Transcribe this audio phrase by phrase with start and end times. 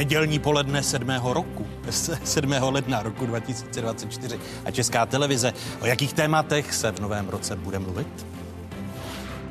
[0.00, 1.08] Nedělní poledne 7.
[1.22, 1.66] roku,
[2.24, 2.52] 7.
[2.60, 5.52] ledna roku 2024 a Česká televize.
[5.80, 8.26] O jakých tématech se v novém roce bude mluvit?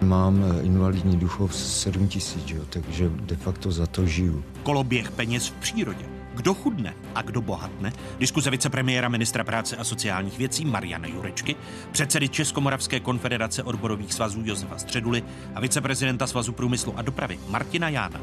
[0.01, 4.43] Mám eh, invalidní duchov 7 tisíc, takže de facto za to žiju.
[4.63, 6.05] Koloběh peněz v přírodě.
[6.33, 7.93] Kdo chudne a kdo bohatne?
[8.19, 11.55] Diskuze vicepremiéra ministra práce a sociálních věcí Mariana Jurečky,
[11.91, 15.23] předsedy Českomoravské konfederace odborových svazů Josefa Středuly
[15.55, 18.19] a viceprezidenta Svazu průmyslu a dopravy Martina Jána.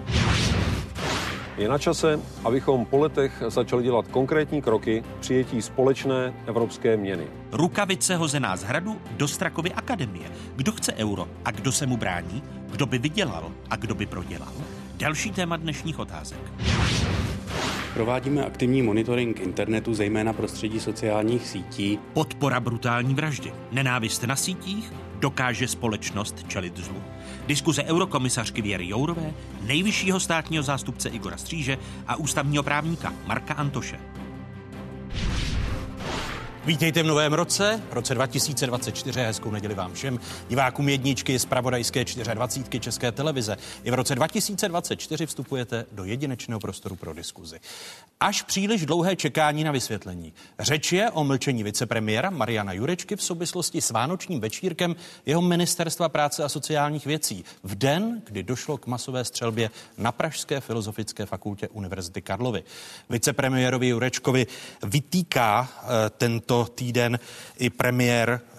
[1.56, 7.26] Je na čase, abychom po letech začali dělat konkrétní kroky k přijetí společné evropské měny.
[7.52, 10.30] Rukavice hozená z hradu do Strakovy akademie.
[10.56, 12.42] Kdo chce euro a kdo se mu brání?
[12.70, 14.52] Kdo by vydělal a kdo by prodělal?
[14.96, 16.38] Další téma dnešních otázek.
[17.94, 21.98] Provádíme aktivní monitoring internetu, zejména prostředí sociálních sítí.
[22.12, 23.52] Podpora brutální vraždy.
[23.72, 27.02] Nenávist na sítích dokáže společnost čelit zlu.
[27.46, 33.98] Diskuze eurokomisařky Věry Jourové, nejvyššího státního zástupce Igora Stříže a ústavního právníka Marka Antoše.
[36.66, 39.20] Vítejte v novém roce, v roce 2024.
[39.20, 40.20] Hezkou neděli vám všem.
[40.48, 42.80] Divákům jedničky z Pravodajské 24.
[42.80, 43.56] České televize.
[43.84, 47.60] I v roce 2024 vstupujete do jedinečného prostoru pro diskuzi.
[48.20, 50.32] Až příliš dlouhé čekání na vysvětlení.
[50.58, 56.44] Řeč je o mlčení vicepremiéra Mariana Jurečky v souvislosti s vánočním večírkem jeho ministerstva práce
[56.44, 57.44] a sociálních věcí.
[57.62, 62.64] V den, kdy došlo k masové střelbě na Pražské filozofické fakultě Univerzity Karlovy.
[63.10, 64.46] Vicepremiérovi Jurečkovi
[64.82, 65.68] vytýká
[66.06, 67.18] e, tento tento týden
[67.58, 68.58] i premiér eh,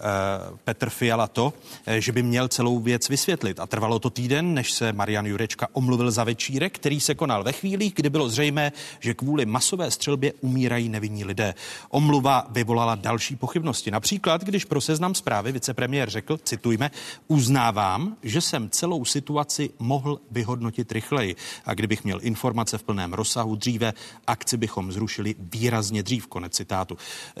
[0.64, 1.52] Petr Fiala to,
[1.86, 3.60] eh, že by měl celou věc vysvětlit.
[3.60, 7.52] A trvalo to týden, než se Marian Jurečka omluvil za večírek, který se konal ve
[7.52, 11.54] chvíli, kdy bylo zřejmé, že kvůli masové střelbě umírají nevinní lidé.
[11.88, 13.90] Omluva vyvolala další pochybnosti.
[13.90, 16.90] Například, když pro seznam zprávy vicepremiér řekl, citujme,
[17.28, 21.36] uznávám, že jsem celou situaci mohl vyhodnotit rychleji.
[21.64, 23.94] A kdybych měl informace v plném rozsahu dříve,
[24.26, 26.26] akci bychom zrušili výrazně dřív.
[26.26, 26.96] Konec citátu.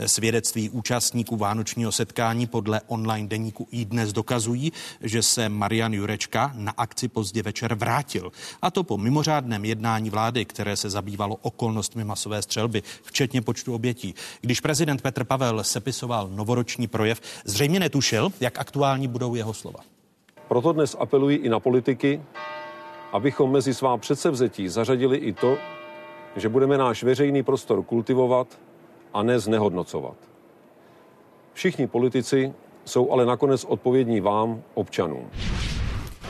[0.06, 6.52] Svědec svědectví účastníků vánočního setkání podle online deníku i dnes dokazují, že se Marian Jurečka
[6.54, 8.32] na akci pozdě večer vrátil.
[8.62, 14.14] A to po mimořádném jednání vlády, které se zabývalo okolnostmi masové střelby, včetně počtu obětí.
[14.40, 19.80] Když prezident Petr Pavel sepisoval novoroční projev, zřejmě netušil, jak aktuální budou jeho slova.
[20.48, 22.22] Proto dnes apeluji i na politiky,
[23.12, 25.58] abychom mezi svá předsevzetí zařadili i to,
[26.36, 28.58] že budeme náš veřejný prostor kultivovat
[29.14, 30.16] a ne znehodnocovat.
[31.52, 32.52] Všichni politici
[32.84, 35.30] jsou ale nakonec odpovědní vám, občanům.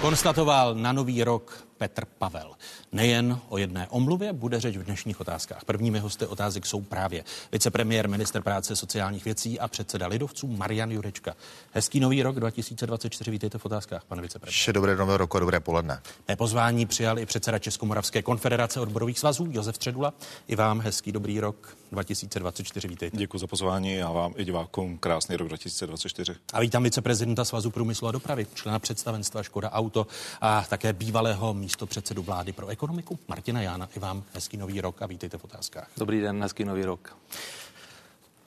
[0.00, 2.52] Konstatoval na nový rok Petr Pavel.
[2.92, 5.64] Nejen o jedné omluvě bude řeč v dnešních otázkách.
[5.64, 11.36] Prvními hosty otázek jsou právě vicepremiér, minister práce sociálních věcí a předseda lidovců Marian Jurečka.
[11.72, 14.52] Hezký nový rok 2024, vítejte v otázkách, pane vicepremiér.
[14.52, 16.00] Vše dobré nové roku a dobré poledne.
[16.28, 20.12] Mé pozvání přijal i předseda Českomoravské konfederace odborových svazů Josef Středula.
[20.48, 23.16] I vám hezký dobrý rok 2024, vítejte.
[23.16, 26.34] Děkuji za pozvání a vám i divákům krásný rok 2024.
[26.52, 30.06] A vítám viceprezidenta Svazu průmyslu a dopravy, člena představenstva Škoda Auto
[30.40, 33.88] a také bývalého místo předsedu vlády pro ekonomiku Martina Jána.
[33.96, 35.90] I vám hezký nový rok a vítejte v otázkách.
[35.96, 37.16] Dobrý den, hezký nový rok.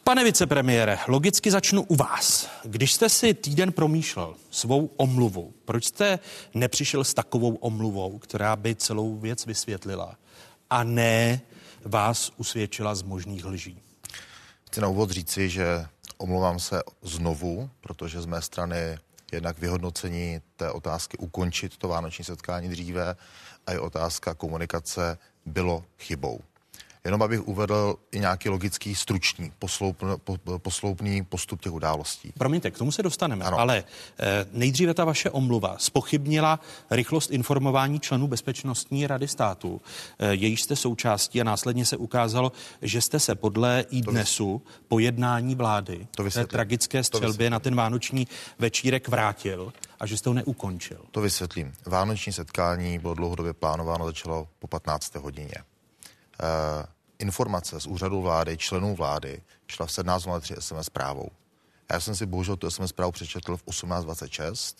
[0.04, 2.50] Pane vicepremiére, logicky začnu u vás.
[2.64, 6.20] Když jste si týden promýšlel svou omluvu, proč jste
[6.54, 10.16] nepřišel s takovou omluvou, která by celou věc vysvětlila
[10.70, 11.42] a ne
[11.86, 13.80] vás usvědčila z možných lží?
[14.68, 15.86] Chci na úvod říci, že
[16.18, 18.98] omlouvám se znovu, protože z mé strany
[19.32, 23.16] jednak vyhodnocení té otázky ukončit to vánoční setkání dříve
[23.68, 26.40] a je otázka komunikace bylo chybou.
[27.06, 32.34] Jenom abych uvedl i nějaký logický, stručný, po, posloupný postup těch událostí.
[32.38, 33.60] Promiňte, k tomu se dostaneme, ano.
[33.60, 33.84] ale
[34.20, 36.60] eh, nejdříve ta vaše omluva spochybnila
[36.92, 39.82] rychlost informování členů Bezpečnostní rady státu,
[40.20, 42.52] eh, jejíž jste součástí a následně se ukázalo,
[42.82, 47.76] že jste se podle i dnesu po jednání vlády to té tragické střelbě na ten
[47.76, 48.28] vánoční
[48.60, 50.98] večírek vrátil a že jste ho neukončil.
[51.12, 51.74] To vysvětlím.
[51.86, 55.16] Vánoční setkání bylo dlouhodobě plánováno, začalo po 15.
[55.16, 55.54] hodině.
[56.42, 56.86] Uh,
[57.20, 61.30] informace z úřadu vlády, členů vlády, šla v 17.03 SMS zprávou.
[61.92, 64.76] Já jsem si bohužel tu SMS zprávu přečetl v 18.26,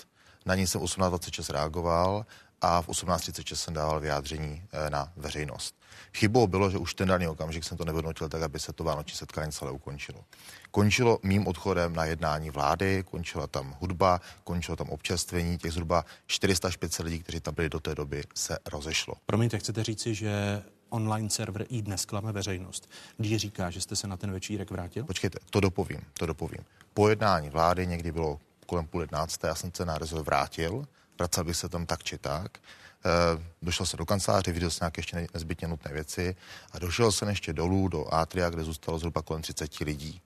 [0.46, 2.26] na ní jsem 18.26 reagoval
[2.62, 5.76] a v 18.36 jsem dával vyjádření eh, na veřejnost.
[6.14, 9.18] Chybou bylo, že už ten daný okamžik jsem to nevyhodnotil tak, aby se to vánoční
[9.18, 10.24] setkání celé ukončilo.
[10.72, 16.68] Končilo mým odchodem na jednání vlády, končila tam hudba, končilo tam občerstvení, těch zhruba 400
[16.68, 19.14] až 500 lidí, kteří tam byli do té doby, se rozešlo.
[19.26, 24.08] Promiňte, chcete říci, že online server i dnes klame veřejnost, když říká, že jste se
[24.08, 25.06] na ten večírek vrátil?
[25.06, 26.66] Počkejte, to dopovím, to dopovím.
[26.94, 30.86] Po jednání vlády někdy bylo kolem půl jednácté, já jsem se na rezort vrátil,
[31.18, 32.58] vracel bych se tam tak či tak.
[33.62, 36.36] došel se do kanceláře, viděl jsem nějaké ještě nezbytně nutné věci
[36.72, 40.22] a došel jsem ještě dolů do Atria, kde zůstalo zhruba kolem 30 lidí.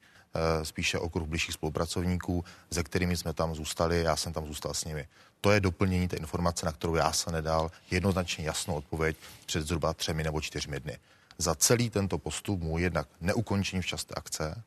[0.63, 5.07] Spíše okruh blížších spolupracovníků, se kterými jsme tam zůstali, já jsem tam zůstal s nimi.
[5.45, 9.93] To je doplnění té informace, na kterou já jsem nedal jednoznačně jasnou odpověď před zhruba
[9.93, 10.97] třemi nebo čtyřmi dny.
[11.37, 14.63] Za celý tento postup mu jednak neukončení včas té akce,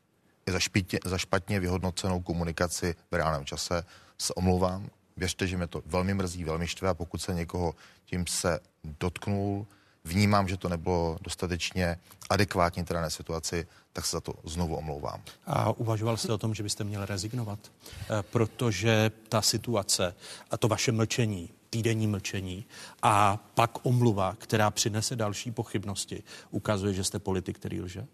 [0.47, 3.83] i za, špitě, za špatně vyhodnocenou komunikaci v reálném čase
[4.17, 4.89] se omlouvám.
[5.17, 7.75] Věřte, že mě to velmi mrzí, velmi štve a pokud se někoho
[8.05, 9.67] tím se dotknul,
[10.09, 11.97] vnímám, že to nebylo dostatečně
[12.29, 15.21] adekvátní té dané situaci, tak se za to znovu omlouvám.
[15.45, 17.59] A uvažoval jste o tom, že byste měl rezignovat?
[17.65, 20.15] E, protože ta situace
[20.51, 22.65] a to vaše mlčení, týdenní mlčení
[23.01, 28.05] a pak omluva, která přinese další pochybnosti, ukazuje, že jste politik, který lže?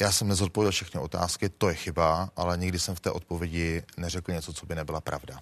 [0.00, 4.32] Já jsem nezodpověděl všechny otázky, to je chyba, ale nikdy jsem v té odpovědi neřekl
[4.32, 5.38] něco, co by nebyla pravda.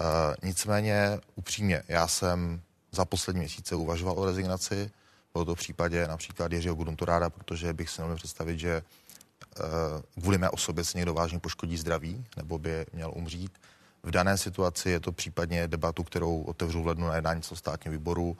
[0.00, 0.06] Uh,
[0.42, 2.60] nicméně, upřímně, já jsem
[2.94, 4.90] za poslední měsíce uvažoval o rezignaci.
[5.32, 10.38] Bylo to v případě například Jiřího Gruntoráda, protože bych si nemohl představit, že uh, kvůli
[10.38, 13.52] mé osobě se někdo vážně poškodí zdraví nebo by měl umřít.
[14.02, 18.36] V dané situaci je to případně debatu, kterou otevřu v lednu na jednání státního výboru.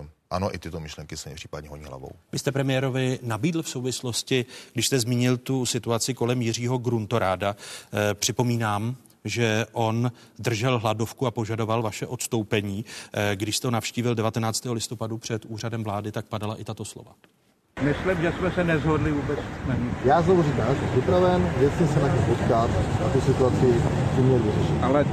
[0.00, 2.10] Uh, ano, i tyto myšlenky se mě případně honí hlavou.
[2.32, 7.56] Vy jste premiérovi nabídl v souvislosti, když jste zmínil tu situaci kolem Jiřího Gruntoráda,
[7.92, 12.84] eh, připomínám, že on držel hladovku a požadoval vaše odstoupení.
[13.12, 14.72] Eh, když jste ho navštívil 19.
[14.72, 17.12] listopadu před úřadem vlády, tak padala i tato slova.
[17.82, 19.90] Myslím, že jsme se nezhodli vůbec na ní.
[20.04, 22.70] Já znovu říkám, já jsem připraven, věcně se na ně potkat
[23.06, 23.74] a tu situaci
[24.14, 24.82] si měl vyřešit.
[24.82, 25.04] Ale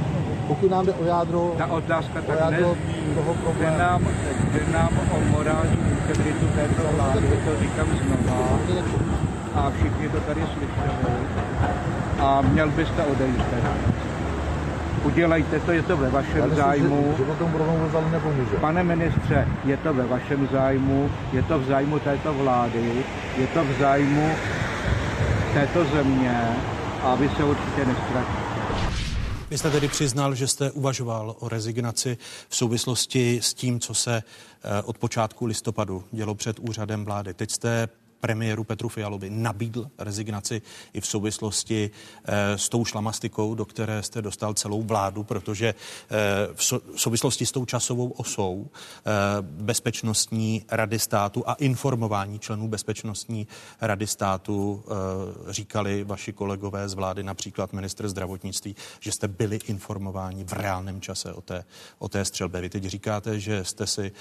[0.48, 4.08] pokud nám jde o jádro, ta otázka tak jádro nezní, toho jde problému, nám,
[4.52, 8.58] jde nám o morální integritu této vlády, to říkám znova
[9.54, 11.91] a všichni to tady slyšeli
[12.22, 13.42] a měl byste odejít.
[15.04, 17.14] Udělejte to, je to ve já vašem myslím, zájmu.
[17.18, 18.56] Že, že tomu nepomůže.
[18.60, 23.04] Pane ministře, je to ve vašem zájmu, je to v zájmu této vlády,
[23.36, 24.30] je to v zájmu
[25.54, 26.56] této země
[27.02, 28.42] a vy se určitě nestratíte.
[29.50, 32.18] Vy jste tedy přiznal, že jste uvažoval o rezignaci
[32.48, 34.22] v souvislosti s tím, co se
[34.64, 37.34] eh, od počátku listopadu dělo před úřadem vlády.
[37.34, 37.88] Teď jste
[38.22, 44.22] premiéru Petru Fialovi nabídl rezignaci i v souvislosti eh, s tou šlamastikou, do které jste
[44.22, 46.14] dostal celou vládu, protože eh,
[46.54, 49.10] v, so, v souvislosti s tou časovou osou eh,
[49.42, 53.46] bezpečnostní rady státu a informování členů bezpečnostní
[53.80, 54.84] rady státu
[55.48, 61.32] říkali vaši kolegové z vlády, například ministr zdravotnictví, že jste byli informováni v reálném čase
[61.32, 61.64] o té,
[61.98, 62.60] o té střelbě.
[62.60, 64.12] Vy teď říkáte, že jste, si,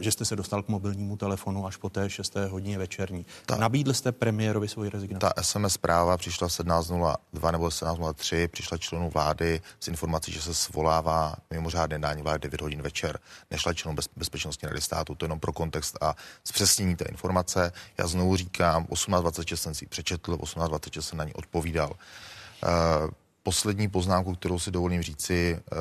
[0.00, 2.36] že jste se dostal k mobilnímu telefonu až po té 6.
[2.48, 3.25] hodině večerní.
[3.46, 5.20] Ta- Nabídl jste premiérovi svoji rezignaci.
[5.20, 10.54] Ta SMS zpráva přišla v 17.02 nebo 17.03, přišla členů vlády s informací, že se
[10.54, 13.18] svolává mimořádné jednání vlády 9 hodin večer.
[13.50, 16.14] Nešla členů bez, bezpečnostní rady státu, to jenom pro kontext a
[16.44, 17.72] zpřesnění té informace.
[17.98, 21.90] Já znovu říkám, 18.26 jsem si ji přečetl, 18.26 jsem na ní odpovídal.
[21.90, 23.10] Uh,
[23.42, 25.78] poslední poznámku, kterou si dovolím říci, uh,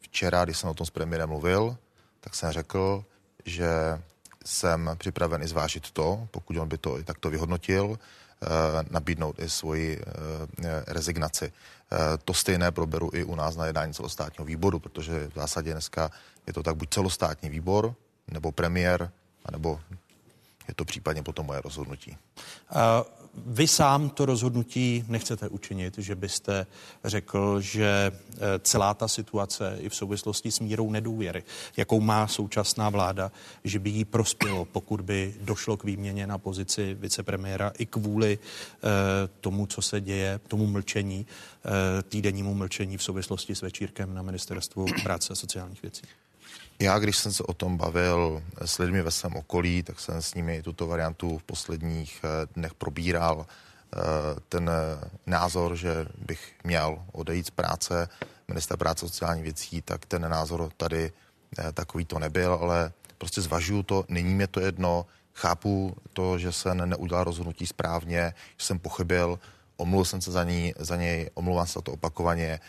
[0.00, 1.76] včera, když jsem o tom s premiérem mluvil,
[2.20, 3.04] tak jsem řekl,
[3.44, 3.68] že
[4.44, 8.46] jsem připraven i zvážit to, pokud on by to i takto vyhodnotil, eh,
[8.90, 11.52] nabídnout i svoji eh, rezignaci.
[11.92, 16.10] Eh, To stejné proberu i u nás na jednání celostátního výboru, protože v zásadě dneska
[16.46, 17.94] je to tak buď celostátní výbor,
[18.28, 19.10] nebo premiér,
[19.44, 19.80] anebo
[20.68, 22.16] je to případně potom moje rozhodnutí.
[22.70, 26.66] A vy sám to rozhodnutí nechcete učinit, že byste
[27.04, 31.42] řekl, že eh, celá ta situace i v souvislosti s mírou nedůvěry,
[31.76, 33.32] jakou má současná vláda,
[33.64, 38.88] že by jí prospělo, pokud by došlo k výměně na pozici vicepremiéra i kvůli eh,
[39.40, 41.26] tomu, co se děje, tomu mlčení,
[41.64, 46.02] eh, týdennímu mlčení v souvislosti s večírkem na ministerstvu práce a sociálních věcí.
[46.82, 50.34] Já, když jsem se o tom bavil s lidmi ve svém okolí, tak jsem s
[50.34, 53.46] nimi tuto variantu v posledních eh, dnech probíral.
[53.46, 53.98] Eh,
[54.48, 58.08] Ten eh, názor, že bych měl odejít z práce
[58.48, 61.12] ministra práce a sociálních věcí, tak ten názor tady
[61.74, 66.88] takový to nebyl, ale prostě zvažuju to, není mě to jedno, chápu to, že jsem
[66.88, 69.38] neudělal rozhodnutí správně, že jsem pochybil,
[69.76, 72.60] omluvil jsem se za, ní, za něj, omlouvám se za to opakovaně,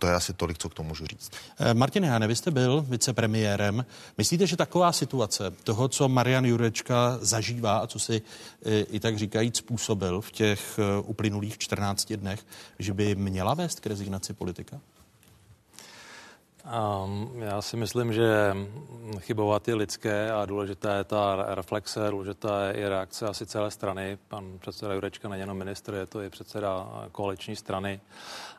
[0.00, 1.32] to je asi tolik, co k tomu můžu říct.
[1.58, 3.86] Eh, Martin Hane, vy jste byl vicepremiérem.
[4.18, 8.22] Myslíte, že taková situace toho, co Marian Jurečka zažívá a co si
[8.66, 12.46] eh, i tak říkajíc způsobil v těch eh, uplynulých 14 dnech,
[12.78, 14.80] že by měla vést k rezignaci politika?
[17.04, 18.56] Um, já si myslím, že
[19.18, 24.18] chybovat je lidské a důležitá je ta reflexe, důležitá je i reakce asi celé strany.
[24.28, 28.00] Pan předseda Jurečka není jenom ministr, je to i předseda koaliční strany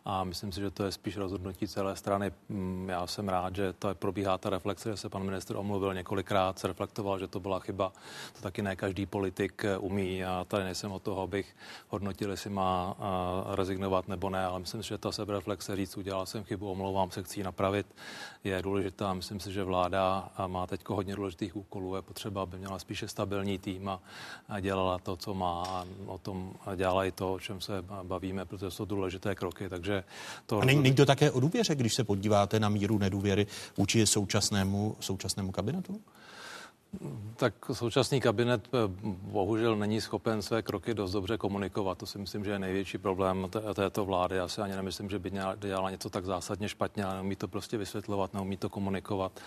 [0.05, 2.31] a myslím si, že to je spíš rozhodnutí celé strany.
[2.50, 6.59] Mm, já jsem rád, že to probíhá ta reflexe, že se pan ministr omluvil několikrát,
[6.59, 7.91] se reflektoval, že to byla chyba.
[8.33, 10.17] To taky ne každý politik eh, umí.
[10.17, 11.55] Já tady nejsem o toho, abych
[11.88, 16.25] hodnotil, jestli má eh, rezignovat nebo ne, ale myslím si, že ta sebereflexe říct, udělal
[16.25, 17.88] jsem chybu, omlouvám se, chci ji napravit,
[18.43, 19.13] je důležitá.
[19.13, 21.95] Myslím si, že vláda má teď hodně důležitých úkolů.
[21.95, 23.89] Je potřeba, aby měla spíše stabilní tým
[24.50, 28.45] a dělala to, co má a o tom dělala i to, o čem se bavíme,
[28.45, 29.69] protože jsou důležité kroky.
[29.69, 29.94] Takže
[30.45, 30.59] to...
[30.59, 33.47] A není, není to také o důvěře, když se podíváte na míru nedůvěry
[33.77, 36.01] vůči současnému, současnému kabinetu?
[37.35, 41.97] Tak současný kabinet eh, bohužel není schopen své kroky dost dobře komunikovat.
[41.97, 44.35] To si myslím, že je největší problém této vlády.
[44.35, 47.77] Já si ani nemyslím, že by dělala něco tak zásadně špatně, ale neumí to prostě
[47.77, 49.39] vysvětlovat, neumí to komunikovat.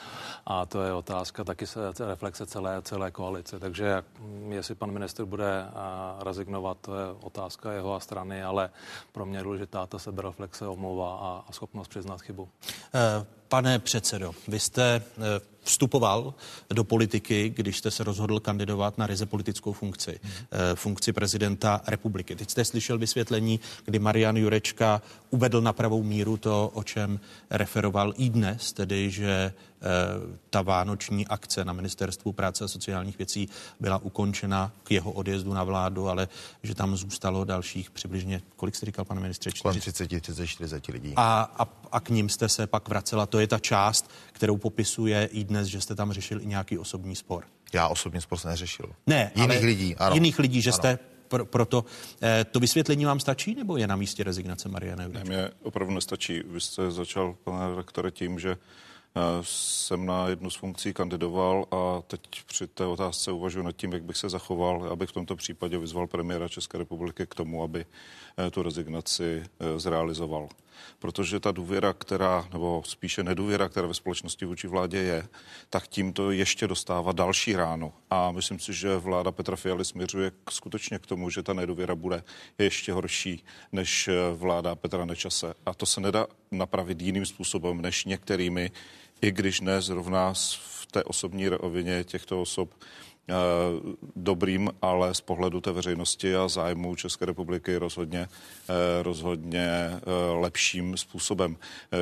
[0.47, 3.59] A to je otázka taky se reflexe celé, celé koalice.
[3.59, 8.71] Takže mm, jestli pan minister bude eh, rezignovat, to je otázka jeho a strany, ale
[9.13, 12.43] pro mě je důležitá ta sebereflexe, omluva a, a schopnost přiznat chybu.
[12.43, 15.25] Uh, pane předsedo, vy jste uh,
[15.63, 16.35] vstupoval
[16.71, 20.33] do politiky, když jste se rozhodl kandidovat na ryze politickou funkci, hmm.
[20.75, 22.37] funkci prezidenta republiky.
[22.37, 28.15] Teď jste slyšel vysvětlení, kdy Marian Jurečka uvedl na pravou míru to, o čem referoval
[28.17, 29.53] i dnes, tedy že Eh,
[30.51, 33.49] ta vánoční akce na ministerstvu práce a sociálních věcí
[33.81, 36.29] byla ukončena k jeho odjezdu na vládu, ale
[36.63, 39.51] že tam zůstalo dalších přibližně, kolik jste říkal, pane ministře?
[39.51, 41.13] 30, 30, 40 lidí.
[41.17, 43.27] A, a, a k ním jste se pak vracela.
[43.27, 47.17] To je ta část, kterou popisuje i dnes, že jste tam řešil i nějaký osobní
[47.17, 47.45] spor.
[47.73, 48.87] Já osobní spor jsem neřešil.
[49.07, 49.97] Ne, jiných ale lidí.
[49.97, 50.15] Ano.
[50.15, 50.77] Jiných lidí, že ano.
[50.77, 51.85] jste pro, proto
[52.23, 56.43] eh, to vysvětlení vám stačí, nebo je na místě rezignace Mariana Ne, mě opravdu nestačí.
[56.47, 58.57] Vy jste začal, pane redaktore, tím, že
[59.43, 64.03] jsem na jednu z funkcí kandidoval a teď při té otázce uvažuji nad tím, jak
[64.03, 67.87] bych se zachoval, abych v tomto případě vyzval premiéra České republiky k tomu, aby
[68.39, 70.49] eh, tu rezignaci eh, zrealizoval.
[70.99, 75.29] Protože ta důvěra, která, nebo spíše nedůvěra, která ve společnosti vůči vládě je,
[75.71, 77.93] tak tímto ještě dostává další ráno.
[78.11, 81.95] A myslím si, že vláda Petra Fialy směřuje k, skutečně k tomu, že ta nedůvěra
[81.95, 82.25] bude
[82.59, 85.55] ještě horší než eh, vláda Petra Nečase.
[85.67, 88.71] A to se nedá napravit jiným způsobem než některými
[89.23, 92.71] i když ne zrovna v té osobní rovině těchto osob
[93.29, 93.35] eh,
[94.17, 98.29] dobrým, ale z pohledu té veřejnosti a zájmu České republiky rozhodně,
[98.69, 100.01] eh, rozhodně eh,
[100.41, 101.57] lepším způsobem.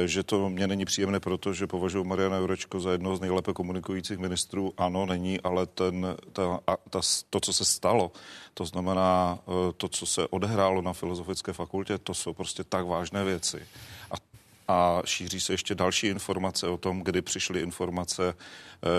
[0.04, 4.72] Že to mě není příjemné, protože považuji Mariana Jurečko za jednoho z nejlépe komunikujících ministrů.
[4.76, 8.12] Ano, není, ale ten, ta, ta, to, co se stalo,
[8.54, 9.38] to znamená
[9.76, 13.66] to, co se odehrálo na Filozofické fakultě, to jsou prostě tak vážné věci.
[14.68, 18.34] A šíří se ještě další informace o tom, kdy přišly informace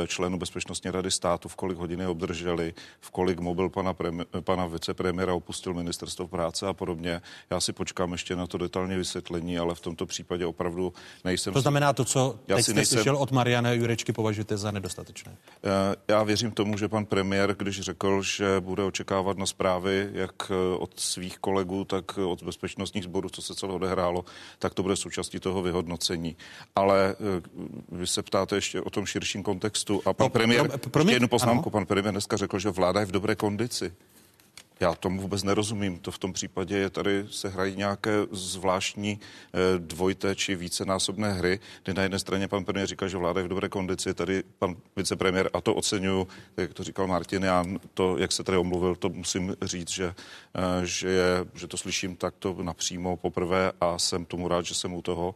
[0.08, 5.34] členů Bezpečnostní rady státu, v kolik hodiny obdrželi, v kolik mobil pana, premi, pana vicepremiéra
[5.34, 7.22] opustil ministerstvo práce a podobně.
[7.50, 10.94] Já si počkám ještě na to detailně vysvětlení, ale v tomto případě opravdu
[11.24, 11.54] nejsem...
[11.54, 12.98] To znamená to, co já teď jste nejsem...
[12.98, 15.38] slyšel od Mariana Jurečky, považujete za nedostatečné?
[15.64, 20.52] Eh, já věřím tomu, že pan premiér, když řekl, že bude očekávat na zprávy jak
[20.52, 24.26] eh, od svých kolegů, tak od bezpečnostních sborů, co se celé odehrálo,
[24.60, 26.38] tak to bude součástí toho vyhodnocení.
[26.76, 27.42] Ale eh,
[27.92, 31.14] vy se ptáte ještě o tom širším kontextu a pan no, premiér, pro, pro, pro
[31.14, 31.72] jednu poznámku, ano.
[31.72, 33.94] pan premiér dneska řekl, že vláda je v dobré kondici.
[34.80, 36.00] Já tomu vůbec nerozumím.
[36.00, 41.60] To v tom případě je tady se hrají nějaké zvláštní eh, dvojité či vícenásobné hry,
[41.84, 44.76] kdy na jedné straně pan premiér říká, že vláda je v dobré kondici, tady pan
[44.96, 49.10] vicepremiér, a to oceňuju, jak to říkal Martin, já to, jak se tady omluvil, to
[49.10, 50.16] musím říct, že,
[50.56, 54.94] eh, že, je, že to slyším takto napřímo poprvé a jsem tomu rád, že jsem
[54.94, 55.36] u toho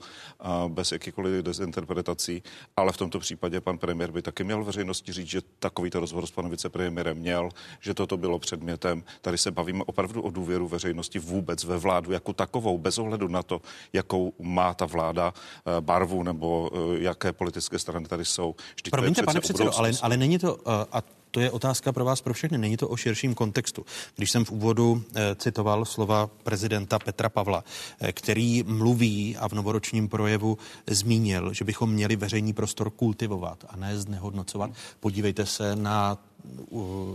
[0.67, 2.43] bez jakýkoliv dezinterpretací,
[2.77, 6.31] ale v tomto případě pan premiér by taky měl veřejnosti říct, že takovýto rozhovor s
[6.31, 11.63] panem vicepremiérem měl, že toto bylo předmětem Tady se bavíme opravdu o důvěru veřejnosti vůbec
[11.63, 13.61] ve vládu jako takovou, bez ohledu na to,
[13.93, 18.55] jakou má ta vláda eh, barvu nebo eh, jaké politické strany tady jsou.
[18.75, 22.21] Vždyť Promiňte, pane předsedo, ale, ale není to, eh, a to je otázka pro vás
[22.21, 22.57] pro všechny.
[22.57, 23.85] Není to o širším kontextu.
[24.15, 25.03] Když jsem v úvodu
[25.35, 27.63] citoval slova prezidenta Petra Pavla,
[28.11, 30.57] který mluví a v novoročním projevu
[30.87, 34.71] zmínil, že bychom měli veřejný prostor kultivovat a ne znehodnocovat.
[34.99, 36.17] Podívejte se na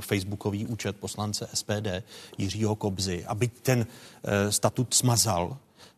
[0.01, 1.87] facebookový účet poslance SPD
[2.39, 3.87] Jiřího Kobzy, aby ten
[4.25, 5.57] e, statut smazal,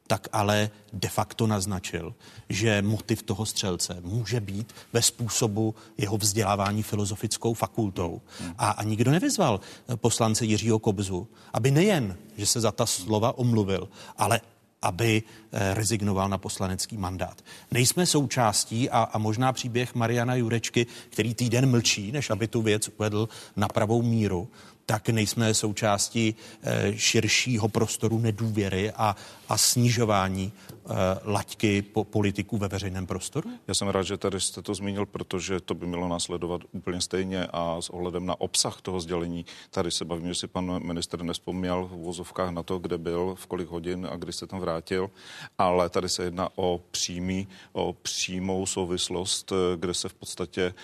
[0.09, 2.15] tak ale de facto naznačil,
[2.49, 8.21] že motiv toho střelce může být ve způsobu jeho vzdělávání filozofickou fakultou.
[8.59, 13.39] A, a nikdo nevyzval eh, poslance Jiřího Kobzu, aby nejen, že se za ta slova
[13.39, 14.41] omluvil, ale
[14.83, 17.45] aby eh, rezignoval na poslanecký mandát.
[17.71, 22.89] Nejsme součástí a, a možná příběh Mariana Jurečky, který týden mlčí, než aby tu věc
[22.89, 24.49] uvedl na pravou míru,
[24.87, 29.17] tak nejsme součástí eh, širšího prostoru nedůvěry a,
[29.49, 30.53] a snižování
[30.85, 30.93] uh,
[31.25, 33.51] laťky po politiků ve veřejném prostoru?
[33.69, 37.47] Já jsem rád, že tady jste to zmínil, protože to by mělo následovat úplně stejně
[37.53, 39.47] a s ohledem na obsah toho sdělení.
[39.71, 43.47] Tady se bavím, že si pan minister nespomněl v vozovkách na to, kde byl, v
[43.47, 45.11] kolik hodin a kdy se tam vrátil,
[45.59, 50.75] ale tady se jedná o přímý, o přímou souvislost, eh, kde se v podstatě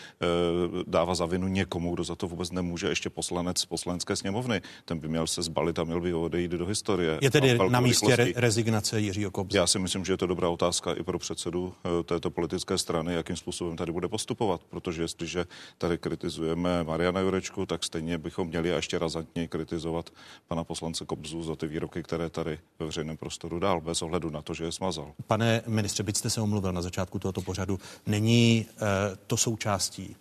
[0.71, 4.63] uh, dává za vinu někomu, kdo za to vůbec nemůže, ještě poslanec poslanecké sněmovny.
[4.85, 7.19] Ten by měl se zbalit a měl by odejít do historie.
[7.23, 9.57] Je tedy na místě re- rezignace Jiřího Kobzy?
[9.57, 13.15] Já si myslím, že je to dobrá otázka i pro předsedu eh, této politické strany,
[13.15, 15.45] jakým způsobem tady bude postupovat, protože jestliže
[15.79, 20.11] tady kritizujeme Mariana Jurečku, tak stejně bychom měli a ještě razantně kritizovat
[20.49, 24.43] pana poslance Kobzu za ty výroky, které tady ve veřejném prostoru dál, bez ohledu na
[24.43, 25.13] to, že je smazal.
[25.27, 28.87] Pane ministře, byť jste se omluvil na začátku tohoto pořadu, není uh,
[29.27, 30.17] to součástí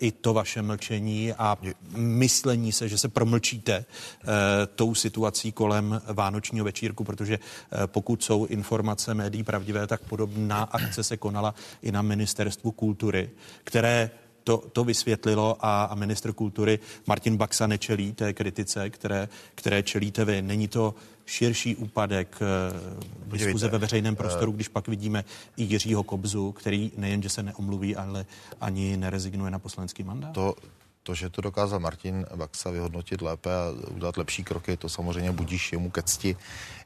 [0.00, 1.58] i to vaše mlčení a
[1.96, 4.30] myslení se, že se promlčíte uh,
[4.74, 11.02] tou situací kolem Vánočního večírku, protože uh, pokud jsou informace médií pravdivé, tak podobná akce
[11.02, 13.30] se konala i na ministerstvu kultury,
[13.64, 14.10] které
[14.44, 20.24] to, to vysvětlilo a, a ministr kultury Martin Baxa nečelí té kritice, které, které čelíte
[20.24, 20.42] vy.
[20.42, 20.94] Není to
[21.28, 25.24] širší úpadek uh, diskuze ve veřejném prostoru, když pak vidíme
[25.56, 28.26] i Jiřího Kobzu, který nejen, že se neomluví, ale
[28.60, 30.32] ani nerezignuje na poslanecký mandát?
[30.32, 30.54] To,
[31.02, 35.72] to, že to dokázal Martin Baxa vyhodnotit lépe a udělat lepší kroky, to samozřejmě budíš
[35.72, 36.36] jemu ke cti.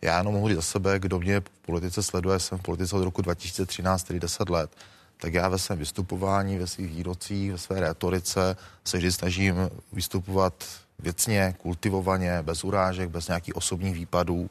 [0.03, 3.05] Já jenom mohu říct za sebe, kdo mě v politice sleduje, jsem v politice od
[3.05, 4.71] roku 2013, tedy 10 let,
[5.19, 9.55] tak já ve svém vystupování, ve svých výrocích, ve své retorice se vždy snažím
[9.93, 10.55] vystupovat
[10.99, 14.51] věcně, kultivovaně, bez urážek, bez nějakých osobních výpadů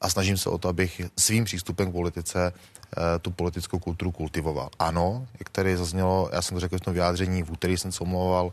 [0.00, 4.70] a snažím se o to, abych svým přístupem k politice eh, tu politickou kulturu kultivoval.
[4.78, 8.04] Ano, jak tady zaznělo, já jsem to řekl v tom vyjádření, v úterý jsem se
[8.04, 8.52] omlouval,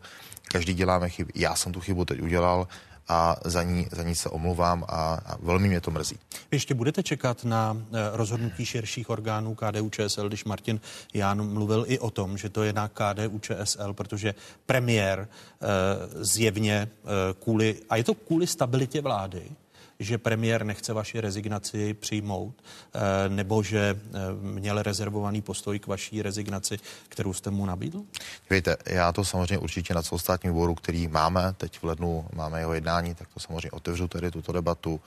[0.52, 1.32] každý děláme chyby.
[1.36, 2.68] Já jsem tu chybu teď udělal
[3.12, 6.20] a za ní, za ní se omluvám a, a velmi mě to mrzí.
[6.52, 10.80] Ještě budete čekat na eh, rozhodnutí širších orgánů KDU ČSL, když Martin
[11.14, 15.68] Ján mluvil i o tom, že to je na KDU ČSL, protože premiér eh,
[16.24, 17.08] zjevně eh,
[17.44, 19.52] kvůli, a je to kvůli stabilitě vlády,
[20.02, 22.56] že premiér nechce vaši rezignaci přijmout,
[22.94, 28.04] eh, nebo že eh, měl rezervovaný postoj k vaší rezignaci, kterou jste mu nabídl?
[28.50, 32.74] Víte, já to samozřejmě určitě na celostátním výboru, který máme, teď v lednu máme jeho
[32.74, 35.00] jednání, tak to samozřejmě otevřu tady tuto debatu.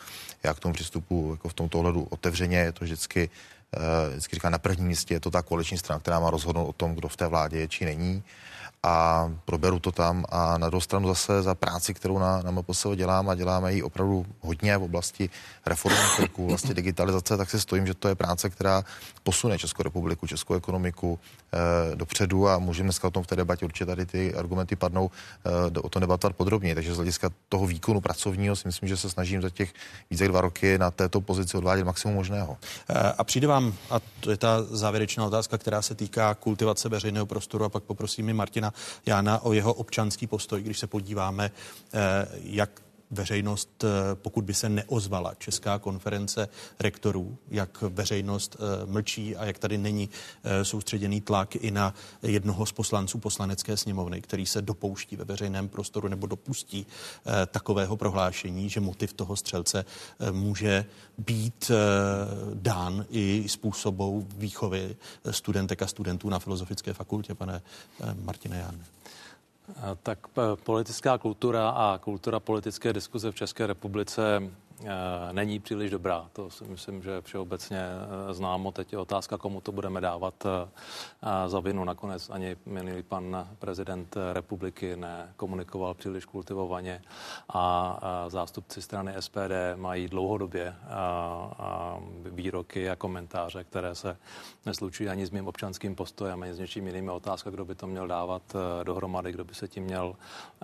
[0.43, 3.31] Já k tomu přistupu jako v tomto ohledu otevřeně, je to vždycky
[3.77, 6.73] eh, vždycky říká, na prvním místě je to ta koaliční strana, která má rozhodnout o
[6.73, 8.23] tom, kdo v té vládě je či není
[8.85, 12.87] a proberu to tam a na druhou stranu zase za práci, kterou na, na MPSV
[12.95, 15.31] dělám a děláme ji opravdu hodně v oblasti
[15.67, 18.85] reformních kroků, v oblasti digitalizace, tak si stojím, že to je práce, která
[19.23, 21.19] posune Českou republiku, českou ekonomiku
[21.93, 25.11] e, dopředu a můžeme dneska o tom v té debatě určitě tady ty argumenty padnou
[25.75, 26.75] e, o tom debatovat podrobně.
[26.75, 29.73] Takže z hlediska toho výkonu pracovního si myslím, že se snažím za těch
[30.11, 32.57] více dva roky na této pozici odvádět maximum možného.
[32.89, 37.27] E, a přijde vám, a to je ta závěrečná otázka, která se týká kultivace veřejného
[37.27, 38.74] prostoru a pak poprosím i Martina
[39.07, 41.51] Jána o jeho občanský postoj, když se podíváme,
[41.95, 42.81] eh, jak
[43.15, 46.49] veřejnost, eh, pokud by se neozvala Česká konference
[46.81, 50.09] rektorů, jak veřejnost eh, mlčí a jak tady není
[50.63, 56.09] soustředěný tlak i na jednoho z poslanců poslanecké sněmovny, který se dopouští ve veřejném prostoru
[56.09, 56.87] nebo dopustí
[57.47, 59.85] takového prohlášení, že motiv toho střelce
[60.31, 60.85] může
[61.19, 61.71] být
[62.55, 64.97] dán i způsobou výchovy
[65.31, 67.63] studentek a studentů na Filozofické fakultě, pane
[68.25, 68.85] Martine Jáne.
[70.03, 70.19] Tak
[70.65, 74.51] politická kultura a kultura politické diskuze v České republice Eh,
[75.33, 76.29] není příliš dobrá.
[76.33, 78.73] To si myslím, že všeobecně eh, známo.
[78.73, 81.85] Teď je otázka, komu to budeme dávat eh, za vinu.
[81.85, 87.03] Nakonec ani minulý pan prezident republiky nekomunikoval příliš kultivovaně
[87.55, 90.75] a zástupci strany SPD mají dlouhodobě
[92.25, 94.17] výroky a komentáře, které se
[94.67, 97.09] neslučují ani s mým občanským postojem, ani s něčím jiným.
[97.09, 98.43] Otázka, kdo by to měl dávat
[98.83, 100.17] dohromady, kdo by se tím měl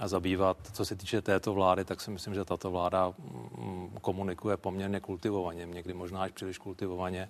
[0.04, 0.56] zabývat.
[0.72, 5.66] Co se týče této vlády, tak si myslím, že tato vláda mm, komunikuje poměrně kultivovaně,
[5.66, 7.28] někdy možná až příliš kultivovaně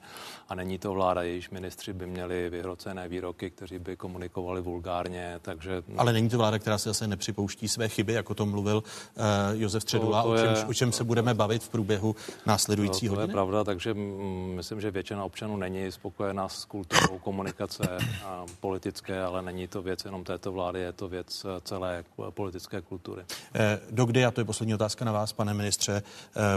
[0.48, 5.82] a není to vláda, jejíž ministři by měli vyhrocené výroky, kteří by komunikovali vulgárně, takže...
[5.96, 9.82] Ale není to vláda, která se zase nepřipouští své chyby, jako to mluvil uh, Josef
[9.82, 13.20] Středula, to, to o, čem, je, o čem se budeme bavit v průběhu následujícího To,
[13.20, 18.44] to je pravda, takže mm, myslím, že většina občanů není spokojená s kulturou komunikace a
[18.60, 23.22] politické, ale není to věc jenom této vlády, je to věc eh, celé politické kultury.
[23.54, 26.02] Eh, dokdy, a to je poslední otázka na vás, pane ministře,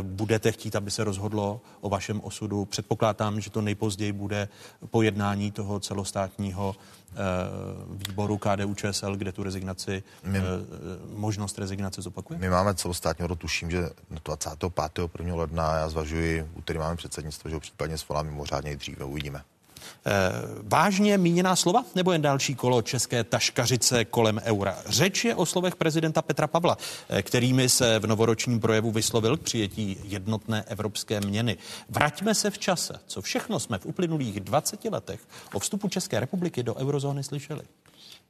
[0.03, 2.65] budete chtít, aby se rozhodlo o vašem osudu.
[2.65, 4.49] Předpokládám, že to nejpozději bude
[4.89, 6.75] po jednání toho celostátního
[7.11, 7.15] eh,
[7.89, 10.39] výboru KDU ČSL, kde tu rezignaci, my,
[11.15, 12.39] možnost rezignace zopakuje?
[12.39, 13.89] My máme celostátního rodu, tuším, že
[14.25, 15.09] 25.
[15.19, 15.35] 1.
[15.35, 19.43] ledna já zvažuji, úterý máme předsednictvo, že ho případně svolám mimořádně dříve, uvidíme.
[20.05, 20.11] Eh,
[20.61, 24.77] vážně míněná slova nebo jen další kolo české taškařice kolem eura?
[24.85, 26.77] Řeč je o slovech prezidenta Petra Pavla,
[27.09, 31.57] eh, kterými se v novoročním projevu vyslovil k přijetí jednotné evropské měny.
[31.89, 32.99] Vraťme se v čase.
[33.07, 35.19] Co všechno jsme v uplynulých 20 letech
[35.53, 37.61] o vstupu České republiky do eurozóny slyšeli?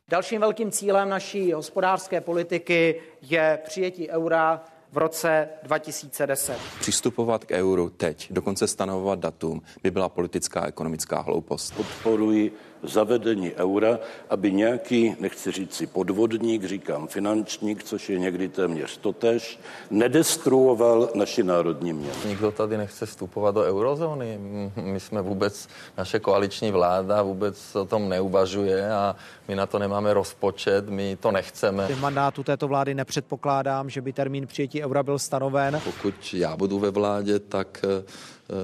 [0.10, 6.58] Dalším velkým cílem naší hospodářské politiky je přijetí eura v roce 2010.
[6.80, 11.72] Přistupovat k euru teď, dokonce stanovovat datum, by byla politická a ekonomická hloupost.
[11.72, 12.52] Podporuji
[12.84, 19.60] zavedení eura, aby nějaký, nechci říct si podvodník, říkám finančník, což je někdy téměř totež,
[19.90, 22.14] nedestruoval naši národní měnu.
[22.26, 24.40] Nikdo tady nechce vstupovat do eurozóny.
[24.76, 25.68] My jsme vůbec,
[25.98, 29.16] naše koaliční vláda vůbec o tom neuvažuje a
[29.48, 31.88] my na to nemáme rozpočet, my to nechceme.
[31.88, 35.82] V mandátu této vlády nepředpokládám, že by termín přijetí eura byl stanoven.
[35.84, 37.86] Pokud já budu ve vládě, tak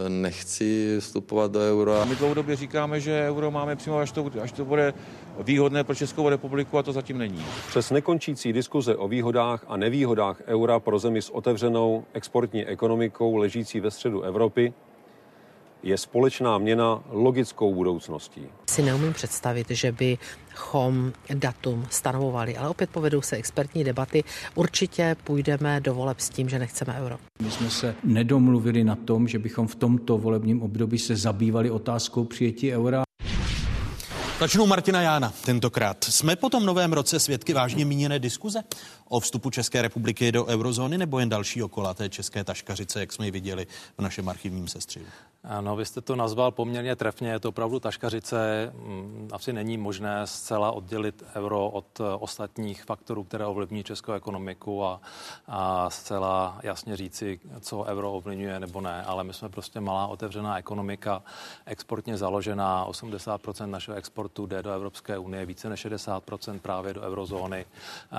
[0.07, 2.05] nechci vstupovat do eura.
[2.05, 4.93] My dlouhodobě říkáme, že euro máme přímo, až to, až to bude
[5.39, 7.45] výhodné pro Českou republiku a to zatím není.
[7.67, 13.79] Přes nekončící diskuze o výhodách a nevýhodách eura pro zemi s otevřenou exportní ekonomikou ležící
[13.79, 14.73] ve středu Evropy
[15.83, 18.41] je společná měna logickou budoucností.
[18.69, 24.23] Si neumím představit, že bychom datum stanovovali, ale opět povedou se expertní debaty.
[24.55, 27.17] Určitě půjdeme do voleb s tím, že nechceme euro.
[27.41, 32.23] My jsme se nedomluvili na tom, že bychom v tomto volebním období se zabývali otázkou
[32.23, 33.03] přijetí eura.
[34.39, 36.03] Začnu Martina Jána tentokrát.
[36.03, 38.63] Jsme po tom novém roce svědky vážně míněné diskuze
[39.09, 43.25] o vstupu České republiky do eurozóny nebo jen další okola té české taškařice, jak jsme
[43.25, 45.05] ji viděli v našem archivním sestřihu?
[45.49, 48.71] Ano, vy jste to nazval poměrně trefně, je to opravdu taškařice.
[48.75, 54.85] Mm, asi není možné zcela oddělit euro od eh, ostatních faktorů, které ovlivní českou ekonomiku
[54.85, 55.01] a,
[55.47, 59.03] a zcela jasně říci, co euro ovlivňuje nebo ne.
[59.03, 61.23] Ale my jsme prostě malá otevřená ekonomika,
[61.65, 67.65] exportně založená, 80% našeho exportu jde do Evropské unie, více než 60% právě do eurozóny.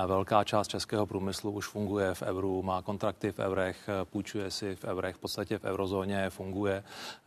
[0.06, 4.84] Velká část českého průmyslu už funguje v euru, má kontrakty v eurech, půjčuje si v
[4.84, 6.82] eurech, v podstatě v eurozóně funguje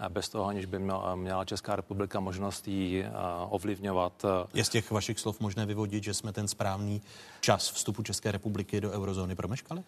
[0.09, 0.79] bez toho, aniž by
[1.15, 3.05] měla Česká republika možnost ji
[3.49, 4.25] ovlivňovat.
[4.53, 7.01] Je z těch vašich slov možné vyvodit, že jsme ten správný
[7.41, 9.83] čas vstupu České republiky do eurozóny promeškali?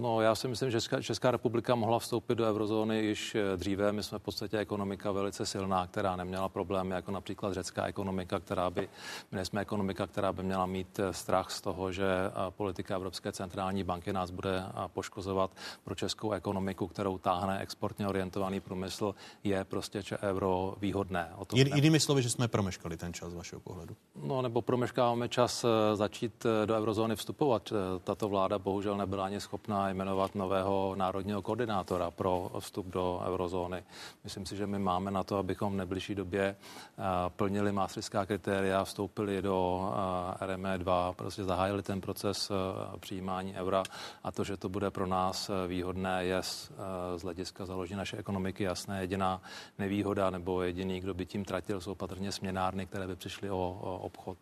[0.00, 3.92] No, já si myslím, že Česká republika mohla vstoupit do eurozóny již eh, dříve.
[3.92, 8.70] My jsme v podstatě ekonomika velice silná, která neměla problémy, jako například řecká ekonomika, která
[8.70, 8.88] by,
[9.30, 13.32] my nejsme ekonomika, která by měla mít eh, strach z toho, že eh, politika Evropské
[13.32, 15.50] centrální banky nás bude poškozovat
[15.84, 21.32] pro českou ekonomiku, kterou táhne exportně orientovaný průmysl, je prostě euro výhodné.
[21.36, 23.96] O tom Jinými slovy, že jsme promeškali ten čas z vašeho pohledu.
[24.22, 27.72] No, nebo promeškáváme čas začít do eurozóny vstupovat.
[28.04, 33.84] Tato vláda bohužel nebyla ani schopná jmenovat nového národního koordinátora pro vstup do eurozóny.
[34.24, 38.84] Myslím si, že my máme na to, abychom v nejbližší době eh, plnili maastrichtská kritéria,
[38.84, 39.92] vstoupili do
[40.40, 43.82] eh, RME 2, prostě zahájili ten proces eh, přijímání eura
[44.24, 49.00] a to, že to bude pro nás výhodné, je z hlediska založení naší ekonomiky jasné.
[49.00, 49.42] Jediná
[49.78, 54.38] nevýhoda nebo jediný, kdo by tím tratil, jsou patrně směnárny, které by přišly o, obchod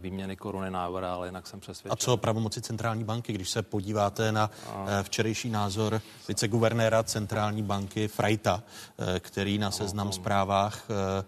[0.00, 1.92] výměny koruny na eura, ale jinak jsem přesvědčen.
[1.92, 4.50] A co pravomoci centrální banky, když se podíváte na
[4.86, 8.62] eh, včerejší názor viceguvernéra centrální banky Freita,
[8.98, 11.24] eh, který na seznam zprávách eh,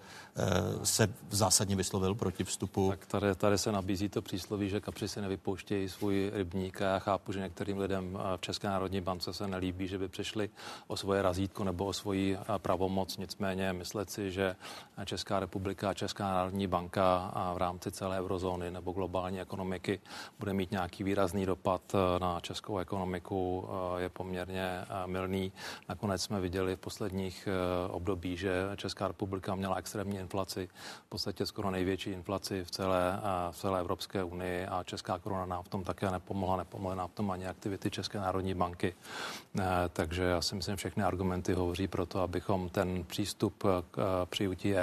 [0.84, 2.90] se zásadně vyslovil proti vstupu.
[2.90, 6.98] Tak tady, tady se nabízí to přísloví, že kapři si nevypouštějí svůj rybník a já
[6.98, 10.50] chápu, že některým lidem v České národní bance se nelíbí, že by přišli
[10.86, 13.16] o svoje razítko nebo o svoji pravomoc.
[13.16, 14.56] Nicméně myslet si, že
[15.04, 20.00] Česká republika a Česká národní banka v rámci celé eurozóny nebo globální ekonomiky
[20.38, 21.82] bude mít nějaký výrazný dopad
[22.18, 25.52] na českou ekonomiku je poměrně milný.
[25.88, 27.48] Nakonec jsme viděli v posledních
[27.90, 30.68] období, že Česká republika měla extrémní inflaci,
[31.06, 35.62] v podstatě skoro největší inflaci v celé, v celé Evropské unii a Česká koruna nám
[35.62, 38.94] v tom také nepomohla, nepomohla nám v tom ani aktivity České národní banky.
[39.60, 44.26] Eh, takže já si myslím, všechny argumenty hovoří pro to, abychom ten přístup k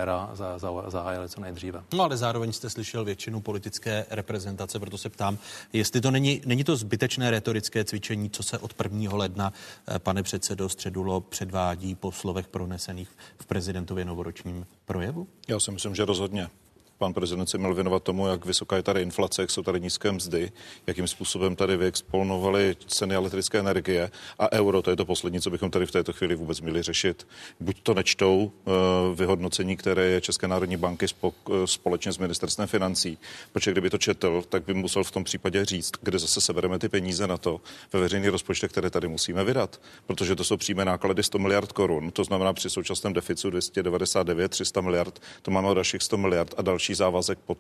[0.08, 1.84] přijetí éra zahájili co nejdříve.
[1.94, 5.38] No ale zároveň jste slyšel většinu politické reprezentace, proto se ptám,
[5.74, 9.16] jestli to není, není to zbytečné retorické cvičení, co se od 1.
[9.18, 9.54] ledna,
[9.88, 15.28] eh, pane předsedo Středulo, předvádí po slovech pronesených v prezidentově novoročním projevu?
[15.48, 16.50] Já si myslím, že rozhodně.
[16.98, 20.12] Pan prezident se měl věnovat tomu, jak vysoká je tady inflace, jak jsou tady nízké
[20.12, 20.52] mzdy,
[20.88, 25.72] jakým způsobem tady vyexponovali ceny elektrické energie a euro, to je to poslední, co bychom
[25.72, 27.28] tady v této chvíli vůbec měli řešit.
[27.60, 28.74] Buď to nečtou uh,
[29.16, 31.32] vyhodnocení, které je České národní banky uh,
[31.66, 33.18] společně s ministerstvem financí,
[33.54, 36.90] protože kdyby to četl, tak by musel v tom případě říct, kde zase sebereme ty
[36.90, 37.62] peníze na to
[37.94, 42.12] ve veřejných rozpočtech, které tady musíme vydat, protože to jsou přímé náklady 100 miliard korun,
[42.12, 46.62] to znamená při současném deficitu 299, 300 miliard, to máme o dalších 100 miliard a
[46.62, 47.58] další závazek, pod,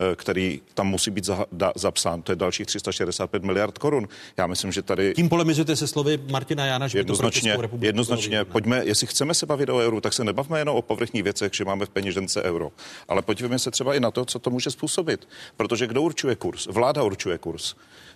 [0.00, 4.08] eh, který tam musí být za, da, zapsán, to je dalších 365 miliard korun.
[4.36, 5.14] Já myslím, že tady...
[5.14, 9.68] Tím polemizujete se slovy Martina Jana, že jednoznačně, to jednoznačně pojďme, jestli chceme se bavit
[9.68, 12.72] o euru, tak se nebavme jenom o povrchních věcech, že máme v peněžence euro,
[13.08, 15.28] ale podívejme se třeba i na to, co to může způsobit.
[15.56, 16.66] Protože kdo určuje kurz?
[16.66, 17.74] Vláda určuje kurz.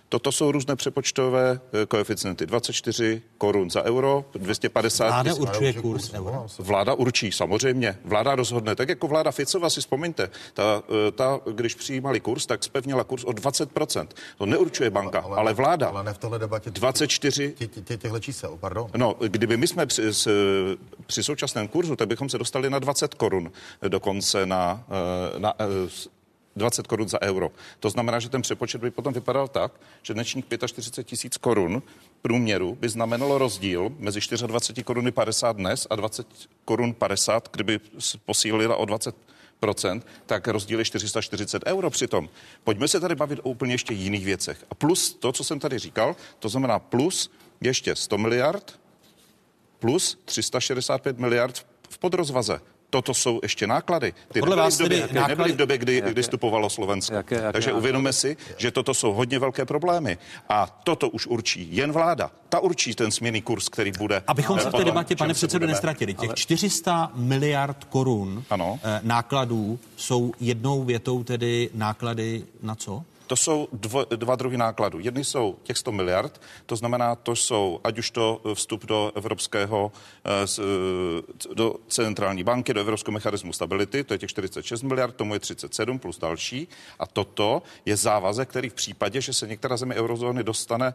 [0.09, 2.45] Toto jsou různé přepočtové eh, koeficienty.
[2.45, 5.07] 24 korun za euro, 250.
[5.07, 6.45] Vláda určuje kurz euro.
[6.59, 7.97] Vláda určí, samozřejmě.
[8.05, 8.75] Vláda rozhodne.
[8.75, 13.23] Tak jako vláda Ficova si vzpomeňte, ta, eh, ta když přijímali kurz, tak spevnila kurz
[13.23, 14.15] o 20%.
[14.37, 15.87] To neurčuje banka, ale, ale vláda.
[15.87, 17.53] Ale ne v tohle debatě 24.
[17.57, 18.89] Tě, tě, těchto čísel, pardon.
[18.97, 20.27] No, kdyby my jsme při, s,
[21.05, 23.51] při současném kurzu, tak bychom se dostali na 20 korun
[23.87, 25.65] dokonce na, eh, na, na
[26.55, 27.51] 20 korun za euro.
[27.79, 29.71] To znamená, že ten přepočet by potom vypadal tak,
[30.03, 31.83] že dnešních 45 tisíc korun
[32.21, 36.27] průměru by znamenalo rozdíl mezi 24 koruny 50 dnes a 20
[36.65, 37.79] korun 50, kdyby
[38.25, 39.15] posílila o 20
[39.59, 42.29] procent, tak rozdíl je 440 euro přitom.
[42.63, 44.65] Pojďme se tady bavit o úplně ještě jiných věcech.
[44.69, 48.79] A plus to, co jsem tady říkal, to znamená plus ještě 100 miliard,
[49.79, 52.61] plus 365 miliard v podrozvaze
[52.95, 54.11] toto jsou ještě náklady.
[54.11, 55.31] Ty Podle nebyly, vás v době, ty náklady...
[55.31, 56.11] nebyly v době, kdy, jaké?
[56.11, 57.15] kdy vstupovalo Slovensko.
[57.15, 60.17] Jaké, jaké Takže uvědomme si, že toto jsou hodně velké problémy.
[60.49, 62.31] A toto už určí jen vláda.
[62.49, 64.23] Ta určí ten směný kurz, který bude.
[64.27, 66.13] Abychom se v té debatě, pane předsedo, nestratili.
[66.13, 66.35] Těch ale...
[66.35, 68.79] 400 miliard korun ano.
[68.83, 73.03] Eh, nákladů jsou jednou větou tedy náklady na co?
[73.27, 74.99] To jsou dvo, dva druhy nákladů.
[74.99, 79.91] Jedny jsou těch 100 miliard, to znamená, to jsou, ať už to vstup do evropského,
[80.25, 85.39] eh, do centrální banky, do evropského mechanismu stability, to je těch 46 miliard, tomu je
[85.39, 86.67] 37 plus další.
[86.99, 90.93] A toto je závazek, který v případě, že se některá země eurozóny dostane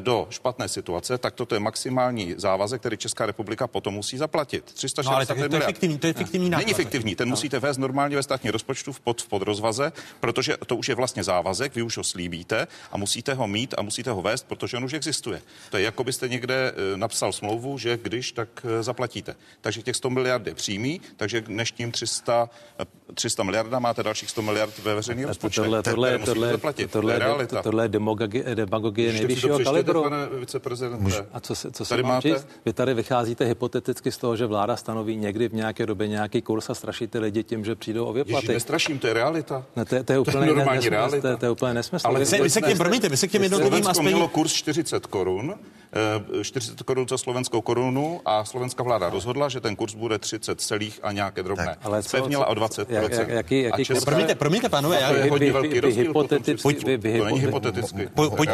[0.00, 4.64] do špatné situace, tak toto je maximální závazek, který Česká republika potom musí zaplatit.
[4.64, 7.30] 360 no, ale tak to je fiktivní, to je fiktivní Není fiktivní, ten no.
[7.30, 11.24] musíte vést normálně ve státní rozpočtu v, pod, v podrozvaze, protože to už je vlastně
[11.24, 14.76] závazek závazek, vy už ho slíbíte a musíte ho mít a musíte ho vést, protože
[14.76, 15.42] on už existuje.
[15.70, 19.36] To je jako byste někde e, napsal smlouvu, že když, tak e, zaplatíte.
[19.60, 22.50] Takže těch 100 miliard je přímý, takže dnešním 300,
[23.14, 25.64] 300 miliarda máte dalších 100 miliard ve veřejných rozpočtech.
[25.64, 27.62] Tohle, tohle, tohle, tohle, to je realita.
[27.62, 30.04] tohle je demagogie, demagogie nejvyššího kalibru.
[31.32, 32.28] A co, se, co se tady mám máte?
[32.28, 32.46] Říct?
[32.64, 36.70] Vy tady vycházíte hypoteticky z toho, že vláda stanoví někdy v nějaké době nějaký kurz
[36.70, 38.46] a strašíte lidi tím, že přijdou o vyplaty.
[38.46, 39.64] Ježiš, nestraším, to je realita.
[39.76, 41.20] Ne, to, je, to je úplně to je normální nesmysl, realita.
[41.20, 42.06] To je, to je úplně nesmysl.
[42.06, 44.04] Ale vy, vy se k těm, promiňte, vy se k těm jednotlivým aspektům...
[44.04, 45.54] mělo kurz 40 korun,
[46.42, 50.60] 40 eh, korun za slovenskou korunu a slovenská vláda rozhodla, že ten kurz bude 30
[50.60, 51.66] celých a nějaké drobné.
[51.66, 54.04] Tak, ale Spevnila o 20 jak, jak, jaký, jaký česká...
[54.04, 54.98] Promiňte, promiňte, pánové.
[55.08, 56.12] To je hodně velký rozdíl.
[56.12, 56.28] To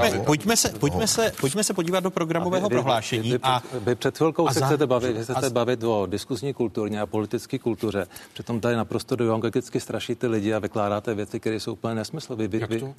[0.00, 0.24] není.
[0.24, 3.35] Pojďme se, pojďme, se, pojďme se podívat do programového prohlášení.
[3.42, 8.07] A, vy před chvilkou se chcete bavit, chcete bavit o diskusní kulturně a politické kultuře.
[8.33, 12.37] Přitom tady naprosto demagogicky strašíte lidi a vykládáte věci, které jsou úplně nesmysl.
[12.37, 12.94] Vy, vy, vy,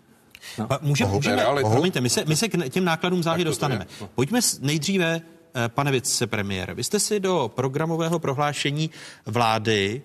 [0.58, 0.68] No.
[0.82, 3.88] Může, můžeme, promiňte, my se, my se k těm nákladům záhy dostaneme.
[4.16, 5.22] Pojďme nejdříve,
[5.56, 8.90] eh, pane vicepremiér, vy jste si do programového prohlášení
[9.26, 10.02] vlády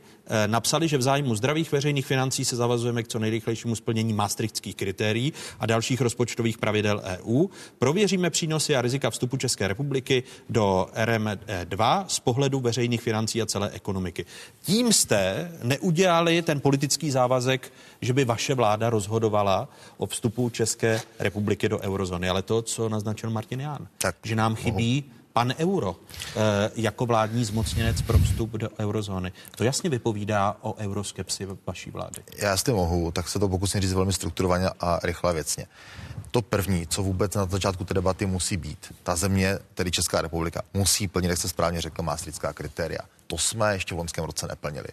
[0.47, 5.33] napsali, že v zájmu zdravých veřejných financí se zavazujeme k co nejrychlejšímu splnění maastrichtských kritérií
[5.61, 7.47] a dalších rozpočtových pravidel EU.
[7.79, 13.71] Prověříme přínosy a rizika vstupu České republiky do RM2 z pohledu veřejných financí a celé
[13.71, 14.27] ekonomiky.
[14.63, 21.69] Tím jste neudělali ten politický závazek, že by vaše vláda rozhodovala o vstupu České republiky
[21.69, 25.97] do eurozóny, ale to, co naznačil Martin Ján, tak, že nám chybí mohu pan euro
[26.37, 29.33] eh, jako vládní zmocněnec pro vstup do eurozóny.
[29.57, 32.23] To jasně vypovídá o euroskepsi vaší vlády.
[32.37, 35.67] Já tím mohu, tak se to pokusím říct velmi strukturovaně a rychle věcně.
[36.31, 40.63] To první, co vůbec na začátku té debaty musí být, ta země, tedy Česká republika,
[40.75, 43.01] musí plnit, jak se správně řekl, maastrichtská kritéria.
[43.27, 44.89] To jsme ještě v loňském roce neplnili.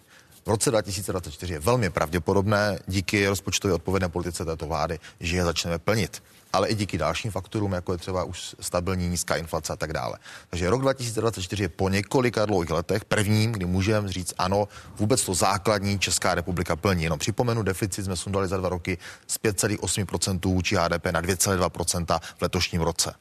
[0.46, 5.80] V roce 2024 je velmi pravděpodobné díky rozpočtové odpovědné politice této vlády, že je začneme
[5.80, 6.24] plnit
[6.58, 10.18] ale i díky dalším faktorům, jako je třeba už stabilní nízká inflace a tak dále.
[10.50, 15.34] Takže rok 2024 je po několika dlouhých letech prvním, kdy můžeme říct ano, vůbec to
[15.34, 17.04] základní Česká republika plní.
[17.04, 22.42] Jenom připomenu, deficit jsme sundali za dva roky z 5,8% vůči HDP na 2,2% v
[22.42, 23.14] letošním roce.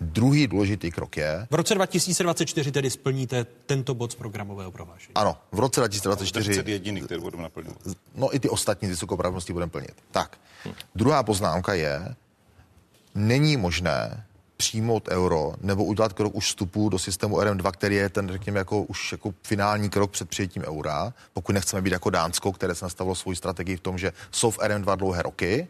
[0.00, 1.46] Druhý důležitý krok je...
[1.50, 5.14] V roce 2024 tedy splníte tento bod z programového prohlášení.
[5.14, 6.62] Ano, v roce 2024...
[6.62, 7.78] To jediný, který budeme naplňovat.
[8.14, 9.94] No i ty ostatní vysokopravnosti budeme plnit.
[10.10, 10.38] Tak,
[10.94, 12.14] druhá poznámka je,
[13.14, 18.28] není možné přijmout euro nebo udělat krok už vstupu do systému RM2, který je ten,
[18.28, 22.74] řekněme, jako už jako finální krok před přijetím eura, pokud nechceme být jako Dánsko, které
[22.74, 25.68] se nastavilo svou strategii v tom, že jsou v RM2 dlouhé roky,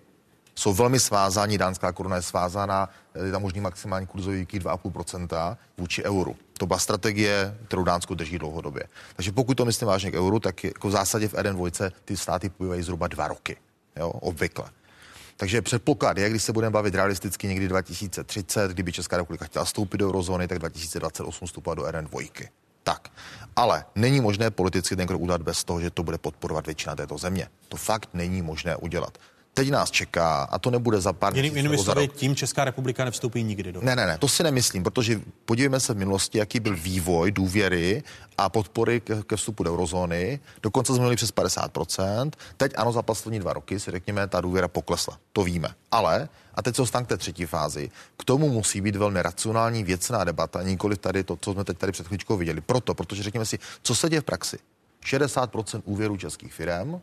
[0.55, 2.89] jsou velmi svázáni, dánská koruna je svázána,
[3.25, 6.37] je tam možný maximální kurzový výkyv 2,5% vůči euru.
[6.59, 8.83] To byla strategie, kterou Dánsko drží dlouhodobě.
[9.17, 12.49] Takže pokud to myslím vážně k euru, tak jako v zásadě v RM2 ty státy
[12.49, 13.57] pobývají zhruba dva roky.
[13.97, 14.65] Jo, obvykle.
[15.37, 19.99] Takže předpoklad je, když se budeme bavit realisticky někdy 2030, kdyby Česká republika chtěla vstoupit
[19.99, 22.49] do eurozóny, tak 2028 vstupovat do RN2.
[22.83, 23.09] Tak,
[23.57, 27.19] ale není možné politicky ten krok udělat bez toho, že to bude podporovat většina této
[27.19, 27.49] země.
[27.69, 29.19] To fakt není možné udělat.
[29.55, 33.43] Teď nás čeká, a to nebude za pár Jinými, jinými slovy, tím Česká republika nevstoupí
[33.43, 33.81] nikdy do.
[33.83, 38.03] Ne, ne, ne, to si nemyslím, protože podívejme se v minulosti, jaký byl vývoj důvěry
[38.39, 40.41] a podpory ke, ke vstupu do eurozóny.
[40.63, 42.31] Dokonce jsme měli přes 50%.
[42.57, 45.19] Teď ano, za poslední dva roky si řekněme, ta důvěra poklesla.
[45.33, 45.69] To víme.
[45.91, 49.85] Ale, a teď se dostanu k té třetí fázi, k tomu musí být velmi racionální
[49.85, 52.61] věcná debata, nikoli tady to, co jsme teď tady před chvíličkou viděli.
[52.61, 54.59] Proto, protože řekněme si, co se děje v praxi.
[55.07, 57.01] 60% úvěrů českých firm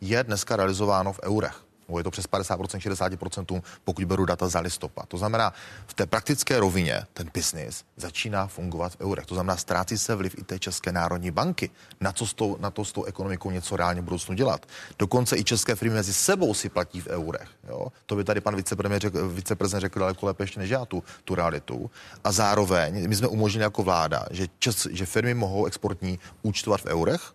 [0.00, 5.08] je dneska realizováno v eurech je to přes 50%, 60%, pokud beru data za listopad.
[5.08, 5.52] To znamená,
[5.86, 9.26] v té praktické rovině ten biznis začíná fungovat v eurech.
[9.26, 11.70] To znamená, ztrácí se vliv i té České národní banky.
[12.00, 14.66] Na, co s tou, na to s tou ekonomikou něco reálně budoucnu dělat.
[14.98, 17.48] Dokonce i české firmy mezi sebou si platí v eurech.
[17.68, 17.86] Jo?
[18.06, 21.34] To by tady pan vicepremiér řekl, viceprezident řekl daleko lépe ještě než já tu, tu
[21.34, 21.90] realitu.
[22.24, 26.86] A zároveň my jsme umožnili jako vláda, že, čes, že firmy mohou exportní účtovat v
[26.86, 27.32] eurech,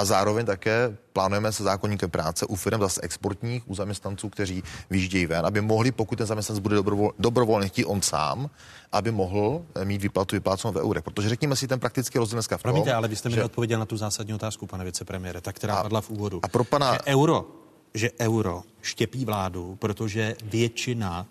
[0.00, 5.26] a zároveň také plánujeme se zákonníkem práce u firm zase exportních, u zaměstnanců, kteří vyjíždějí
[5.26, 8.50] ven, aby mohli, pokud ten zaměstnanec bude dobrovol, dobrovolně chtít on sám,
[8.92, 11.04] aby mohl eh, mít výplatu vyplácenou ve eurech.
[11.04, 13.44] Protože řekněme si ten praktický rozdíl dneska v tom, Promiňte, ale vy jste mi že...
[13.44, 16.40] odpověděl na tu zásadní otázku, pane vicepremiére, tak která a, padla v úvodu.
[16.42, 16.92] A pro pana...
[16.92, 17.46] Že euro
[17.94, 21.26] že euro štěpí vládu, protože většina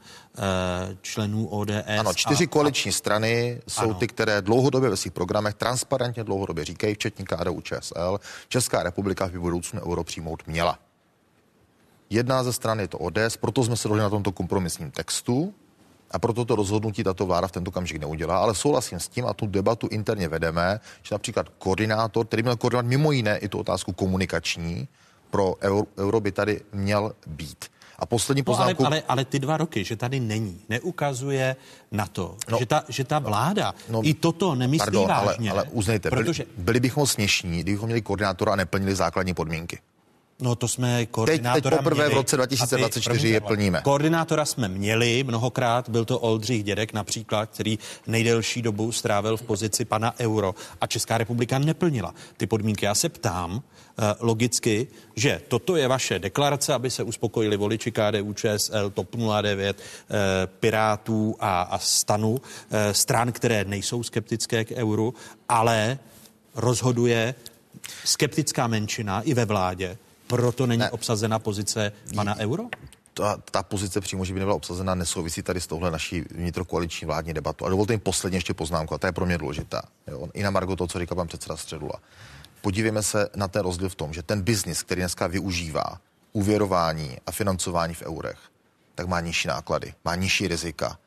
[1.01, 1.71] členů ODS...
[1.99, 3.93] Ano, čtyři a, koaliční a, strany jsou ano.
[3.93, 9.39] ty, které dlouhodobě ve svých programech transparentně dlouhodobě říkají, včetně KDU ČSL, Česká republika by
[9.39, 10.79] budoucnu euro přijmout měla.
[12.09, 15.53] Jedna ze stran je to ODS, proto jsme se dohodli na tomto kompromisním textu,
[16.11, 19.33] a proto to rozhodnutí tato vláda v tento kamžik neudělá, ale souhlasím s tím a
[19.33, 23.93] tu debatu interně vedeme, že například koordinátor, který měl koordinovat mimo jiné i tu otázku
[23.93, 24.87] komunikační,
[25.29, 27.65] pro euro, euro by tady měl být.
[27.99, 28.83] A poslední poznámku...
[28.83, 31.55] No, ale, ale, ale ty dva roky, že tady není, neukazuje
[31.91, 35.51] na to, no, že, ta, že ta vláda no, i toto nemyslí pardon, vážně.
[35.51, 36.43] Ale, ale uznejte, protože...
[36.43, 39.79] byli, byli bychom směšní, kdybychom měli koordinátora a neplnili základní podmínky.
[40.41, 43.81] No to jsme koordinátora teď, teď poprvé měli, v roce 2024 aby, je plníme.
[43.83, 49.85] Koordinátora jsme měli mnohokrát, byl to Oldřich Dědek například, který nejdelší dobu strávil v pozici
[49.85, 52.85] pana Euro a Česká republika neplnila ty podmínky.
[52.85, 53.61] Já se ptám uh,
[54.19, 60.15] logicky, že toto je vaše deklarace, aby se uspokojili voliči KDU, ČSL, TOP 09, uh,
[60.45, 62.39] Pirátů a, a Stanu, uh,
[62.91, 65.13] stran, které nejsou skeptické k euru,
[65.49, 65.99] ale
[66.55, 67.35] rozhoduje
[68.05, 69.97] skeptická menšina i ve vládě
[70.29, 70.91] proto není ne.
[70.91, 72.63] obsazena pozice pana Euro?
[73.19, 77.33] ta, ta pozice přímo, že by nebyla obsazena, nesouvisí tady s touhle naší vnitrokoaliční vládní
[77.33, 77.65] debatu.
[77.65, 79.81] A dovolte mi posledně ještě poznámku, a ta je pro mě důležitá.
[80.07, 80.27] Jo?
[80.33, 81.95] I na Margo to, co říkal pan předseda Středula.
[82.61, 85.99] Podívejme se na ten rozdíl v tom, že ten biznis, který dneska využívá
[86.33, 88.39] uvěrování a financování v eurech,
[88.95, 90.97] tak má nižší náklady, má nižší rizika,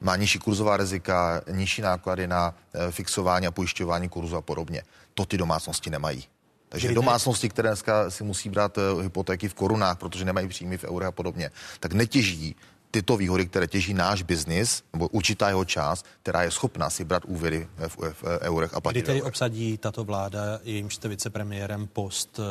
[0.00, 4.82] má nižší kurzová rizika, nižší náklady na e, fixování a pojišťování kurzu a podobně.
[5.14, 6.24] To ty domácnosti nemají.
[6.72, 10.78] Takže Kdy domácnosti, které dneska si musí brát uh, hypotéky v korunách, protože nemají příjmy
[10.78, 12.56] v eurech a podobně, tak netěží
[12.90, 17.24] tyto výhody, které těží náš biznis, nebo určitá jeho část, která je schopná si brát
[17.24, 18.98] úvěry v, v, v eurech a platit.
[18.98, 22.44] Kdy tedy obsadí tato vláda, jejímž jste vicepremiérem, post uh,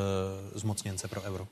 [0.60, 1.48] zmocněnce pro euro?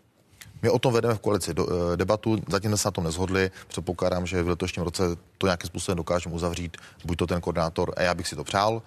[0.62, 3.51] My o tom vedeme v koalici do, uh, debatu, zatím jsme se na tom nezhodli.
[3.67, 5.03] Předpokládám, že v letošním roce
[5.38, 8.82] to nějakým způsobem dokážeme uzavřít, buď to ten koordinátor, a já bych si to přál,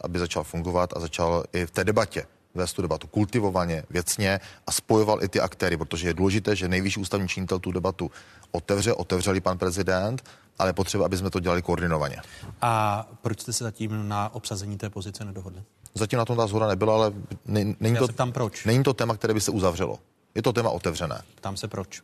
[0.00, 4.72] aby začal fungovat a začal i v té debatě vést tu debatu kultivovaně, věcně a
[4.72, 8.10] spojoval i ty aktéry, protože je důležité, že nejvyšší ústavní činitel tu debatu
[8.50, 10.24] otevře, otevřeli pan prezident,
[10.58, 12.16] ale potřeba, aby jsme to dělali koordinovaně.
[12.62, 15.62] A proč jste se zatím na obsazení té pozice nedohodli?
[15.94, 17.12] Zatím na tom ta zhoda nebyla, ale
[17.46, 18.64] ne, není, Já to, tam proč.
[18.64, 19.98] není to téma, které by se uzavřelo.
[20.34, 21.22] Je to téma otevřené.
[21.40, 22.02] Tam se proč.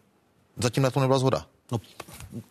[0.63, 1.47] Zatím na to nebyla zhoda.
[1.73, 1.81] No,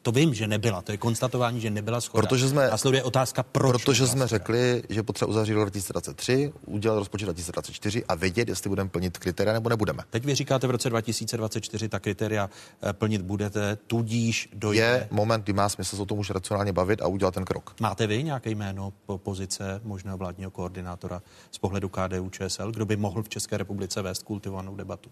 [0.01, 0.81] to vím, že nebyla.
[0.81, 2.27] To je konstatování, že nebyla schoda.
[2.27, 7.25] Protože jsme, Následuje otázka, proč Protože jsme řekli, že potřeba uzavřít rok 2023, udělat rozpočet
[7.25, 10.03] 2024 a vědět, jestli budeme plnit kritéria nebo nebudeme.
[10.09, 12.49] Teď vy říkáte, v roce 2024 ta kritéria
[12.83, 14.81] eh, plnit budete, tudíž dojde.
[14.81, 17.75] Je moment, kdy má smysl se o tom už racionálně bavit a udělat ten krok.
[17.79, 21.21] Máte vy nějaké jméno po pozice možného vládního koordinátora
[21.51, 25.09] z pohledu KDU ČSL, kdo by mohl v České republice vést kultivovanou debatu?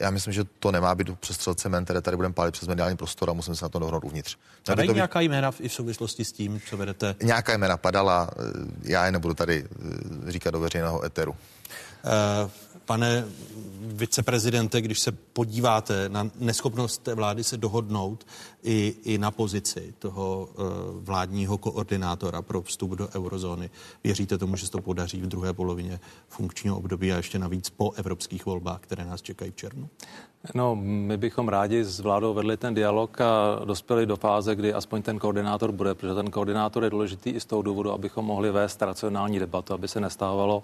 [0.00, 3.30] Já myslím, že to nemá být přestřel cement, které tady budeme pálit přes mediální prostor
[3.30, 4.36] a musíme se na to dohodnout uvnitř.
[4.66, 4.96] Padají to být...
[4.96, 7.14] nějaká jména i v souvislosti s tím, co vedete?
[7.22, 8.30] Nějaká jména padala,
[8.82, 11.36] já je nebudu tady eh, říkat do veřejného eteru.
[12.04, 12.50] Uh,
[12.88, 13.24] pane
[13.80, 18.26] viceprezidente, když se podíváte na neschopnost té vlády se dohodnout
[18.62, 20.64] i, i na pozici toho uh,
[21.04, 23.70] vládního koordinátora pro vstup do eurozóny,
[24.04, 27.92] věříte tomu, že se to podaří v druhé polovině funkčního období a ještě navíc po
[27.92, 29.88] evropských volbách, které nás čekají v červnu?
[30.54, 35.02] No, my bychom rádi s vládou vedli ten dialog a dospěli do fáze, kdy aspoň
[35.02, 38.82] ten koordinátor bude, protože ten koordinátor je důležitý i z toho důvodu, abychom mohli vést
[38.82, 40.62] racionální debatu, aby se nestávalo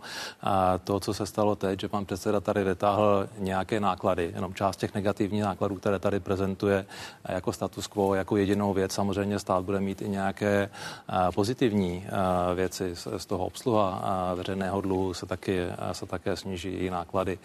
[0.85, 4.95] to, co se stalo teď, že pan předseda tady vytáhl nějaké náklady, jenom část těch
[4.95, 6.87] negativních nákladů, které tady prezentuje
[7.29, 8.93] jako status quo, jako jedinou věc.
[8.93, 10.71] Samozřejmě stát bude mít i nějaké
[11.35, 12.07] pozitivní
[12.55, 17.39] věci z toho obsluha veřejného dluhu se taky se také sníží její náklady.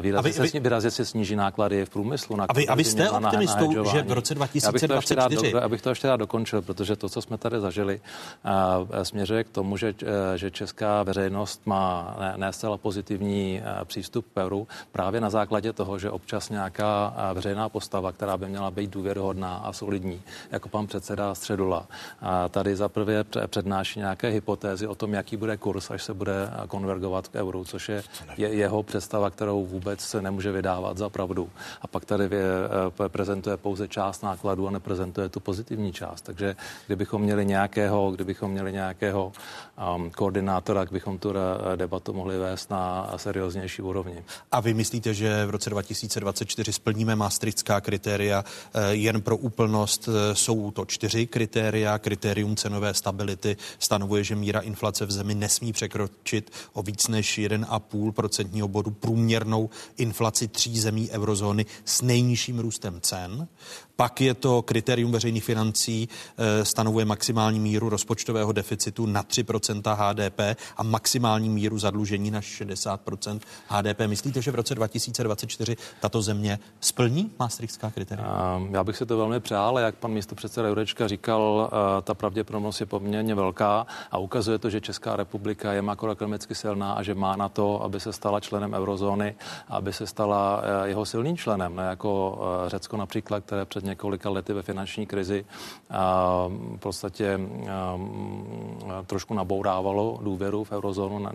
[0.00, 1.47] Výrazně, se, výrazně se sníží náklady
[1.84, 2.36] v průmyslu.
[2.36, 4.68] Na a, vy, a vy jste optimistou, že v roce 2024...
[4.68, 8.00] Abych to, ještě rád, abych to ještě rád dokončil, protože to, co jsme tady zažili,
[9.02, 9.94] směřuje k tomu, že,
[10.36, 15.98] že česká veřejnost má ne, ne zcela pozitivní přístup k euru právě na základě toho,
[15.98, 21.34] že občas nějaká veřejná postava, která by měla být důvěryhodná a solidní, jako pan předseda
[21.34, 21.86] Středula,
[22.20, 27.28] a tady zaprvé přednáší nějaké hypotézy o tom, jaký bude kurz, až se bude konvergovat
[27.28, 28.02] k euru, což je,
[28.36, 31.37] je jeho představa, kterou vůbec se nemůže vydávat za pravdu.
[31.82, 32.42] A pak tady vě,
[33.08, 36.20] prezentuje pouze část nákladů a neprezentuje tu pozitivní část.
[36.20, 39.32] Takže kdybychom měli nějakého, kdybychom měli nějakého
[40.16, 41.32] koordinátora, tak bychom tu
[41.76, 44.24] debatu mohli vést na serióznější úrovni.
[44.52, 48.44] A vy myslíte, že v roce 2024 splníme maastrichtská kritéria?
[48.74, 51.98] Eh, jen pro úplnost eh, jsou to čtyři kritéria.
[51.98, 58.12] Kritérium cenové stability stanovuje, že míra inflace v zemi nesmí překročit o víc než 1,5
[58.12, 63.48] procentního bodu průměrnou inflaci tří zemí eurozóny s nejnižším růstem cen.
[63.96, 66.08] Pak je to kritérium veřejných financí,
[66.38, 69.44] eh, stanovuje maximální míru rozpočtového deficitu na 3
[69.94, 70.40] HDP
[70.76, 74.00] a maximální míru zadlužení na 60% HDP.
[74.06, 78.60] Myslíte, že v roce 2024 tato země splní maastrichtská kritéria?
[78.70, 81.70] Já bych se to velmi přál, jak pan místo předseda Jurečka říkal,
[82.02, 87.02] ta pravděpodobnost je poměrně velká a ukazuje to, že Česká republika je makroekonomicky silná a
[87.02, 89.34] že má na to, aby se stala členem eurozóny,
[89.68, 94.52] aby se stala eh, jeho silným členem, ne jako Řecko například, které před několika lety
[94.52, 95.44] ve finanční krizi
[96.76, 97.40] v podstatě
[99.06, 101.26] trošku nabourávalo důvěru v eurozónu.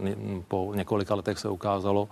[0.48, 2.08] Po několika letech se ukázalo,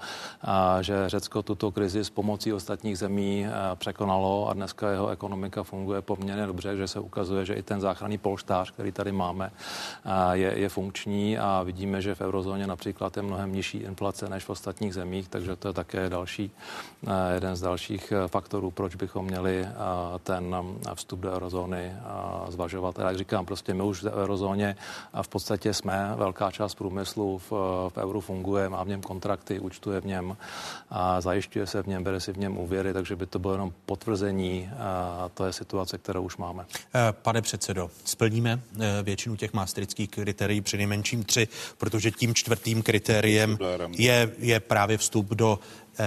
[0.81, 3.45] že Řecko tuto krizi s pomocí ostatních zemí
[3.75, 8.17] překonalo a dneska jeho ekonomika funguje poměrně dobře, že se ukazuje, že i ten záchranný
[8.17, 9.51] polštář, který tady máme,
[10.31, 14.49] je, je funkční a vidíme, že v eurozóně například je mnohem nižší inflace než v
[14.49, 16.51] ostatních zemích, takže to je také další,
[17.33, 19.67] jeden z dalších faktorů, proč bychom měli
[20.23, 20.55] ten
[20.93, 21.93] vstup do eurozóny
[22.47, 22.99] zvažovat.
[22.99, 24.75] Jak říkám, prostě my už v eurozóně
[25.21, 27.51] v podstatě jsme, velká část průmyslu v,
[27.89, 30.37] v euru funguje, má v něm kontrakty, účtuje v něm,
[30.89, 33.73] a zajišťuje se v něm, bere si v něm úvěry, takže by to bylo jenom
[33.85, 36.65] potvrzení a to je situace, kterou už máme.
[36.95, 41.47] Eh, pane předsedo, splníme eh, většinu těch maastrických kritérií, při nejmenším tři,
[41.77, 43.57] protože tím čtvrtým kritériem
[43.91, 45.59] je, je právě vstup do
[45.99, 46.05] eh,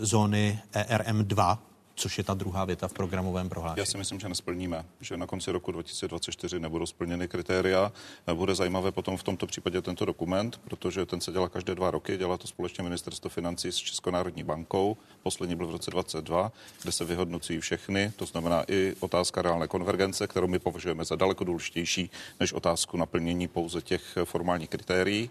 [0.00, 1.58] zóny ERM 2,
[2.00, 3.78] což je ta druhá věta v programovém prohlášení.
[3.78, 7.92] Já si myslím, že nesplníme, že na konci roku 2024 nebudou splněny kritéria.
[8.34, 12.16] Bude zajímavé potom v tomto případě tento dokument, protože ten se dělá každé dva roky,
[12.16, 14.96] dělá to společně ministerstvo financí s Českou národní bankou.
[15.22, 16.52] Poslední byl v roce 2022,
[16.82, 21.44] kde se vyhodnocují všechny, to znamená i otázka reálné konvergence, kterou my považujeme za daleko
[21.44, 22.10] důležitější
[22.40, 25.30] než otázku naplnění pouze těch formálních kritérií.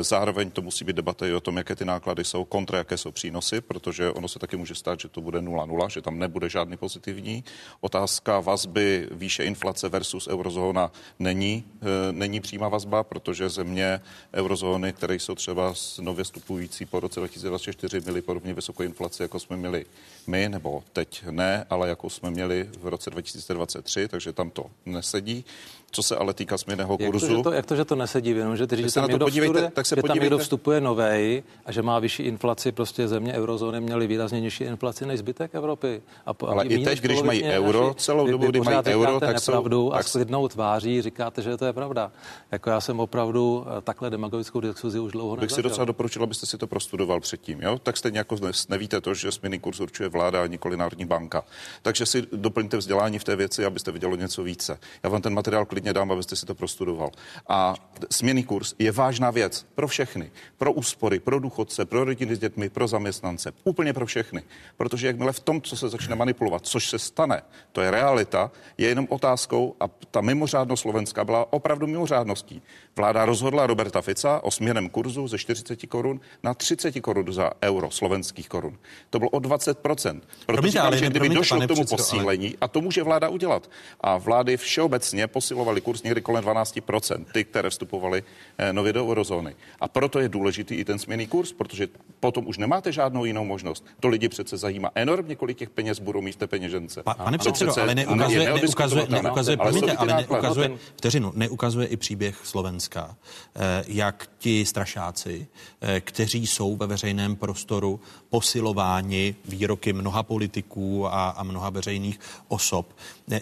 [0.00, 3.12] Zároveň to musí být debata i o tom, jaké ty náklady jsou, kontra jaké jsou
[3.12, 6.76] přínosy, protože ono se taky může stát, že to bude 0,0, že tam nebude žádný
[6.76, 7.44] pozitivní.
[7.80, 14.00] Otázka vazby výše inflace versus eurozóna není, e, není přímá vazba, protože země
[14.34, 19.56] eurozóny, které jsou třeba nově vstupující po roce 2024, měly podobně vysokou inflaci, jako jsme
[19.56, 19.86] měli
[20.26, 25.44] my, nebo teď ne, ale jako jsme měli v roce 2023, takže tam to nesedí.
[25.90, 27.26] Co se ale týká směrného kurzu.
[27.26, 29.26] Jak to, že to, jak to, že to nesedí, jenom, že, ty, že, tam, někdo
[29.26, 30.18] podívejte, vstupuje, tak se že podívejte.
[30.18, 34.64] tam někdo vstupuje novej a že má vyšší inflaci, prostě země eurozóny měly výrazně nižší
[34.64, 36.02] inflaci než zbytek Evropy.
[36.26, 39.92] A, Ale i teď, když mají euro, celou dobu, kdy mají euro, tak jsou...
[39.92, 40.08] a tak...
[40.08, 42.12] s klidnou tváří říkáte, že to je pravda.
[42.50, 46.46] Jako já jsem opravdu eh, takhle demagogickou diskuzi už dlouho Bych si docela doporučil, abyste
[46.46, 47.62] si to prostudoval předtím.
[47.62, 47.78] Jo?
[47.78, 51.44] Tak stejně jako dnes nevíte to, že směný kurz určuje vláda a nikoli Národní banka.
[51.82, 54.78] Takže si doplňte vzdělání v té věci, abyste viděli něco více.
[55.02, 57.10] Já vám ten materiál klidně dám, abyste si to prostudoval.
[57.48, 57.74] A
[58.10, 60.30] směný kurz je vážná věc pro všechny.
[60.56, 63.52] Pro úspory, pro důchodce, pro rodiny s dětmi, pro zaměstnance.
[63.64, 64.42] Úplně pro všechny.
[64.76, 68.88] Protože jakmile v tom, co se začne manipulovat, což se stane, to je realita, je
[68.88, 72.62] jenom otázkou a ta mimořádnost Slovenska byla opravdu mimořádností.
[72.96, 77.90] Vláda rozhodla Roberta Fica o směrném kurzu ze 40 korun na 30 korun za euro
[77.90, 78.78] slovenských korun.
[79.10, 79.74] To bylo o 20%.
[79.76, 83.28] Proto Promiňte, ale že kdyby došlo k tomu předsedo, ale- posílení, a to může vláda
[83.28, 83.70] udělat.
[84.00, 88.22] A vlády všeobecně posilovaly kurz někdy kolem 12%, ty, které vstupovaly
[88.58, 89.56] eh, nově do eurozóny.
[89.80, 91.88] A proto je důležitý i ten směný kurz, protože
[92.20, 93.84] potom už nemáte žádnou jinou možnost.
[94.00, 97.02] To lidi přece zajímá enormně, kolik těch peněz budou mít v té peněžence.
[97.02, 102.40] Pa, pane předsedo, ale je neukazuje, neukazuje, neukazuje, promiňte, ale neukazuje, vteřinu, neukazuje i příběh
[102.44, 103.16] Slovenska,
[103.56, 105.46] eh, jak ti strašáci,
[105.80, 112.96] eh, kteří jsou ve veřejném prostoru posilováni výroky mnoha politiků a, a mnoha veřejných osob,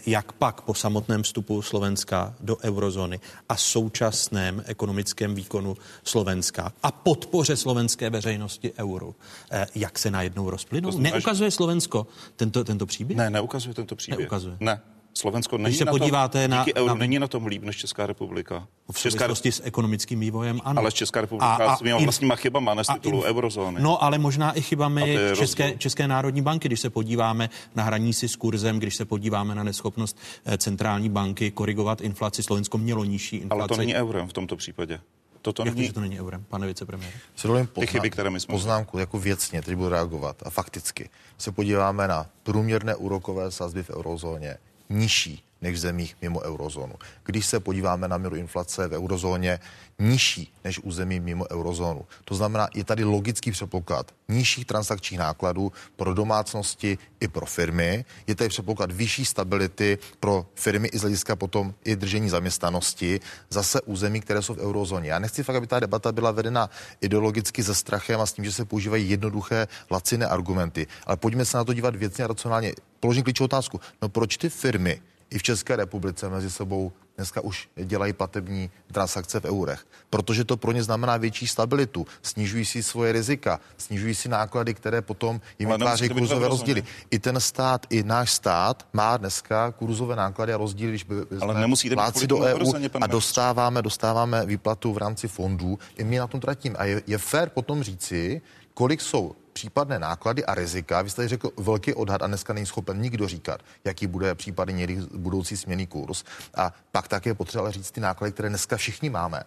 [0.07, 7.57] jak pak po samotném vstupu Slovenska do eurozóny a současném ekonomickém výkonu Slovenska a podpoře
[7.57, 9.15] slovenské veřejnosti euru,
[9.51, 10.99] eh, jak se najednou rozplynou?
[10.99, 12.07] Neukazuje Slovensko
[12.37, 13.17] tento, tento příběh?
[13.17, 14.19] Ne, neukazuje tento příběh.
[14.19, 14.57] Neukazuje.
[14.61, 14.81] Ne.
[15.19, 17.63] Slovensko není Když se na podíváte tom, na- díky euro na- není na tom líp
[17.63, 18.67] než Česká republika.
[18.93, 20.81] V souvislosti s ekonomickým vývojem, ano.
[20.81, 23.81] Ale Česká republika a, a svýma inf- vlastníma chybama, ne z titulu inf- eurozóny.
[23.83, 25.79] No, ale možná i chybami České, rozdíl.
[25.79, 29.63] České národní banky, když se podíváme na hraní si s kurzem, když se podíváme na
[29.63, 32.43] neschopnost eh, centrální banky korigovat inflaci.
[32.43, 33.61] Slovensko mělo nižší inflaci.
[33.61, 35.01] Ale to není eurem v tomto případě.
[35.43, 35.87] Toto Jak to, není...
[35.87, 37.13] že to není eurem, pane vicepremiér?
[37.37, 41.11] Si dovolím Ty chyby, které my jsme poznámku jako věcně, teď budu reagovat a fakticky
[41.39, 44.57] se podíváme na průměrné úrokové sazby v eurozóně
[44.95, 46.95] nižší než v zemích mimo eurozónu.
[47.25, 49.61] Když se podíváme na míru inflace v eurozóně
[49.99, 52.05] nižší než u zemí mimo eurozónu.
[52.25, 58.05] To znamená, je tady logický předpoklad nižších transakčních nákladů pro domácnosti i pro firmy.
[58.27, 63.81] Je tady předpoklad vyšší stability pro firmy i z hlediska potom i držení zaměstnanosti zase
[63.81, 65.11] u zemí, které jsou v eurozóně.
[65.11, 68.53] Já nechci fakt, aby ta debata byla vedena ideologicky ze strachem a s tím, že
[68.53, 70.87] se používají jednoduché, laciné argumenty.
[71.07, 72.73] Ale pojďme se na to dívat věcně a racionálně.
[73.01, 73.81] Položím klíčovou otázku.
[74.03, 75.01] No proč ty firmy
[75.35, 80.57] i v České republice mezi sebou dneska už dělají platební transakce v eurech, protože to
[80.57, 85.69] pro ně znamená větší stabilitu, snižují si svoje rizika, snižují si náklady, které potom jim
[85.69, 86.85] být kurzové rozdíly.
[87.11, 91.61] I ten stát, i náš stát má dneska kurzové náklady a rozdíly, když by Ale
[91.61, 96.41] nemusíte kvůli do EU a dostáváme, dostáváme výplatu v rámci fondů, i my na tom
[96.41, 96.75] tratím.
[96.79, 98.43] A je, je fér potom říci,
[98.75, 101.03] kolik jsou případné náklady a rizika.
[101.03, 104.75] Vy jste tady řekl velký odhad a dneska není schopen nikdo říkat, jaký bude případně
[104.75, 106.25] někdy budoucí směný kurz.
[106.55, 109.43] A pak také je potřeba říct ty náklady, které dneska všichni máme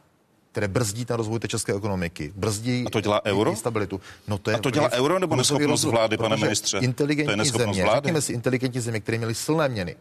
[0.51, 3.55] které brzdí ten rozvoj té české ekonomiky, brzdí A to dělá euro?
[3.55, 4.01] stabilitu.
[4.28, 6.78] No to je A to dělá euro nebo neschopnost vlády, pane ministře?
[6.78, 7.97] To je Inteligentní země, vlády.
[7.97, 9.95] řekněme si inteligentní země, které měly silné měny,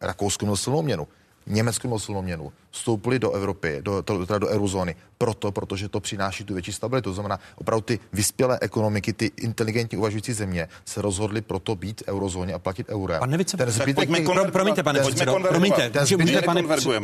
[0.00, 1.08] Rakousko mělo silnou měnu,
[1.46, 6.44] Německo mělo silnou měnu, vstoupili do Evropy, do, teda do eurozóny, proto, protože to přináší
[6.44, 7.10] tu větší stabilitu.
[7.10, 12.08] To znamená, opravdu ty vyspělé ekonomiky, ty inteligentní uvažující země se rozhodly proto být v
[12.08, 13.20] eurozóně a platit eurem.
[13.20, 14.52] Pane vice- ten Tak zbytek, pojďme těch- konvergovat.
[14.52, 16.62] promiňte, pane předsedo, promiňte, ten zbytek- pane,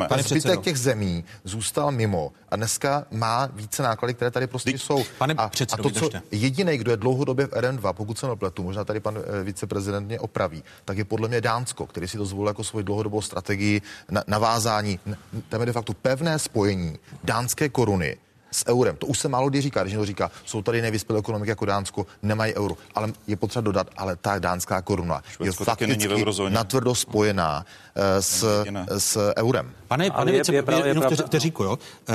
[0.08, 4.82] pane zbytek těch zemí zůstal mimo a dneska má více náklady, které tady prostě Vždyť-
[4.82, 5.04] jsou.
[5.18, 8.62] pane a, předsedo, a to, co jediný, kdo je dlouhodobě v RM2, pokud se nepletu,
[8.62, 12.24] možná tady pan eh, viceprezident mě opraví, tak je podle mě Dánsko, který si to
[12.26, 15.00] zvolil jako svoji dlouhodobou strategii na, navázání.
[15.06, 15.16] N-
[15.58, 16.94] Tam je de facto pevné spojení
[17.24, 18.14] dánské koruny
[18.50, 18.96] s eurem.
[18.96, 22.06] To už se málo kdy říká, když někdo říká, jsou tady nevyspělé ekonomiky jako Dánsko,
[22.22, 22.74] nemají euro.
[22.94, 26.08] Ale je potřeba dodat, ale ta dánská koruna Švédsko je fakticky
[26.48, 28.64] natvrdo spojená eh, s,
[28.98, 29.72] s eurem.
[29.88, 30.54] Pane, pane je- je
[30.86, 31.78] jenom pravda- vteři- vteříku, jo.
[32.08, 32.14] Eh,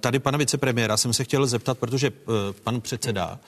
[0.00, 2.30] Tady pana vicepremiéra jsem se chtěl zeptat, protože eh,
[2.64, 3.38] pan předseda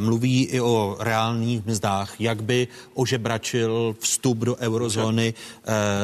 [0.00, 5.34] mluví i o reálných mzdách, jak by ožebračil vstup do eurozóny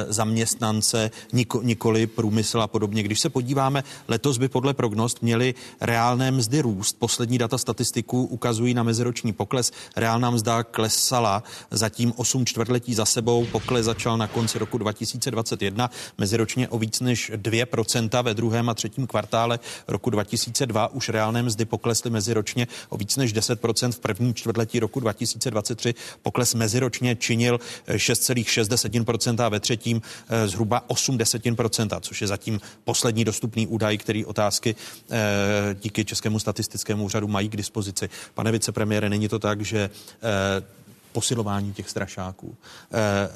[0.08, 3.02] zaměstnance, niko, nikoli průmysl a podobně.
[3.02, 6.96] Když se podíváme, letos by podle prognost měly reálné mzdy růst.
[6.98, 9.72] Poslední data statistiků ukazují na meziroční pokles.
[9.96, 13.46] Reálná mzda klesala zatím 8 čtvrtletí za sebou.
[13.46, 19.06] Pokles začal na konci roku 2021 meziročně o víc než 2% ve druhém a třetím
[19.06, 19.58] kvartále
[19.88, 20.88] roku 2002.
[20.88, 25.94] Už reálné mzdy poklesly meziročně o víc než 10% v prvním čtvrtletí roku 2023.
[26.22, 33.24] Pokles meziročně činil eh, 6,6% a ve třetím eh, zhruba 8%, což je zatím poslední
[33.24, 34.76] dostupný údaj, který otázky
[35.10, 38.08] eh, díky Českému statistickému úřadu mají k dispozici.
[38.34, 40.64] Pane vicepremiére, není to tak, že eh,
[41.12, 42.56] posilování těch strašáků
[42.92, 43.28] eh,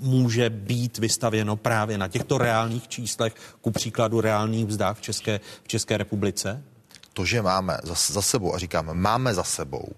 [0.00, 5.68] může být vystavěno právě na těchto reálných číslech, ku příkladu reálných vzdách v České, v
[5.68, 6.62] České republice?
[7.12, 9.88] To, že máme za, za sebou, a říkám, máme za sebou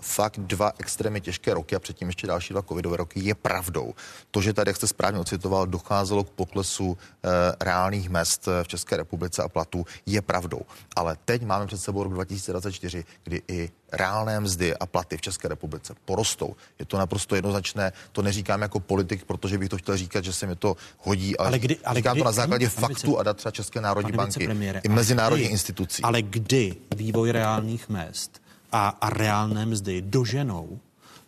[0.00, 3.94] fakt dva extrémně těžké roky a předtím ještě další dva covidové roky je pravdou.
[4.30, 7.28] To, že tady, jak jste správně ocitoval, docházelo k poklesu e,
[7.64, 10.60] reálných mest v České republice a platů, je pravdou.
[10.96, 15.48] Ale teď máme před sebou rok 2024, kdy i reálné mzdy a platy v České
[15.48, 16.56] republice porostou.
[16.78, 17.92] Je to naprosto jednoznačné.
[18.12, 21.48] To neříkám jako politik, protože bych to chtěl říkat, že se mi to hodí, ale,
[21.48, 24.48] ale, kdy, ale říkám kdy, to na základě faktů a dat třeba České národní banky
[24.82, 26.02] i mezinárodních institucí.
[26.02, 30.78] Ale kdy vývoj reálných mest a, a reálné mzdy doženou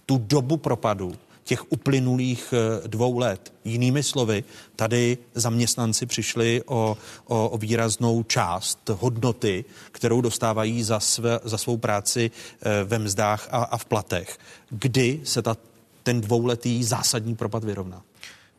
[0.07, 1.17] tu dobu propadu
[1.49, 3.53] těch uplynulých eh, dvou let.
[3.65, 4.45] Jinými slovy,
[4.77, 11.77] tady zaměstnanci přišli o, o, o výraznou část hodnoty, kterou dostávají za, své, za svou
[11.77, 14.39] práci eh, ve mzdách a, a v platech.
[14.71, 15.57] Kdy se ta,
[16.03, 18.03] ten dvouletý zásadní propad vyrovná?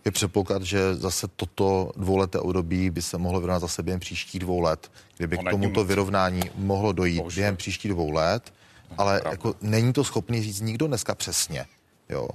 [0.05, 4.59] Je předpoklad, že zase toto dvouleté období by se mohlo vyrovnat zase během příštích dvou
[4.59, 7.41] let, kdyby k tomuto vyrovnání mohlo dojít Bože.
[7.41, 8.53] během příštích dvou let
[8.97, 11.65] ale jako není to schopný říct nikdo dneska přesně.
[12.09, 12.27] Jo.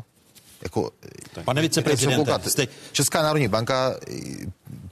[0.65, 0.91] Jako,
[1.45, 2.67] Pane viceprezidente, jste...
[2.93, 3.95] Česká národní banka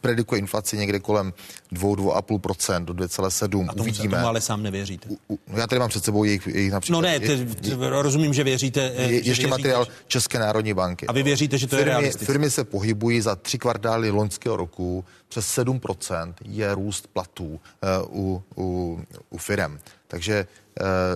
[0.00, 1.32] predikuje inflaci někde kolem
[1.72, 3.66] 2-2,5% do 2,7%.
[3.68, 4.16] A tomu, Uvidíme.
[4.16, 5.08] tomu ale sám nevěříte.
[5.08, 6.96] U, u, no já tady mám před sebou jejich, jejich například...
[6.96, 8.80] No ne, ty, ty, rozumím, že věříte.
[8.80, 11.06] Je, že ještě věříte, materiál České národní banky.
[11.06, 12.26] A vy věříte, že to firmy, je realistické?
[12.26, 17.60] Firmy se pohybují za tři kvartály loňského roku přes 7% je růst platů
[18.08, 19.00] uh, u, u,
[19.30, 19.78] u firm.
[20.08, 20.46] Takže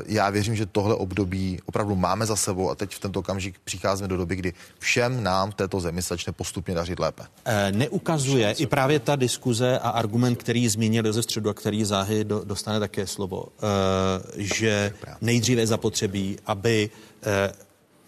[0.06, 4.08] já věřím, že tohle období opravdu máme za sebou a teď v tento okamžik přicházíme
[4.08, 7.22] do doby, kdy všem nám v této zemi začne postupně dařit lépe.
[7.44, 12.24] E, neukazuje i právě ta diskuze a argument, který zmínil ze středu a který záhy
[12.24, 16.90] do, dostane také slovo, e, že nejdříve zapotřebí, aby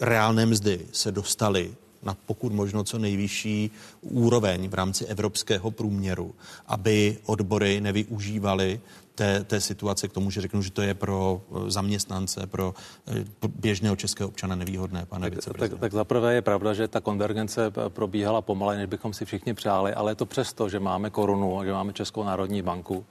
[0.01, 3.71] reálné mzdy se dostaly na pokud možno co nejvyšší
[4.01, 6.35] úroveň v rámci evropského průměru,
[6.67, 8.81] aby odbory nevyužívaly
[9.19, 12.75] té, té situace k tomu, že řeknu, že to je pro eh, zaměstnance, pro
[13.07, 17.71] eh, běžného českého občana nevýhodné, pane tak, tak, tak zaprvé je pravda, že ta konvergence
[17.89, 21.65] probíhala pomaleji, než bychom si všichni přáli, ale je to přesto, že máme korunu a
[21.65, 23.05] že máme Českou národní banku.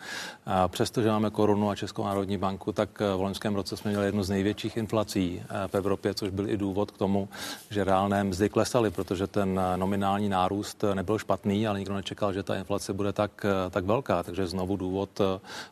[0.45, 3.91] A přesto, že máme korunu a Českou národní banku, tak eh, v loňském roce jsme
[3.91, 7.29] měli jednu z největších inflací v Evropě, což byl i důvod k tomu,
[7.69, 12.55] že reálné mzdy klesaly, protože ten nominální nárůst nebyl špatný, ale nikdo nečekal, že ta
[12.55, 14.23] inflace bude tak, tak velká.
[14.23, 15.21] Takže znovu důvod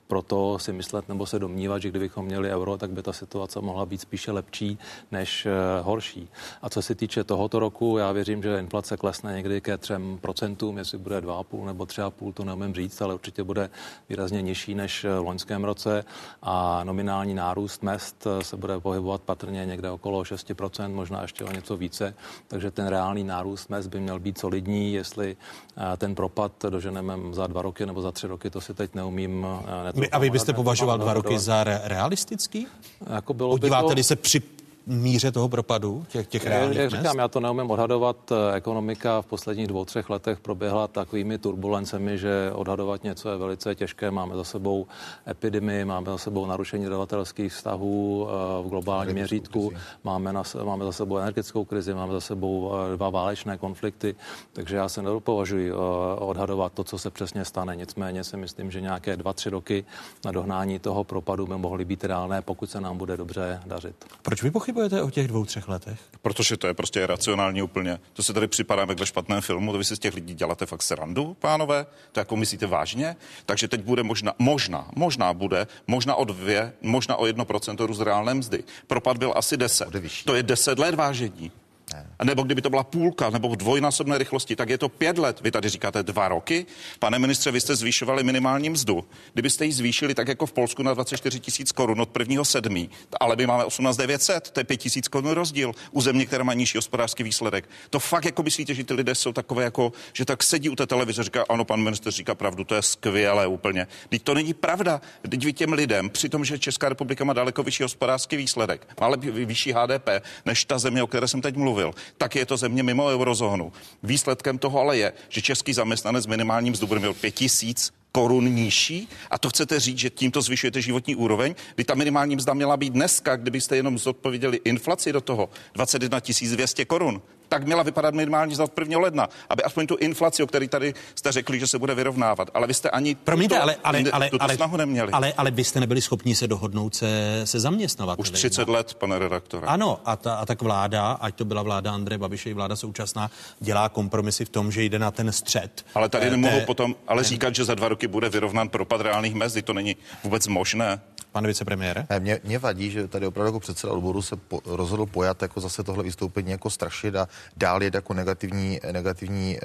[0.07, 3.61] pro to si myslet nebo se domnívat, že kdybychom měli euro, tak by ta situace
[3.61, 4.77] mohla být spíše lepší
[5.11, 5.51] než eh,
[5.81, 6.29] horší.
[6.61, 10.97] A co se týče tohoto roku, já věřím, že inflace klesne někdy ke 3%, jestli
[10.97, 13.69] bude 2,5 nebo 3,5, to neumím říct, ale určitě bude
[14.09, 16.05] výrazně nižší než v loňském roce
[16.41, 21.51] a nominální nárůst mest eh, se bude pohybovat patrně někde okolo 6%, možná ještě o
[21.51, 22.13] něco více,
[22.47, 25.37] takže ten reálný nárůst mest by měl být solidní, jestli
[25.77, 29.47] eh, ten propad doženeme za dva roky nebo za tři roky, to si teď neumím.
[29.95, 32.67] My, a vy byste považoval dva roky za re- realistický?
[33.13, 34.07] Jako bylo Podíváte-li to...
[34.07, 34.39] se při
[34.87, 38.31] míře toho propadu těch, těch reálných Jak říkám, já to neumím odhadovat.
[38.53, 44.11] Ekonomika v posledních dvou, třech letech proběhla takovými turbulencemi, že odhadovat něco je velice těžké.
[44.11, 44.87] Máme za sebou
[45.27, 49.71] epidemii, máme za sebou narušení dodavatelských vztahů eh, v globálním měřítku,
[50.03, 54.15] máme, na, máme za sebou energetickou krizi, máme za sebou eh, dva válečné konflikty,
[54.53, 55.75] takže já se nedopovažuji eh,
[56.19, 57.75] odhadovat to, co se přesně stane.
[57.75, 59.85] Nicméně si myslím, že nějaké dva, tři roky
[60.25, 63.95] na dohnání toho propadu by mohly být reálné, pokud se nám bude dobře dařit.
[64.21, 65.99] Proč vy pochybujete o těch dvou, třech letech?
[66.21, 67.99] Protože to je prostě racionální úplně.
[68.13, 70.65] To se tady připadá jak ve špatném filmu, to vy si z těch lidí děláte
[70.65, 71.85] fakt srandu, pánové?
[72.11, 73.15] To jako myslíte vážně?
[73.45, 77.99] Takže teď bude možná, možná, možná bude, možná o dvě, možná o jedno procento růst
[77.99, 78.63] reálné mzdy.
[78.87, 79.87] Propad byl asi deset.
[80.25, 81.51] To je deset let vážení.
[81.93, 82.07] Ne.
[82.23, 85.41] Nebo kdyby to byla půlka nebo v dvojnásobné rychlosti, tak je to pět let.
[85.41, 86.65] Vy tady říkáte dva roky.
[86.99, 89.05] Pane ministře, vy jste zvýšovali minimální mzdu.
[89.33, 93.35] Kdybyste ji zvýšili tak jako v Polsku na 24 tisíc korun od prvního sedmí, ale
[93.35, 96.77] my máme 18 900, to je 5 tisíc korun rozdíl u země, která má nižší
[96.77, 97.69] hospodářský výsledek.
[97.89, 100.87] To fakt jako myslíte, že ty lidé jsou takové jako, že tak sedí u té
[100.87, 103.87] televize, říká, ano, pan minister říká pravdu, to je skvělé úplně.
[104.09, 105.01] Teď to není pravda.
[105.29, 109.11] Teď vy těm lidem, při tom, že Česká republika má daleko vyšší hospodářský výsledek, má
[109.31, 110.09] vyšší HDP
[110.45, 111.74] než ta země, o které jsem teď mluvil,
[112.17, 113.73] tak je to země mimo eurozónu.
[114.03, 119.09] Výsledkem toho ale je, že český zaměstnanec minimálním mzdu bude mít 5 tisíc korun nižší.
[119.31, 122.93] A to chcete říct, že tímto zvyšujete životní úroveň, kdy ta minimální mzda měla být
[122.93, 126.19] dneska, kdybyste jenom zodpověděli inflaci do toho 21
[126.55, 128.99] 200 korun, tak měla vypadat minimální za 1.
[128.99, 132.67] ledna, aby aspoň tu inflaci, o které tady jste řekli, že se bude vyrovnávat, ale
[132.67, 135.11] vy jste ani Promiňte, tuto, ale, ale, ale, tuto ale, snahu neměli.
[135.11, 138.19] Ale, ale vy jste nebyli schopni se dohodnout se, se zaměstnavat.
[138.19, 139.67] Už 30 let, pane redaktore.
[139.67, 143.31] Ano, a, ta, a tak vláda, ať to byla vláda Andreje Babiše i vláda současná,
[143.59, 145.85] dělá kompromisy v tom, že jde na ten střed.
[145.95, 149.33] Ale tady nemohou té- potom ale říkat, že za dva roky bude vyrovnán propad reálných
[149.33, 151.01] mezd, to není vůbec možné.
[151.35, 152.07] Pane vicepremiére?
[152.09, 155.61] Ne, Mě, mě vadí, že tady opravdu jako předseda odboru se po, rozhodl pojat jako
[155.61, 157.27] zase tohle vystoupení jako strašit a
[157.57, 159.61] dál jet jako negativní, negativní e,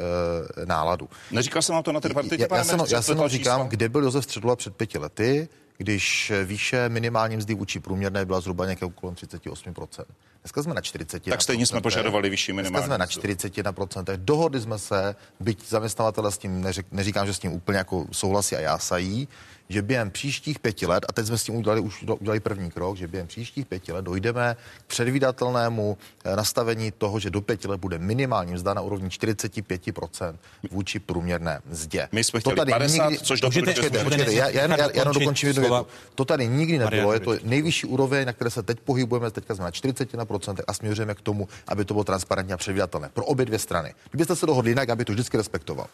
[0.66, 1.08] náladu.
[1.30, 3.88] Neříkal jsem vám to na tripartitě, Já, pane já, jsem, já jsem to říkám, kde
[3.88, 8.86] byl Josef Středula před pěti lety, když výše minimální mzdy vůči průměrné byla zhruba někde
[8.94, 10.04] kolem 38%.
[10.42, 11.22] Dneska jsme na 40.
[11.24, 13.22] Tak stejně jsme požadovali vyšší minimální Dneska jsme na mzdu.
[13.22, 14.16] 41%.
[14.16, 18.56] Dohodli jsme se, byť zaměstnavatele s tím, neřek, neříkám, že s tím úplně jako souhlasí
[18.56, 19.28] a jásají,
[19.70, 22.96] že během příštích pěti let, a teď jsme s tím udělali, už udělali první krok,
[22.96, 27.80] že během příštích pěti let dojdeme k předvídatelnému eh, nastavení toho, že do pěti let
[27.80, 30.34] bude minimální mzda na úrovni 45%
[30.70, 32.08] vůči průměrné mzdě.
[32.12, 35.62] My jsme chtěli 50, což do Počkejte, počkejte, můžete já, já, já, já dokončím jednu
[35.62, 35.86] větu.
[36.14, 39.64] To tady nikdy nebylo, je to nejvyšší úroveň, na které se teď pohybujeme, teďka jsme
[39.64, 43.58] na 41% a směřujeme k tomu, aby to bylo transparentně a předvídatelné pro obě dvě
[43.58, 43.94] strany.
[44.10, 45.86] Kdybyste se dohodli jinak, aby to vždycky respektoval.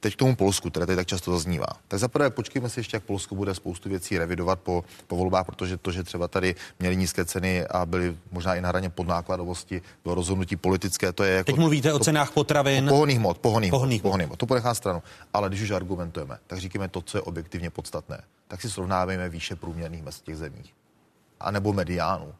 [0.00, 1.66] Teď k tomu Polsku, které tady tak často zaznívá.
[1.88, 5.76] Tak zaprvé počkejme si ještě, jak Polsko bude spoustu věcí revidovat po, po volbách, protože
[5.76, 10.14] to, že třeba tady měli nízké ceny a byly možná i na hraně podnákladovosti, bylo
[10.14, 11.46] rozhodnutí politické, to je jako...
[11.46, 12.88] Teď mluvíte o to- cenách potravin.
[12.88, 14.38] Pohoných hmot, pohoných, Pohonných hmot, pohoných hmot.
[14.38, 15.02] To ponechám stranu.
[15.32, 18.20] Ale když už argumentujeme, tak říkáme to, co je objektivně podstatné.
[18.48, 20.74] Tak si srovnáváme výše průměrných mest v těch zemích.
[21.40, 22.34] A nebo mediánu.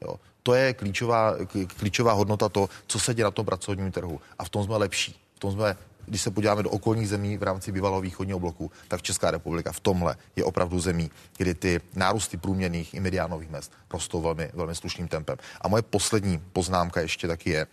[0.00, 0.16] Jo.
[0.42, 1.34] To je klíčová,
[1.76, 4.20] klíčová hodnota to, co se děje na tom pracovním trhu.
[4.38, 5.20] A v tom jsme lepší.
[5.34, 5.76] V tom jsme,
[6.10, 9.80] když se podíváme do okolních zemí v rámci bývalého východního bloku, tak Česká republika v
[9.80, 15.08] tomhle je opravdu zemí, kdy ty nárůsty průměrných i mediánových mest rostou velmi, velmi slušným
[15.08, 15.36] tempem.
[15.60, 17.66] A moje poslední poznámka ještě taky je,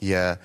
[0.00, 0.38] je,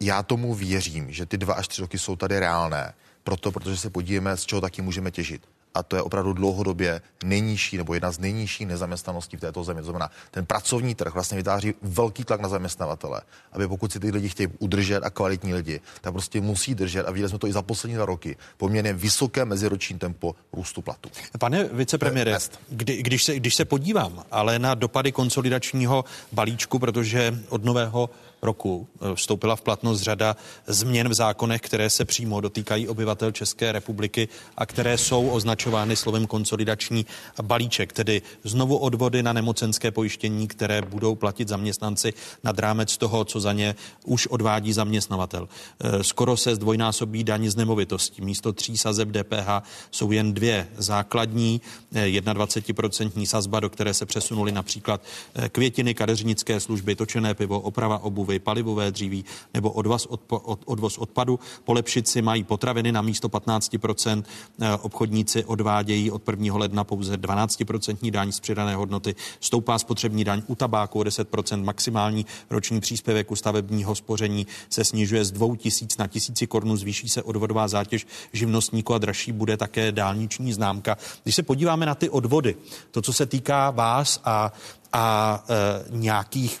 [0.00, 3.90] já tomu věřím, že ty dva až tři roky jsou tady reálné, proto, protože se
[3.90, 5.48] podíváme, z čeho taky můžeme těžit.
[5.74, 9.80] A to je opravdu dlouhodobě nejnižší nebo jedna z nejnižších nezaměstnaností v této zemi.
[9.80, 13.20] To znamená, ten pracovní trh vlastně vytváří velký tlak na zaměstnavatele,
[13.52, 17.06] aby pokud si ty lidi chtějí udržet a kvalitní lidi, tak prostě musí držet.
[17.06, 18.36] A viděli jsme to i za poslední dva roky.
[18.56, 21.10] Poměrně vysoké meziroční tempo růstu platu.
[21.38, 27.64] Pane vicepremiére, kdy, když, se, když se podívám ale na dopady konsolidačního balíčku, protože od
[27.64, 28.10] nového
[28.42, 30.36] roku eh, vstoupila v platnost řada
[30.66, 36.26] změn v zákonech, které se přímo dotýkají obyvatel České republiky a které jsou označovány slovem
[36.26, 37.06] konsolidační
[37.42, 42.12] balíček, tedy znovu odvody na nemocenské pojištění, které budou platit zaměstnanci
[42.44, 43.74] nad rámec toho, co za ně
[44.04, 45.48] už odvádí zaměstnavatel.
[45.80, 48.22] Eh, Skoro se zdvojnásobí daň z nemovitostí.
[48.22, 51.60] Místo tří sazeb DPH jsou jen dvě základní,
[51.94, 55.00] eh, 21% sazba, do které se přesunuly například
[55.34, 57.98] eh, květiny, kadeřnické služby, točené pivo, oprava
[58.32, 59.24] obuvy, palivové dříví
[59.54, 61.40] nebo odvoz, odpo, od, odvoz odpadu.
[61.64, 64.24] Polepšit si mají potraviny na místo 15%,
[64.60, 66.58] eh, obchodníci odvádějí od 1.
[66.58, 72.26] ledna pouze 12% daň z přidané hodnoty, stoupá spotřební daň u tabáku o 10%, maximální
[72.50, 77.68] roční příspěvek u stavebního spoření se snižuje z 2000 na 1000 korun, zvýší se odvodová
[77.68, 80.96] zátěž živnostníků a dražší bude také dálniční známka.
[81.22, 82.56] Když se podíváme na ty odvody,
[82.90, 84.52] to, co se týká vás a,
[84.92, 86.60] a e, nějakých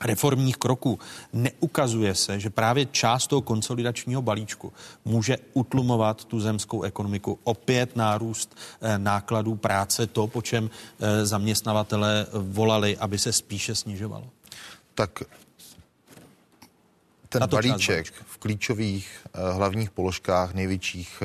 [0.00, 0.98] reformních kroků.
[1.32, 4.72] Neukazuje se, že právě část toho konsolidačního balíčku
[5.04, 7.38] může utlumovat tu zemskou ekonomiku.
[7.44, 10.70] Opět nárůst eh, nákladů práce, to, po čem
[11.00, 14.30] eh, zaměstnavatele volali, aby se spíše snižovalo.
[14.94, 15.22] Tak
[17.28, 21.22] ten balíček v klíčových eh, hlavních položkách největších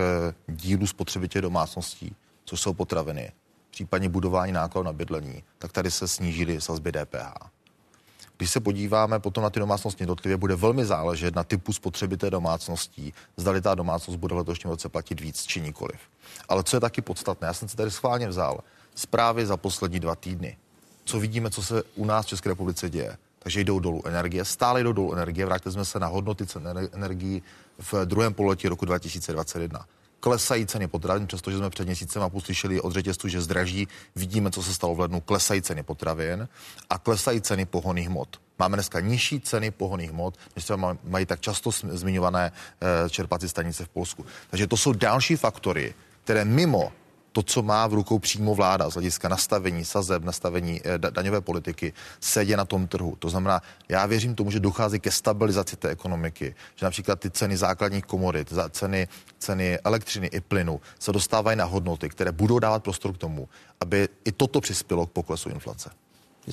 [0.48, 2.16] dílů spotřebitě domácností,
[2.46, 3.32] což jsou potraviny,
[3.72, 7.54] případně budování nákladů na bydlení, tak tady se snížily sazby DPH.
[8.38, 13.14] Když se podíváme potom na ty domácnosti jednotlivě, bude velmi záležet na typu spotřebité domácností,
[13.38, 16.00] zdali ta domácnost bude v letošním roce platit víc či nikoliv.
[16.50, 18.60] Ale co je taky podstatné, já jsem si tady schválně vzal
[18.96, 20.58] zprávy za poslední dva týdny.
[21.06, 23.18] Co vidíme, co se u nás v České republice děje.
[23.40, 25.46] Takže jdou dolů energie, stále jdou dolů energie.
[25.46, 27.44] Vrátili jsme se na hodnoty cen ener- energií
[27.80, 29.86] v druhém pololetí roku 2021.
[30.24, 33.88] Klesají ceny potravin, přestože jsme před měsícem a půl slyšeli od řetězců, že zdraží.
[34.16, 35.22] Vidíme, co se stalo v lednu.
[35.22, 36.48] Klesají ceny potravin
[36.90, 38.42] a klesají ceny pohonných hmot.
[38.60, 43.86] Máme dneska nižší ceny pohonných hmot, než třeba mají tak často zmiňované eh, čerpací stanice
[43.86, 44.26] v Polsku.
[44.50, 45.94] Takže to jsou další faktory,
[46.24, 46.92] které mimo
[47.34, 51.42] to, co má v rukou přímo vláda z hlediska nastavení sazeb, nastavení eh, da- daňové
[51.42, 53.16] politiky, se děje na tom trhu.
[53.20, 57.58] To znamená, já věřím tomu, že dochází ke stabilizaci té ekonomiky, že například ty ceny
[57.58, 59.08] základních komodit, ceny,
[59.40, 64.10] ceny elektřiny i plynu se dostávají na hodnoty, které budou dávat prostor k tomu, aby
[64.26, 65.90] i toto přispělo k poklesu inflace.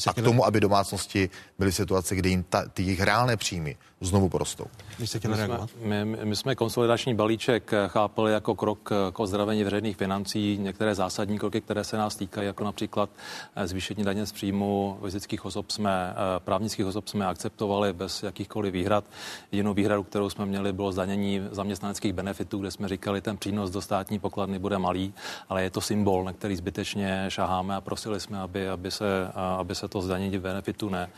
[0.07, 4.29] A k tomu, aby domácnosti byly situace, kde jim ta, ty jejich reálné příjmy znovu
[4.29, 4.65] porostou.
[4.99, 10.59] My jsme, my, my jsme konsolidační balíček chápali jako krok k ozdravení veřejných financí.
[10.61, 13.11] Některé zásadní kroky, které se nás týkají, jako například
[13.57, 18.73] eh, zvýšení daně z příjmu fyzických osob jsme, eh, právnických osob jsme akceptovali bez jakýchkoliv
[18.73, 19.05] výhrad.
[19.53, 23.81] Jedinou výhradu, kterou jsme měli, bylo zdanění zaměstnaneckých benefitů, kde jsme říkali, ten přínos do
[23.81, 25.15] státní pokladny bude malý,
[25.49, 29.29] ale je to symbol, na který zbytečně šaháme a prosili jsme, aby, aby, se,
[29.59, 31.11] aby se to zdanění benefitu ne,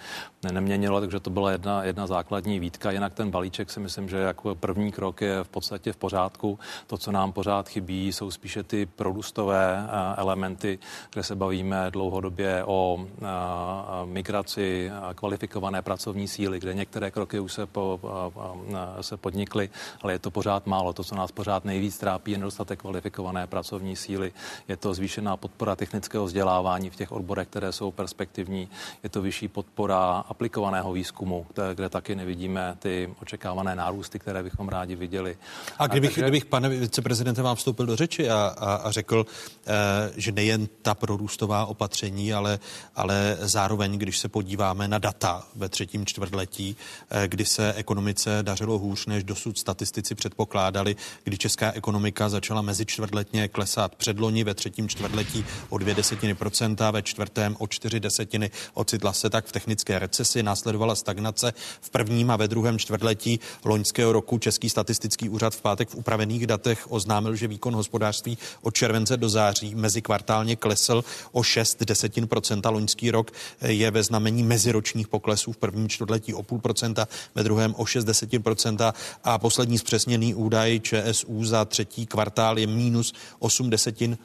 [0.43, 2.91] ne, neměnilo, takže to byla jedna, jedna základní výtka.
[2.91, 6.59] Jinak ten balíček si myslím, že jako první krok je v podstatě v pořádku.
[6.87, 10.79] To, co nám pořád chybí, jsou spíše ty produstové elementy,
[11.13, 13.07] kde se bavíme dlouhodobě o
[14.05, 18.01] migraci kvalifikované pracovní síly, kde některé kroky už se, po,
[19.01, 19.71] se podnikly,
[20.03, 20.93] ale je to pořád málo.
[20.93, 24.33] To, co nás pořád nejvíc trápí, je nedostatek kvalifikované pracovní síly.
[24.69, 28.52] Je to zvýšená podpora technického vzdělávání v těch odborech, které jsou perspektivní.
[29.03, 34.69] Je to vyšší podpora aplikovaného výzkumu, kde, kde taky nevidíme ty očekávané nárůsty, které bychom
[34.69, 35.37] rádi viděli.
[35.79, 36.23] A kdybych, a takže...
[36.23, 39.27] kdybych pane viceprezidente, vám vstoupil do řeči a, a, a řekl,
[39.67, 39.73] eh,
[40.17, 42.59] že nejen ta prorůstová opatření, ale,
[42.95, 46.77] ale zároveň, když se podíváme na data ve třetím čtvrtletí,
[47.11, 52.87] eh, kdy se ekonomice dařilo hůř, než dosud statistici předpokládali, kdy česká ekonomika začala mezi
[52.87, 58.42] čtvrtletně klesat předloni ve třetím čtvrtletí o dvě desetiny procenta, ve čtvrtém o čtyři desetiny,
[58.75, 64.13] ocitla se tak v technické recesi, následovala stagnace v prvním a ve druhém čtvrtletí loňského
[64.13, 69.17] roku Český statistický úřad v pátek v upravených datech oznámil, že výkon hospodářství od července
[69.17, 72.71] do září mezikvartálně klesl o 6 desetin procenta.
[72.71, 73.31] Loňský rok
[73.61, 78.05] je ve znamení meziročních poklesů v prvním čtvrtletí o půl procenta, ve druhém o 6
[78.05, 84.19] desetin procenta a poslední zpřesněný údaj ČSU za třetí kvartál je minus 8 desetin.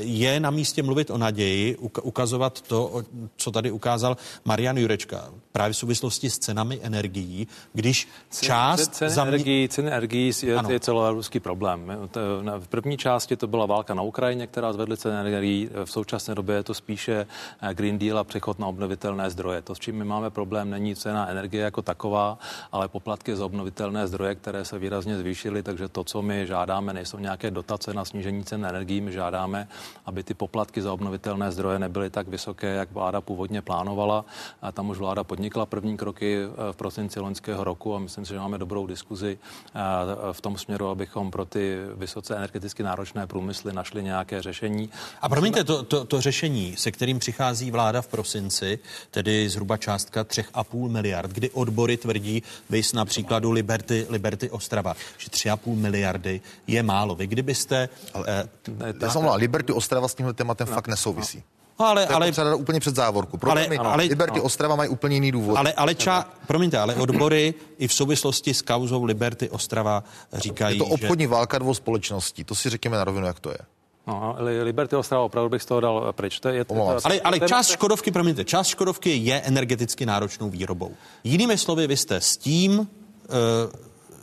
[0.00, 3.04] Je na místě mluvit o naději, ukazovat to,
[3.36, 8.08] co tady ukázal Marian Jurečka, právě v souvislosti s cenami energií, když
[8.40, 8.94] část...
[8.94, 9.28] Ceny zamě...
[9.28, 12.08] energií, ceny energií je, je celoevropský problém.
[12.58, 15.70] V první části to byla válka na Ukrajině, která zvedly ceny energií.
[15.84, 17.26] V současné době je to spíše
[17.62, 19.62] eh, Green Deal a přechod na obnovitelné zdroje.
[19.62, 22.38] To, s čím my máme problém, není cena energie jako taková,
[22.72, 27.18] ale poplatky za obnovitelné zdroje, které se výrazně zvýšily, takže to, co my žádáme, nejsou
[27.18, 29.68] nějaké dotace na snížení cen energií, my žádáme,
[30.06, 34.24] aby ty poplatky za obnovitelné zdroje nebyly tak vysoké, jak vláda původně plánovala.
[34.62, 38.32] A tam už vláda podnikla první kroky eh, v prosinci loňského roku a myslím si,
[38.32, 39.80] že máme dobrou diskuzi eh,
[40.32, 44.90] v tom směru, abychom pro ty vysoce energeticky náročné průmysly našli nějaké řešení.
[45.20, 48.78] A promiňte, to, to, to řešení, se kterým přichází vláda v prosinci,
[49.10, 55.28] tedy zhruba částka 3,5 miliard, kdy odbory tvrdí, vys na příkladu Liberty, Liberty Ostrava, že
[55.28, 57.14] 3,5 miliardy je málo.
[57.14, 57.88] Vy kdybyste...
[58.14, 61.38] Ale, eh, já jsem Liberty Ostrava s tímhle tématem no, fakt nesouvisí.
[61.38, 61.59] No.
[61.80, 63.38] No, ale, to je ale, úplně před závorku.
[63.50, 64.44] ale, ale, Liberty no.
[64.44, 65.56] Ostrava mají úplně jiný důvod.
[65.56, 70.84] Ale, ale ča, promiňte, ale odbory i v souvislosti s kauzou Liberty Ostrava říkají, Je
[70.84, 71.28] to obchodní že...
[71.28, 72.44] válka dvou společností.
[72.44, 73.58] To si řekněme na rovinu, jak to je.
[74.06, 76.40] No, Liberty Ostrava opravdu bych z toho dal pryč.
[76.40, 80.94] To je, to, to, ale, ale část Škodovky, promiňte, část Škodovky je energeticky náročnou výrobou.
[81.24, 82.86] Jinými slovy, vy jste s tím, uh,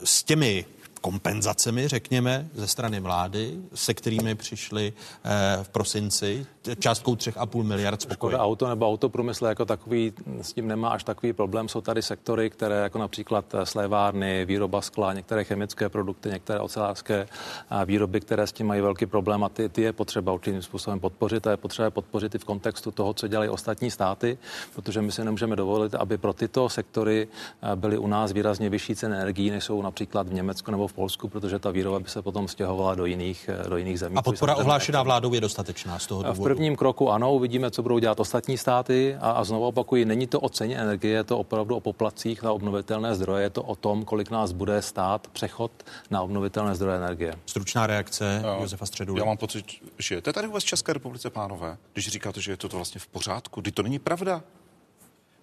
[0.04, 0.66] s těmi
[1.08, 4.94] kompenzacemi, řekněme, ze strany vlády, se kterými přišli
[5.24, 6.46] eh, v prosinci,
[6.80, 8.38] částkou 3,5 miliard spokojeně.
[8.38, 11.70] auto nebo autoprůmysl jako takový s tím nemá až takový problém.
[11.70, 17.28] Jsou tady sektory, které jako například eh, slévárny, výroba skla, některé chemické produkty, některé ocelářské
[17.72, 21.00] eh, výroby, které s tím mají velký problém a ty, ty je potřeba určitým způsobem
[21.00, 24.38] podpořit a je potřeba podpořit i v kontextu toho, co dělají ostatní státy,
[24.76, 27.28] protože my si nemůžeme dovolit, aby pro tyto sektory
[27.76, 31.28] byly u nás výrazně vyšší ceny energií, než jsou například v Německu nebo v Polsku,
[31.28, 34.16] protože ta výroba by se potom stěhovala do jiných, eh, do jiných zemí.
[34.16, 36.44] A podpora ohlášená vládou je dostatečná z toho důvodu?
[36.58, 40.28] V prvním kroku ano, uvidíme, co budou dělat ostatní státy a, a znovu opakuji, není
[40.28, 43.76] to o ceně energie, je to opravdu o poplacích na obnovitelné zdroje, je to o
[43.76, 45.72] tom, kolik nás bude stát přechod
[46.12, 47.34] na obnovitelné zdroje energie.
[47.46, 49.18] Stručná reakce uh, Josefa Středu.
[49.18, 49.66] Já mám pocit,
[50.00, 53.00] že je to tady vůbec České republice, pánové, když říkáte, že je to, to vlastně
[53.00, 53.62] v pořádku.
[53.62, 54.44] Kdy to není pravda.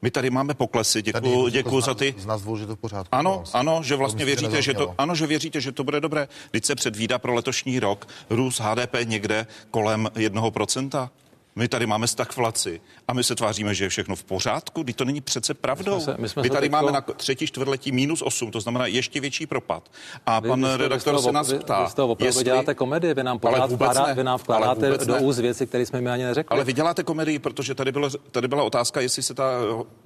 [0.05, 2.15] My tady máme poklesy, děkuji děkuji za ty.
[2.19, 3.07] Z nás dvou, že to pořád.
[3.13, 6.29] Ano, ano, že vlastně věříte, že to, ano, že věříte, že to bude dobré.
[6.51, 11.11] Teď se předvídá pro letošní rok růst HDP někde kolem jednoho procenta.
[11.57, 14.83] My tady máme stagflaci a my se tváříme, že je všechno v pořádku.
[14.83, 15.95] Když to není přece pravdou.
[15.95, 18.87] My, jsme se, my, jsme my tady máme na třetí čtvrtletí minus 8, to znamená
[18.87, 19.91] ještě větší propad.
[20.27, 21.81] A vy, pan vy jste, redaktor vy se nás ptá.
[21.81, 22.45] Vy, vy toho opravdu jestli...
[22.45, 26.11] děláte komedii, vy nám pořád vkládá, vy nám vkládáte do úst věci, které jsme mi
[26.11, 26.55] ani neřekli.
[26.55, 29.51] Ale vy děláte komedii, protože tady, bylo, tady byla otázka, jestli se ta,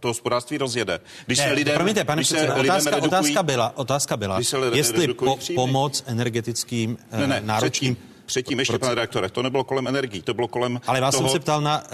[0.00, 1.00] to hospodářství rozjede.
[1.26, 4.40] Když ne, se lidem, promiňte, pane když se otázka, redukují, otázka byla, otázka byla
[4.74, 7.96] jestli po, pomoc energetickým ne, ne, náročným...
[8.28, 11.28] Předtím, ještě, pane redaktore, to nebylo kolem energií, to bylo kolem Ale vás toho...
[11.28, 11.88] jsem se ptal na, uh,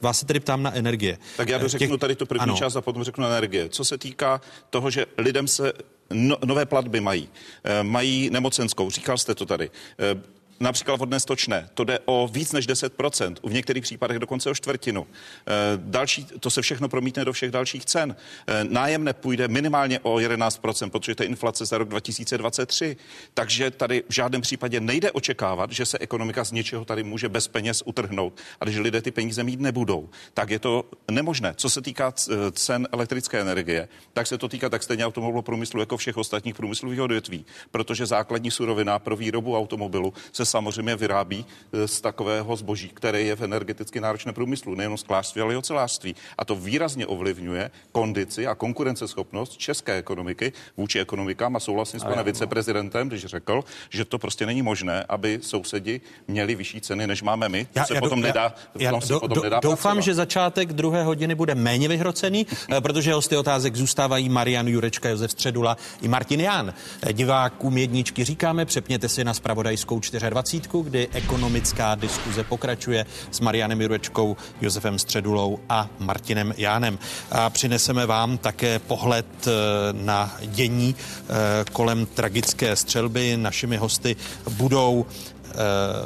[0.00, 1.18] vás se tedy ptám na energie.
[1.36, 2.56] Tak já Eh, dořeknu tady tu první ano.
[2.56, 3.68] část a potom řeknu na energie.
[3.68, 5.72] Co se týká toho, že lidem se
[6.10, 7.28] no, nové platby mají,
[7.64, 9.70] eh, mají nemocenskou, říkal jste to tady.
[9.98, 14.54] Eh, Například vodné stočné, to jde o víc než 10%, v některých případech dokonce o
[14.54, 15.06] čtvrtinu.
[15.46, 18.16] Eh, Další, to se všechno promítne do všech dalších cen.
[18.46, 22.96] Eh, Nájemné půjde minimálně o 11%, protože to je inflace za rok 2023.
[23.34, 27.48] Takže tady v žádném případě nejde očekávat, že se ekonomika z něčeho tady může bez
[27.48, 28.40] peněz utrhnout.
[28.60, 31.54] A že lidé ty peníze mít nebudou, tak je to nemožné.
[31.56, 35.80] Co se týká c- cen elektrické energie, tak se to týká tak stejně automobilového průmyslu
[35.80, 41.88] jako všech ostatních průmyslových odvětví, protože základní surovina pro výrobu automobilu se samozřejmě vyrábí eh,
[41.88, 46.16] z takového zboží, které je v energeticky náročném průmyslu, nejenom sklářství, ale i ocelářství.
[46.38, 52.24] A to výrazně ovlivňuje kondici a konkurenceschopnost české ekonomiky vůči ekonomikám a souhlasím s panem
[52.24, 57.48] viceprezidentem, když řekl, že to prostě není možné, aby sousedi měli vyšší ceny, než máme
[57.48, 57.66] my.
[57.72, 60.00] To se potom do- nedá, já, tam se do, potom do, nedá doufám, pracovat.
[60.04, 65.30] že začátek druhé hodiny bude méně vyhrocený, eh, protože hosty otázek zůstávají Marian Jurečka, Josef
[65.30, 66.74] Středula i Martin Ján.
[67.02, 70.35] Eh, Divákům jedničky říkáme, přepněte si na spravodajskou 24,
[70.82, 76.98] kdy ekonomická diskuze pokračuje s Marianem Jurečkou, Josefem Středulou a Martinem Jánem.
[77.30, 79.50] A přineseme vám také pohled eh,
[79.92, 83.36] na dění eh, kolem tragické střelby.
[83.36, 84.16] Našimi hosty
[84.50, 85.54] budou eh,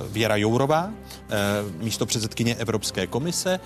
[0.08, 0.90] Věra Jourová,
[1.78, 3.60] místo předsedkyně Evropské komise,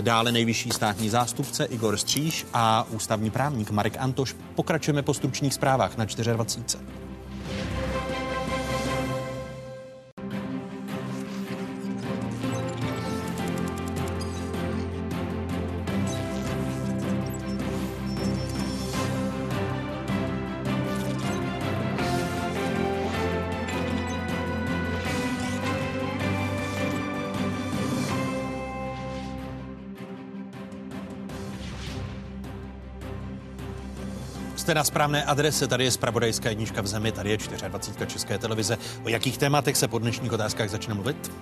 [0.00, 4.36] dále nejvyšší státní zástupce Igor Stříž a ústavní právník Marek Antoš.
[4.54, 7.03] Pokračujeme po stručných zprávách na 24.
[34.64, 37.38] Jste na správné adrese, tady je spravodajská jednička v zemi, tady je
[37.68, 38.12] 24.
[38.12, 38.78] České televize.
[39.04, 41.32] O jakých tématech se po dnešních otázkách začne mluvit?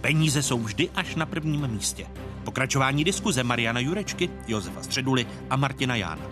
[0.00, 2.06] Peníze jsou vždy až na prvním místě.
[2.44, 6.22] Pokračování diskuze Mariana Jurečky, Josefa Středuly a Martina Jána.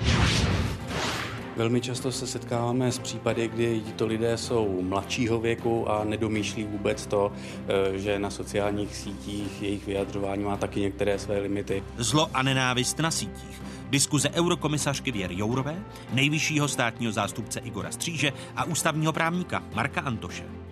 [1.59, 7.06] Velmi často se setkáváme s případy, kdy tito lidé jsou mladšího věku a nedomýšlí vůbec
[7.06, 7.32] to,
[7.68, 11.82] eh, že na sociálních sítích jejich vyjadřování má taky některé své limity.
[11.96, 13.62] Zlo a nenávist na sítích.
[13.90, 15.82] Diskuze eurokomisařky Věry Jourové,
[16.12, 20.67] nejvyššího státního zástupce Igora Stříže a ústavního právníka Marka Antoše.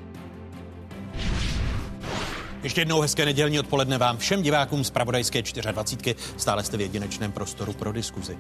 [2.63, 6.15] Ještě jednou hezké nedělní odpoledne vám všem divákům z Pravodajské 24.
[6.37, 8.39] Stále jste v jedinečném prostoru pro diskuzi.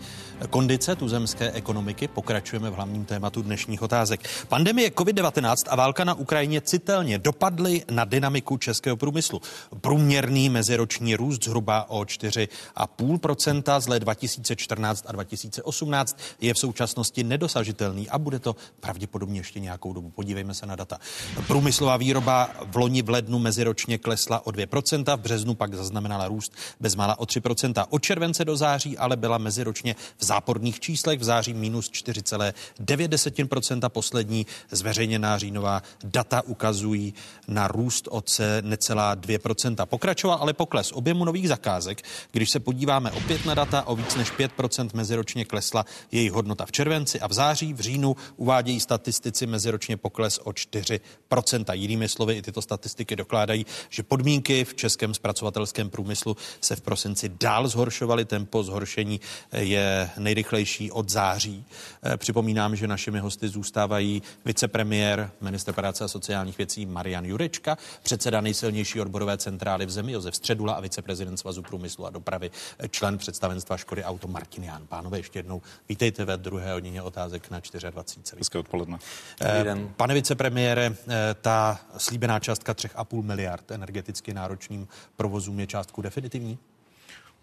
[0.50, 4.28] Kondice tuzemské ekonomiky pokračujeme v hlavním tématu dnešních otázek.
[4.48, 9.40] Pandemie COVID-19 a válka na Ukrajině citelně dopadly na dynamiku českého průmyslu.
[9.80, 18.08] Průměrný meziroční růst zhruba o 4,5% z let 2014 a 2018 je v současnosti nedosažitelný
[18.08, 20.10] a bude to pravděpodobně ještě nějakou dobu.
[20.10, 20.98] Podívejme se na data.
[21.46, 26.52] Průmyslová výroba v loni v lednu meziročně klesla o 2%, v březnu pak zaznamenala růst
[26.80, 27.86] bezmála o 3%.
[27.90, 33.88] Od července do září ale byla meziročně v záporných číslech, v září minus 4,9%.
[33.88, 37.14] Poslední zveřejněná říjnová data ukazují
[37.48, 39.86] na růst o ce- necelá 2%.
[39.86, 42.02] Pokračoval ale pokles objemu nových zakázek.
[42.32, 46.72] Když se podíváme opět na data, o víc než 5% meziročně klesla jejich hodnota v
[46.72, 51.72] červenci a v září, v říjnu uvádějí statistici meziročně pokles o 4%.
[51.72, 53.66] Jinými slovy, i tyto statistiky dokládají,
[53.96, 58.24] že podmínky v českém zpracovatelském průmyslu se v prosinci dál zhoršovaly.
[58.24, 59.20] Tempo zhoršení
[59.52, 61.64] je nejrychlejší od září.
[62.02, 68.40] Eh, Připomínám, že našimi hosty zůstávají vicepremiér, minister práce a sociálních věcí Marian Jurečka, předseda
[68.40, 73.18] nejsilnější odborové centrály v zemi Josef Středula a viceprezident Svazu průmyslu a dopravy, eh, člen
[73.18, 74.86] představenstva Škody Auto Martin Ján.
[74.86, 78.38] Pánové, ještě jednou vítejte ve druhé hodině otázek na 24.
[78.38, 78.98] Hezké odpoledne.
[79.40, 79.64] Eh,
[79.96, 86.58] Pane vicepremiére, eh, ta slíbená částka 3,5 miliard energeticky náročným provozům je částku definitivní?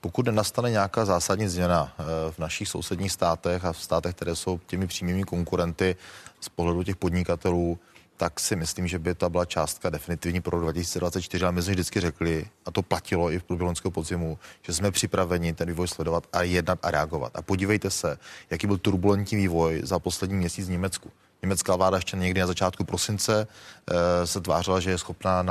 [0.02, 4.60] Pokud nenastane nějaká zásadní změna eh, v našich sousedních státech a v státech, které jsou
[4.68, 5.96] těmi přímými konkurenty
[6.40, 7.80] z pohledu těch podnikatelů,
[8.18, 11.74] tak si myslím, že by ta byla částka definitivní pro rok 2024, ale my jsme
[11.74, 15.88] vždycky řekli, a to platilo i v průběhu loňského podzimu, že jsme připraveni ten vývoj
[15.88, 17.32] sledovat a jednat a reagovat.
[17.36, 18.18] A podívejte se,
[18.50, 21.12] jaký byl turbulentní vývoj za poslední měsíc v Německu.
[21.44, 23.48] Německá vláda ještě někdy na začátku prosince
[23.88, 25.46] e, se tvářila, že je schopná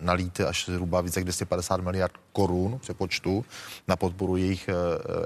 [0.00, 3.44] nalít až zhruba více jak 250 miliard korun přepočtu
[3.88, 4.72] na podporu jejich e,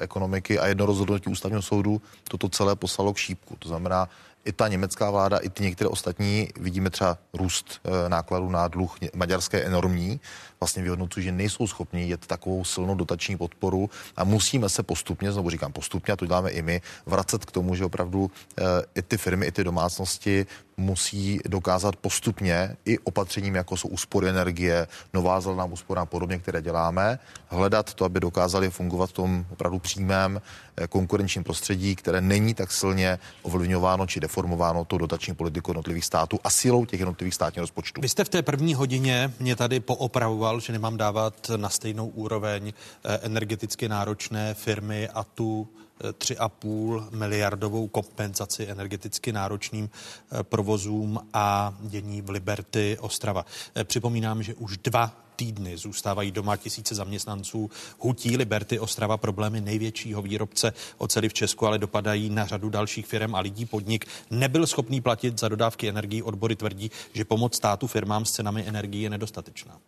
[0.01, 3.57] ekonomiky a jedno rozhodnutí ústavního soudu toto celé poslalo k šípku.
[3.59, 4.09] To znamená,
[4.45, 9.63] i ta německá vláda, i ty některé ostatní, vidíme třeba růst nákladů na dluh maďarské
[9.65, 10.21] enormní,
[10.61, 15.51] vlastně vyhodnocují, že nejsou schopni jet takovou silnou dotační podporu a musíme se postupně, znovu
[15.51, 18.63] říkám postupně, a to děláme i my, vracet k tomu, že opravdu e,
[18.95, 20.47] i ty firmy, i ty domácnosti
[20.77, 26.63] musí dokázat postupně i opatřením, jako jsou úspory energie, nová zelená úspora a podobně, které
[26.63, 30.41] děláme, hledat to, aby dokázali fungovat v tom opravdu přímém
[30.77, 36.39] eh, konkurenčním prostředí, které není tak silně ovlivňováno či deformováno tou dotační politikou jednotlivých států
[36.45, 38.01] a silou těch jednotlivých státních rozpočtů.
[38.01, 42.73] Vy jste v té první hodině mě tady poopravoval, že nemám dávat na stejnou úroveň
[42.73, 45.69] eh, energeticky náročné firmy a tu
[46.01, 53.47] 3,5 miliardovou kompenzaci energeticky náročným eh, provozům a dění v Liberty Ostrava.
[53.75, 57.71] Eh, připomínám, že už dva týdny zůstávají doma tisíce zaměstnanců.
[57.99, 63.35] Hutí Liberty Ostrava problémy největšího výrobce oceli v Česku, ale dopadají na řadu dalších firm
[63.35, 63.67] a lidí.
[63.67, 66.23] Podnik nebyl schopný platit za dodávky energií.
[66.23, 69.79] Odbory tvrdí, že pomoc státu firmám s cenami energií je nedostatečná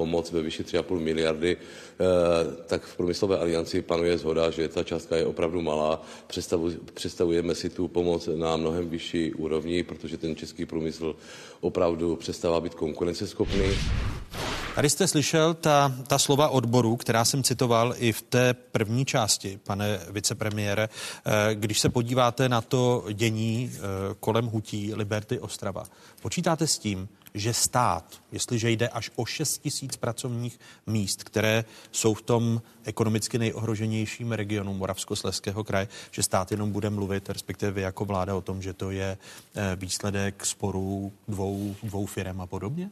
[0.00, 2.04] pomoc ve výši 3,5 miliardy, eh,
[2.66, 6.00] tak v průmyslové alianci panuje zhoda, že ta částka je opravdu malá.
[6.94, 11.16] Představujeme si tu pomoc na mnohem vyšší úrovni, protože ten český průmysl
[11.60, 13.76] opravdu přestává být konkurenceschopný.
[14.74, 19.58] Tady jste slyšel ta, ta slova odboru, která jsem citoval i v té první části,
[19.64, 20.88] pane vicepremiére.
[20.88, 23.78] Eh, když se podíváte na to dění eh,
[24.20, 25.84] kolem hutí Liberty Ostrava,
[26.22, 32.14] počítáte s tím, že stát, jestliže jde až o 6 tisíc pracovních míst, které jsou
[32.14, 38.04] v tom ekonomicky nejohroženějším regionu Moravskosleského kraje, že stát jenom bude mluvit, respektive vy jako
[38.04, 39.18] vláda o tom, že to je
[39.54, 42.90] eh, výsledek sporů dvou, dvou firm a podobně?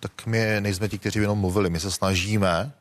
[0.00, 1.70] Tak my nejsme ti, kteří jenom mluvili.
[1.70, 2.72] My se snažíme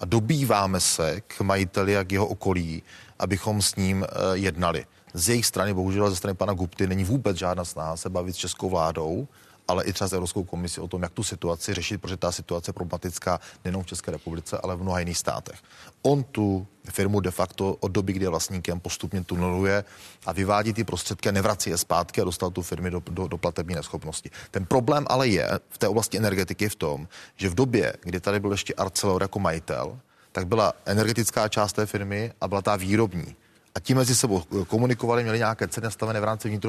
[0.00, 2.82] a dobýváme se k majiteli a k jeho okolí,
[3.18, 4.86] abychom s ním eh, jednali.
[5.14, 8.38] Z jejich strany, bohužel ze strany pana Gupty, není vůbec žádná snaha se bavit s
[8.38, 9.28] českou vládou
[9.68, 12.68] ale i třeba s Evropskou komisí o tom, jak tu situaci řešit, protože ta situace
[12.68, 15.58] je problematická nejen v České republice, ale v mnoha jiných státech.
[16.02, 19.84] On tu firmu de facto od doby, kdy je vlastníkem, postupně tuneluje
[20.26, 23.38] a vyvádí ty prostředky a nevrací je zpátky a dostal tu firmy do, do, do
[23.38, 24.30] platební neschopnosti.
[24.50, 28.40] Ten problém ale je v té oblasti energetiky v tom, že v době, kdy tady
[28.40, 29.98] byl ještě Arcelor jako majitel,
[30.32, 33.36] tak byla energetická část té firmy a byla ta výrobní
[33.74, 36.60] a tím mezi sebou komunikovali, měli nějaké ceny nastavené v rámci,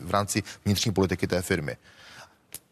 [0.00, 1.76] v rámci vnitřní politiky té firmy.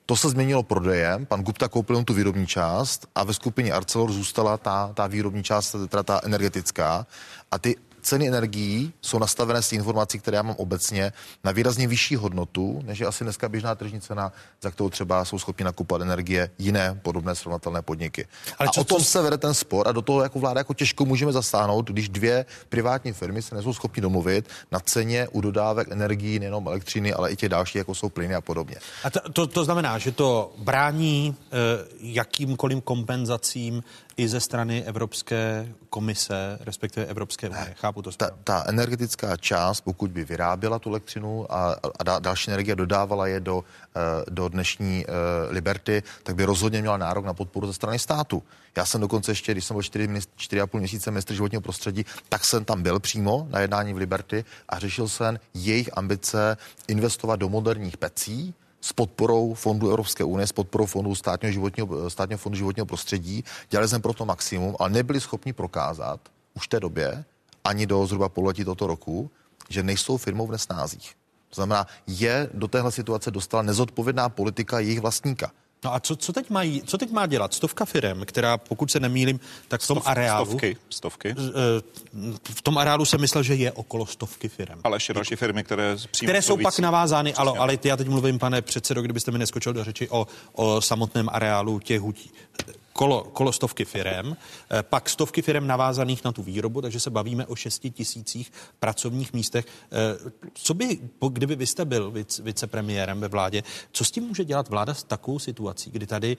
[0.06, 4.56] To se změnilo prodejem, pan Gupta koupil tu výrobní část a ve skupině Arcelor zůstala
[4.56, 7.06] ta, ta výrobní část, teda ta energetická.
[7.50, 7.76] A ty
[8.08, 11.12] ceny energií jsou nastavené z informací, které já mám obecně,
[11.44, 14.32] na výrazně vyšší hodnotu, než je asi dneska běžná tržní cena,
[14.62, 18.26] za kterou třeba jsou schopni nakupovat energie jiné podobné srovnatelné podniky.
[18.58, 21.04] Ale a o tom se vede ten spor a do toho jako vláda jako těžko
[21.04, 26.38] můžeme zasáhnout, když dvě privátní firmy se nejsou schopni domluvit na ceně u dodávek energií
[26.38, 28.76] nejenom elektřiny, ale i těch další, jako jsou plyny a podobně.
[29.04, 31.56] A to, to, to znamená, že to brání e,
[32.00, 33.82] jakýmkoliv kompenzacím
[34.18, 37.74] i ze strany Evropské komise, respektive Evropské unie.
[37.76, 42.76] Chápu to ta, ta energetická část, pokud by vyráběla tu elektřinu a, a další energie
[42.76, 43.64] dodávala je do,
[43.96, 45.12] eh, do dnešní uh,
[45.50, 48.42] Liberty, tak by rozhodně měla nárok na podporu ze strany státu.
[48.76, 52.82] Já jsem dokonce ještě, když jsem byl 4,5 měsíce ministr životního prostředí, tak jsem tam
[52.82, 56.56] byl přímo na jednání v Liberty a řešil jsem jejich ambice
[56.88, 62.38] investovat do moderních pecí, s podporou fondu Evropské unie, s podporou fondu státního, životního, státního
[62.38, 63.44] fondu životního prostředí.
[63.70, 66.20] Dělali jsme proto maximum, ale nebyli schopni prokázat
[66.54, 67.24] už v té době,
[67.64, 69.30] ani do zhruba pololetí tohoto roku,
[69.68, 71.14] že nejsou firmou v nesnázích.
[71.48, 75.50] To znamená, je do téhle situace dostala nezodpovědná politika jejich vlastníka.
[75.84, 77.54] No a co, co, teď mají, co teď má dělat?
[77.54, 80.46] Stovka firm, která, pokud se nemýlím, tak v tom Stov, areálu...
[80.46, 81.34] Stovky, stovky.
[82.42, 84.80] V tom areálu jsem myslel, že je okolo stovky firm.
[84.84, 86.64] Ale ještě další firmy, které přímo Které jsou víc...
[86.64, 90.26] pak navázány, ale, ale já teď mluvím, pane předsedo, kdybyste mi neskočil do řeči o,
[90.52, 92.30] o samotném areálu těch hutí
[92.98, 94.36] kolo, kolo stovky firem,
[94.70, 99.32] eh, pak stovky firem navázaných na tu výrobu, takže se bavíme o šesti tisících pracovních
[99.32, 99.66] místech.
[99.66, 104.68] Eh, co by, kdyby vy jste byl vicepremiérem ve vládě, co s tím může dělat
[104.68, 106.36] vláda s takovou situací, kdy tady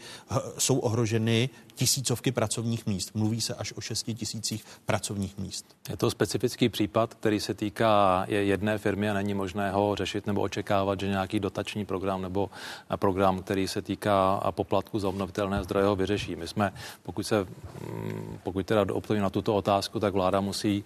[0.57, 3.11] jsou ohroženy tisícovky pracovních míst?
[3.13, 5.65] Mluví se až o šesti tisících pracovních míst.
[5.89, 10.41] Je to specifický případ, který se týká jedné firmy a není možné ho řešit nebo
[10.41, 12.49] očekávat, že nějaký dotační program nebo
[12.95, 16.35] program, který se týká poplatku za obnovitelné zdroje ho vyřeší.
[16.35, 16.73] My jsme,
[17.03, 20.83] pokud se, mm, pokud teda odpovím na tuto otázku, tak vláda musí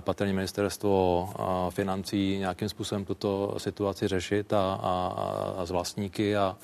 [0.00, 1.28] patrně ministerstvo
[1.70, 5.14] financí nějakým způsobem tuto situaci řešit a, a,
[5.58, 6.56] a z vlastníky a,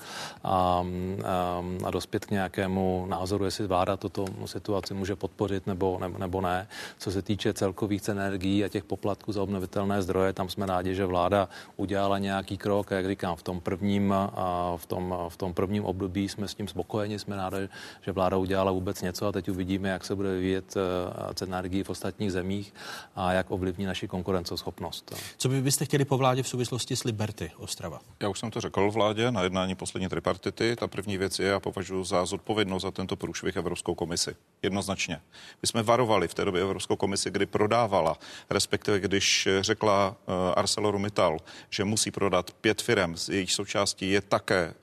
[0.43, 0.83] a,
[1.23, 6.41] a, a dospět k nějakému názoru, jestli vláda tuto situaci může podpořit nebo, nebo, nebo
[6.41, 6.67] ne.
[6.99, 10.95] Co se týče celkových cen energií a těch poplatků za obnovitelné zdroje, tam jsme rádi,
[10.95, 12.91] že vláda udělala nějaký krok.
[12.91, 14.13] A jak říkám, v tom prvním,
[14.77, 17.69] v tom, v tom prvním období jsme s tím spokojeni, jsme rádi,
[18.01, 20.75] že vláda udělala vůbec něco a teď uvidíme, jak se bude vyvíjet
[21.33, 22.73] cen energií v ostatních zemích
[23.15, 25.15] a jak ovlivní naši konkurenceschopnost.
[25.37, 27.99] Co by byste chtěli po vládě v souvislosti s Liberty Ostrava?
[28.19, 30.75] Já už jsem to řekl vládě na jednání poslední tripartity.
[30.75, 34.35] Ta první věc je, já považuji za zodpovědnost za tento průšvih Evropskou komisi.
[34.63, 35.21] Jednoznačně.
[35.61, 38.17] My jsme varovali v té době Evropskou komisi, kdy prodávala,
[38.49, 41.37] respektive když řekla uh, ArcelorMittal,
[41.69, 44.73] že musí prodat pět firm, jejich součástí je také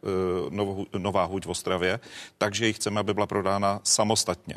[0.98, 2.00] nová huť v Ostravě,
[2.38, 4.54] takže ji chceme, aby byla prodána samostatně.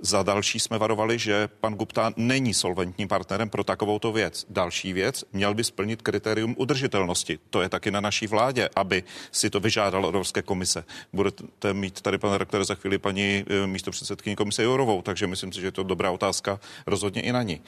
[0.00, 4.46] Za další jsme varovali, že pan Gupta není solventním partnerem pro takovouto věc.
[4.50, 7.38] Další věc, měl by splnit kritérium udržitelnosti.
[7.50, 9.02] To je taky na naší vládě, aby
[9.32, 10.84] si to vyžádalo Evropské komise.
[11.12, 15.52] Budete mít tady, pan rektor, za chvíli paní eh, místo předsedkyní komise Jourovou, takže myslím
[15.52, 17.60] si, že je to dobrá otázka rozhodně i na ní.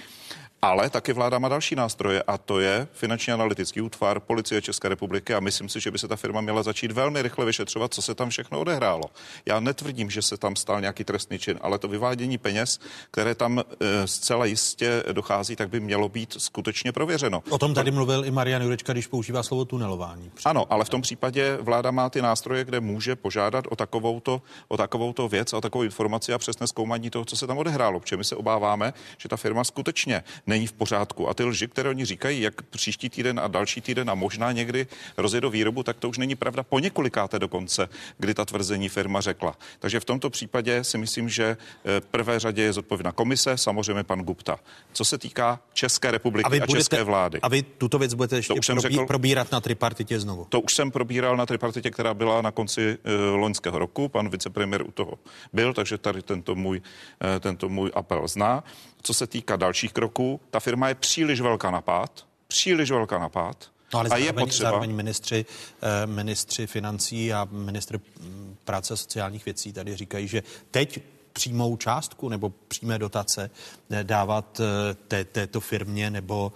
[0.65, 5.35] Ale taky vláda má další nástroje a to je finanční analytický útvar policie České republiky
[5.35, 8.15] a myslím si, že by se ta firma měla začít velmi rychle vyšetřovat, co se
[8.15, 9.03] tam všechno odehrálo.
[9.47, 12.81] Já netvrdím, že se tam stal nějaký trestný čin, ale to vyvádění peněz,
[13.11, 13.65] které tam e,
[14.07, 17.43] zcela jistě dochází, tak by mělo být skutečně prověřeno.
[17.51, 20.31] O tom tady mluvil i Marian Jurečka, když používá slovo tunelování.
[20.45, 24.77] Ano, ale v tom případě vláda má ty nástroje, kde může požádat o takovouto, o
[24.77, 28.01] takovouto věc, o takovou informaci a přesné zkoumání toho, co se tam odehrálo.
[28.01, 30.25] Protože my se obáváme, že ta firma skutečně
[30.55, 31.29] není v pořádku.
[31.29, 34.87] A ty lži, které oni říkají, jak příští týden a další týden a možná někdy
[35.17, 39.59] rozjedou výrobu, tak to už není pravda po několikáté dokonce, kdy ta tvrzení firma řekla.
[39.79, 44.21] Takže v tomto případě si myslím, že eh, prvé řadě je zodpovědná komise, samozřejmě pan
[44.23, 44.59] Gupta.
[44.93, 47.41] Co se týká České republiky a, vy a budete, české vlády.
[47.43, 50.47] A vy tuto věc budete ještě probí, řekl, probírat na tripartitě znovu?
[50.49, 54.09] To už jsem probíral na tripartitě, která byla na konci uh, loňského roku.
[54.09, 55.19] Pan vicepremiér u toho
[55.53, 58.65] byl, takže tady tento můj, uh, tento můj apel zná.
[59.07, 63.29] Co se týká dalších kroků, ta firma je příliš velká na pád, příliš velká na
[63.29, 63.71] pád.
[63.95, 64.71] No ale a zároveň, je potřeba...
[64.71, 65.47] zároveň ministři,
[65.83, 71.01] eh, ministři financí a ministr mm, práce a sociálních věcí tady říkají, že teď
[71.33, 73.51] přímou částku nebo přímé dotace
[73.91, 76.53] eh, dávat eh, té, této firmě nebo...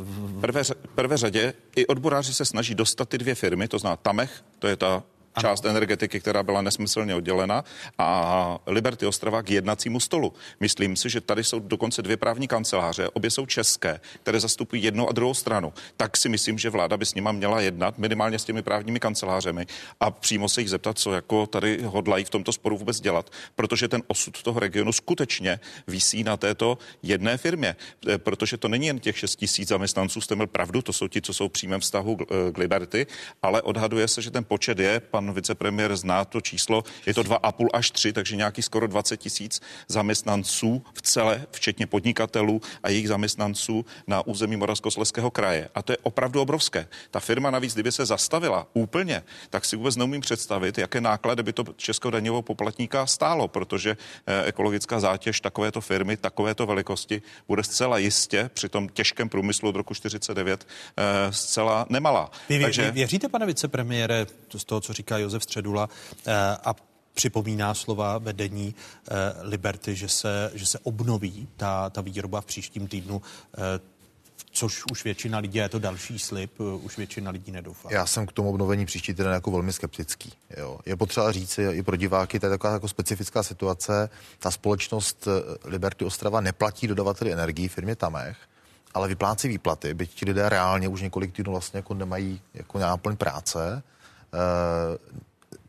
[0.00, 0.62] V prvé,
[0.94, 4.76] prvé řadě i odboráři se snaží dostat ty dvě firmy, to zná Tamech, to je
[4.76, 5.02] ta
[5.40, 7.64] část energetiky, která byla nesmyslně oddělena,
[7.98, 10.32] a Liberty Ostrava k jednacímu stolu.
[10.60, 15.08] Myslím si, že tady jsou dokonce dvě právní kanceláře, obě jsou české, které zastupují jednu
[15.08, 15.72] a druhou stranu.
[15.96, 19.66] Tak si myslím, že vláda by s nima měla jednat, minimálně s těmi právními kancelářemi
[20.00, 23.88] a přímo se jich zeptat, co jako tady hodlají v tomto sporu vůbec dělat, protože
[23.88, 27.76] ten osud toho regionu skutečně visí na této jedné firmě,
[28.08, 31.22] e, protože to není jen těch 6 tisíc zaměstnanců, jste měl pravdu, to jsou ti,
[31.22, 32.16] co jsou v přímém vztahu
[32.52, 33.06] k Liberty,
[33.42, 37.22] ale odhaduje se, že ten počet je, pan pan vicepremiér zná to číslo, je to
[37.22, 43.08] 2,5 až 3, takže nějaký skoro 20 tisíc zaměstnanců v celé, včetně podnikatelů a jejich
[43.08, 45.68] zaměstnanců na území Moravskosleského kraje.
[45.74, 46.86] A to je opravdu obrovské.
[47.10, 51.52] Ta firma navíc, kdyby se zastavila úplně, tak si vůbec neumím představit, jaké náklady by
[51.52, 53.96] to českého daňového poplatníka stálo, protože
[54.26, 59.76] eh, ekologická zátěž takovéto firmy, takovéto velikosti bude zcela jistě při tom těžkém průmyslu od
[59.76, 60.66] roku 49
[60.96, 62.30] eh, zcela nemalá.
[62.48, 62.82] Vy, Takže...
[62.84, 64.26] vy věříte, pane vicepremiére,
[64.58, 65.88] z toho, co říká Josef Středula
[66.26, 66.32] eh,
[66.64, 66.74] a
[67.14, 72.88] připomíná slova vedení eh, Liberty, že se, že se obnoví ta, ta výroba v příštím
[72.88, 73.22] týdnu
[73.58, 73.96] eh,
[74.52, 77.88] což už většina lidí, je to další slib, už většina lidí nedoufá.
[77.92, 80.32] Já jsem k tomu obnovení příští týden jako velmi skeptický.
[80.56, 80.78] Jo.
[80.86, 84.08] Je potřeba říct i pro diváky, to je taková jako specifická situace.
[84.38, 85.28] Ta společnost
[85.64, 88.36] Liberty Ostrava neplatí dodavateli energii firmě Tamech,
[88.94, 93.16] ale vyplácí výplaty, byť ti lidé reálně už několik týdnů vlastně jako nemají jako náplň
[93.16, 93.82] práce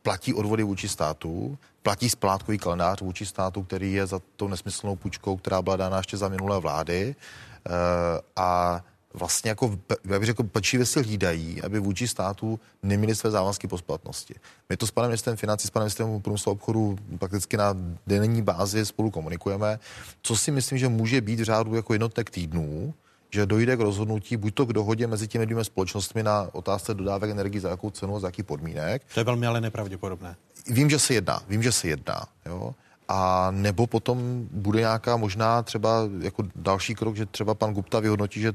[0.02, 5.38] platí odvody vůči státu, platí splátkový kalendář vůči státu, který je za tou nesmyslnou půjčkou,
[5.38, 7.16] která byla dána ještě za minulé vlády.
[7.16, 13.32] Eh, a vlastně jako, jak bych řekl, pečlivě si hlídají, aby vůči státu neměli své
[13.32, 14.36] závazky po splatnosti.
[14.70, 17.76] My to s panem ministrem financí, s panem ministrem průmyslu obchodu prakticky na
[18.08, 19.80] denní bázi spolu komunikujeme,
[20.22, 22.94] co si myslím, že může být v řádu jako jednotek týdnů,
[23.30, 27.30] že dojde k rozhodnutí buď to k dohodě mezi těmi dvěma společnostmi na otázce dodávek
[27.30, 29.02] energii za jakou cenu a za jaký podmínek.
[29.14, 30.36] To je velmi ale nepravděpodobné.
[30.68, 32.76] Vím, že se jedná, vím, že se jedná, jo.
[33.08, 38.42] A nebo potom bude nějaká možná třeba jako další krok, že třeba pan Gupta vyhodnotí,
[38.42, 38.54] že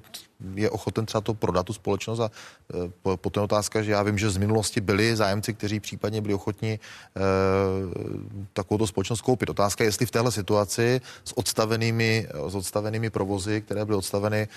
[0.55, 2.31] je ochoten třeba to prodat tu společnost a
[3.13, 6.35] e, potom je otázka, že já vím, že z minulosti byli zájemci, kteří případně byli
[6.35, 6.79] ochotni e,
[8.53, 9.51] takovou společnost koupit.
[9.51, 14.49] Otázka je, jestli v téhle situaci s odstavenými, s odstavenými provozy, které byly odstaveny e,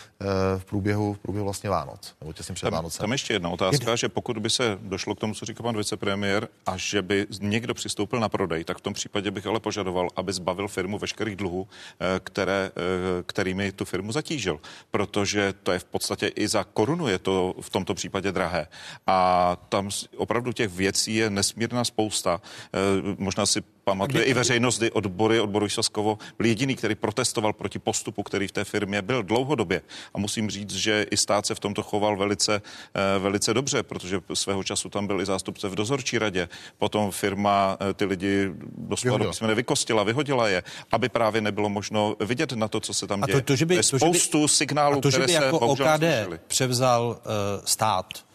[0.60, 3.04] v průběhu, v průběhu vlastně Vánoc, nebo těsně před Vánocem.
[3.04, 3.98] Tam ještě jedna otázka, Jde.
[3.98, 7.74] že pokud by se došlo k tomu, co říká pan vicepremiér, a že by někdo
[7.74, 9.85] přistoupil na prodej, tak v tom případě bych ale požadoval,
[10.16, 14.60] aby zbavil firmu veškerých dluhů, e, které, e, kterými tu firmu zatížil,
[14.92, 18.68] protože to je v podstatě i za korunu je to v tomto případě drahé.
[19.08, 22.42] A tam opravdu těch věcí je nesmírná spousta.
[22.74, 22.80] E,
[23.18, 27.80] možná si pamatuje kdy, i veřejnost, kdy odbory, odboru Šaskovo byl jediný, který protestoval proti
[27.80, 29.82] postupu, který v té firmě byl dlouhodobě.
[30.14, 34.22] A musím říct, že i stát se v tomto choval velice, e, velice dobře, protože
[34.34, 36.50] svého času tam byl i zástupce v dozorčí radě.
[36.78, 42.16] Potom firma e, ty lidi doslova do písmene vykostila, vyhodila je, aby právě nebylo možno
[42.20, 43.36] vidět na to, co se tam děje.
[43.36, 45.46] A to, to, že by, to, spoustu že by, signálů, a to, že by které
[45.46, 46.04] jako se OKD
[46.48, 48.26] převzal uh, stát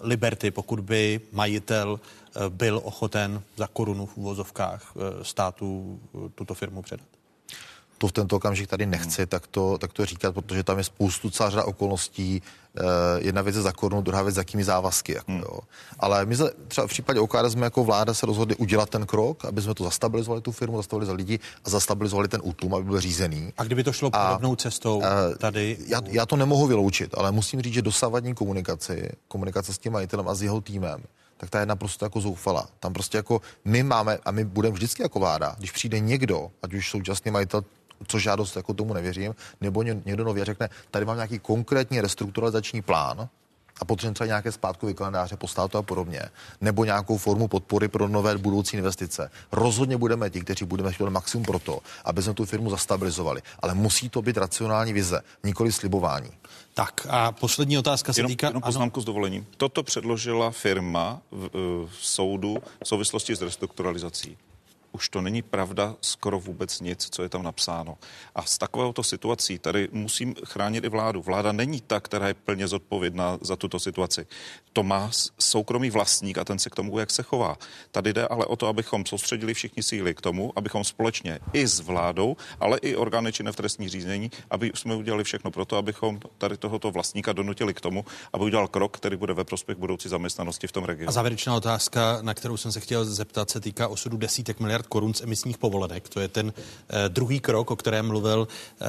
[0.00, 6.00] Liberty, pokud by majitel uh, byl ochoten za korunu v úvozovkách uh, státu
[6.34, 7.09] tuto firmu předat?
[8.00, 9.28] To v tento okamžik tady nechci, hmm.
[9.28, 12.42] tak, to, tak to říkat, protože tam je spoustu celá řada okolností.
[12.80, 12.84] Uh,
[13.18, 15.12] jedna věc je za korunu, druhá věc za jakými závazky.
[15.12, 15.40] Jako, hmm.
[15.40, 15.58] jo.
[15.98, 19.44] Ale my se, třeba v případě OKD jsme jako vláda se rozhodli udělat ten krok,
[19.44, 23.00] aby jsme to zastabilizovali tu firmu, zastavili za lidi a zastabilizovali ten útlum, aby byl
[23.00, 23.52] řízený.
[23.58, 25.04] A kdyby to šlo a, podobnou cestou uh,
[25.38, 25.76] tady?
[25.86, 30.28] Já, já to nemohu vyloučit, ale musím říct, že dosavadní komunikaci, komunikace s tím majitelem
[30.28, 31.02] a s jeho týmem,
[31.36, 32.68] tak ta je naprosto jako zoufala.
[32.80, 36.74] Tam prostě jako my máme, a my budeme vždycky jako vláda, když přijde někdo, ať
[36.74, 37.64] už současný majitel
[38.06, 43.28] co žádost jako tomu nevěřím, nebo někdo nově řekne, tady mám nějaký konkrétní restrukturalizační plán,
[43.80, 46.22] a potřebujeme třeba nějaké zpátkové kalendáře po státu a podobně,
[46.60, 49.30] nebo nějakou formu podpory pro nové budoucí investice.
[49.52, 53.42] Rozhodně budeme ti, kteří budeme chtěli maximum pro to, aby jsme tu firmu zastabilizovali.
[53.60, 56.30] Ale musí to být racionální vize, nikoli slibování.
[56.74, 58.46] Tak a poslední otázka se jenom, týká...
[58.46, 59.02] Jenom poznámku ano.
[59.02, 59.46] s dovolením.
[59.56, 61.48] Toto předložila firma v,
[61.86, 64.36] v soudu v souvislosti s restrukturalizací
[64.92, 67.98] už to není pravda skoro vůbec nic, co je tam napsáno.
[68.34, 71.22] A z takovéhoto situací tady musím chránit i vládu.
[71.22, 74.26] Vláda není ta, která je plně zodpovědná za tuto situaci.
[74.72, 77.56] To má soukromý vlastník a ten se k tomu, jak se chová.
[77.90, 81.80] Tady jde ale o to, abychom soustředili všichni síly k tomu, abychom společně i s
[81.80, 86.20] vládou, ale i orgány činné v trestní řízení, aby jsme udělali všechno pro to, abychom
[86.38, 90.66] tady tohoto vlastníka donutili k tomu, aby udělal krok, který bude ve prospěch budoucí zaměstnanosti
[90.66, 91.08] v tom regionu.
[91.08, 94.86] A závěrečná otázka, na kterou jsem se chtěl zeptat, se týká osudu desítek miliard miliard
[94.86, 96.08] korun z emisních povolenek.
[96.08, 98.86] To je ten eh, druhý krok, o kterém mluvil eh,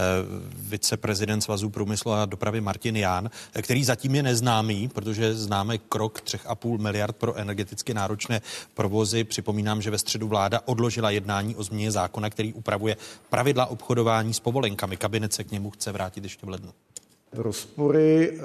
[0.56, 6.22] viceprezident Svazu průmyslu a dopravy Martin Ján, eh, který zatím je neznámý, protože známe krok
[6.22, 8.42] 3,5 miliard pro energeticky náročné
[8.74, 9.24] provozy.
[9.24, 12.98] Připomínám, že ve středu vláda odložila jednání o změně zákona, který upravuje
[13.30, 14.98] pravidla obchodování s povolenkami.
[14.98, 16.72] Kabinet se k němu chce vrátit ještě v lednu.
[17.34, 18.40] Rozpory eh,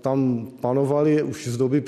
[0.00, 1.82] tam panovaly už z doby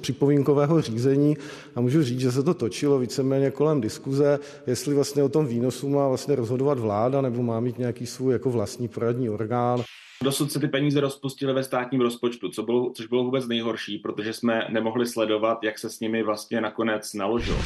[0.00, 1.36] připomínkového řízení
[1.74, 5.88] a můžu říct, že se to točilo víceméně kolem diskuze, jestli vlastně o tom výnosu
[5.88, 9.82] má vlastně rozhodovat vláda nebo má mít nějaký svůj jako vlastní poradní orgán.
[10.22, 14.32] Dosud se ty peníze rozpustily ve státním rozpočtu, co bylo, což bylo vůbec nejhorší, protože
[14.32, 17.58] jsme nemohli sledovat, jak se s nimi vlastně nakonec naložilo.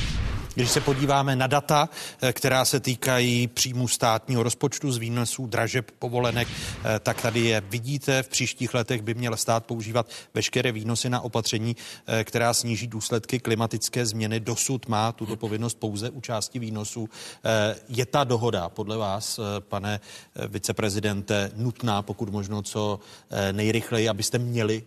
[0.54, 1.88] Když se podíváme na data,
[2.20, 7.60] eh, která se týkají příjmu státního rozpočtu z výnosů dražeb povolenek, eh, tak tady je
[7.60, 8.22] vidíte.
[8.22, 13.38] V příštích letech by měl stát používat veškeré výnosy na opatření, eh, která sníží důsledky
[13.38, 14.40] klimatické změny.
[14.40, 17.08] Dosud má tuto povinnost pouze u části výnosů.
[17.88, 20.00] Je ta dohoda podle vás, pane
[20.48, 23.00] viceprezidente, nutná, pokud možno co
[23.52, 24.82] nejrychleji, abyste měli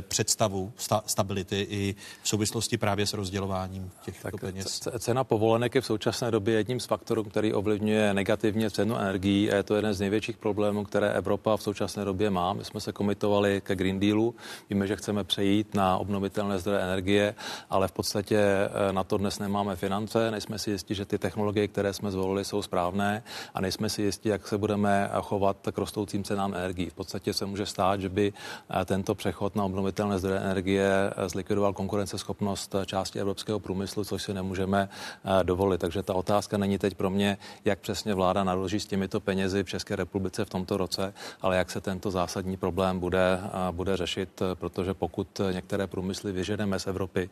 [0.00, 4.88] představu sta- stability i v souvislosti právě s rozdělováním těchto tak peněz.
[4.98, 9.56] Cena povolenek je v současné době jedním z faktorů, který ovlivňuje negativně cenu energií a
[9.56, 12.52] je to jeden z největších problémů, které Evropa v současné době má.
[12.52, 14.34] My jsme se komitovali ke Green Dealu,
[14.70, 17.34] víme, že chceme přejít na obnovitelné zdroje energie,
[17.70, 21.68] ale v podstatě eh, na to dnes nemáme finance, nejsme si jistí, že ty technologie,
[21.68, 23.22] které jsme zvolili, jsou správné
[23.54, 26.90] a nejsme si jistí, jak se budeme chovat k rostoucím cenám energií.
[26.90, 30.86] V podstatě se může stát, že by eh, tento přechod na obnovitelné zdroje energie
[31.16, 35.80] eh, zlikvidoval konkurenceschopnost eh, části evropského průmyslu, což si nemůžeme eh, dovolit.
[35.80, 39.68] Takže ta otázka není teď pro mě, jak přesně vláda naloží s těmito penězi v
[39.68, 44.94] České republice v tomto roce, ale jak se tento zásadní problém bude, bude řešit, protože
[44.94, 47.30] pokud některé průmysly vyženeme z Evropy,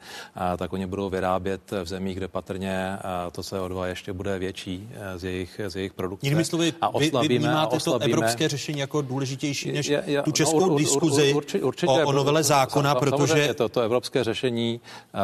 [0.56, 2.98] tak oni budou vyrábět v zemích, kde patrně
[3.32, 6.26] to CO2 ještě bude větší z jejich, z jejich produkce.
[6.26, 9.88] Jinými slovy, a oslabíme, vy, vy vnímáte a oslabíme, to evropské řešení jako důležitější než
[9.88, 13.54] já, já, tu českou no, ur, ur, diskuzi ur, určitě, o, o novele zákona, protože...
[13.54, 14.80] To, to evropské řešení
[15.14, 15.20] uh,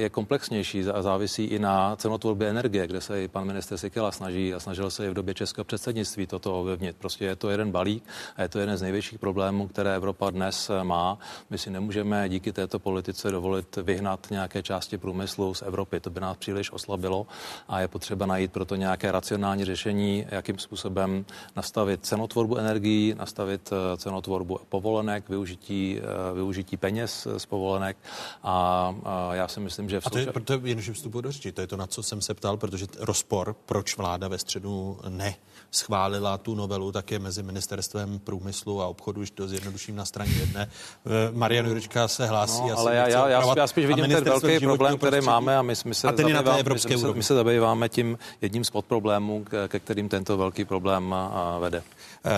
[0.00, 4.54] je komplexnější a závisí i na cenotvorbě energie, kde se i pan minister Sikela snaží
[4.54, 6.96] a snažil se i v době českého předsednictví toto ovlivnit.
[6.96, 8.04] Prostě je to jeden balík
[8.36, 11.18] a je to jeden z největších problémů, které Evropa dnes eh, má.
[11.50, 16.00] My si nemůžeme díky této politice dovolit vyhnat nějaké části průmyslu z Evropy.
[16.00, 17.26] To by nás příliš oslabilo
[17.68, 21.24] a je potřeba najít proto nějaké racionální řešení, jakým způsobem
[21.56, 27.96] nastavit cenotvorbu energií, nastavit eh, cenotvorbu povolenek, využití, eh, využití peněz z povolenek
[28.42, 30.08] a, a já si myslím, že v souča...
[30.08, 32.34] A to je, proto jenže vstupu do řeči, to je to, na co jsem se
[32.34, 35.34] ptal, protože rozpor, proč vláda ve středu ne
[35.70, 40.70] schválila tu novelu také mezi ministerstvem průmyslu a obchodu, už to zjednoduším na straně jedné.
[41.06, 42.62] Eh, Marian Jurečka se hlásí.
[42.62, 45.74] No, ale já, já, já, já spíš vidím ten velký problém, který máme a my,
[45.84, 46.10] my se, a
[46.58, 50.64] evropské my, my, se, my se zabýváme tím jedním z podproblémů, ke kterým tento velký
[50.64, 51.14] problém
[51.60, 51.82] vede.
[52.26, 52.30] Eh,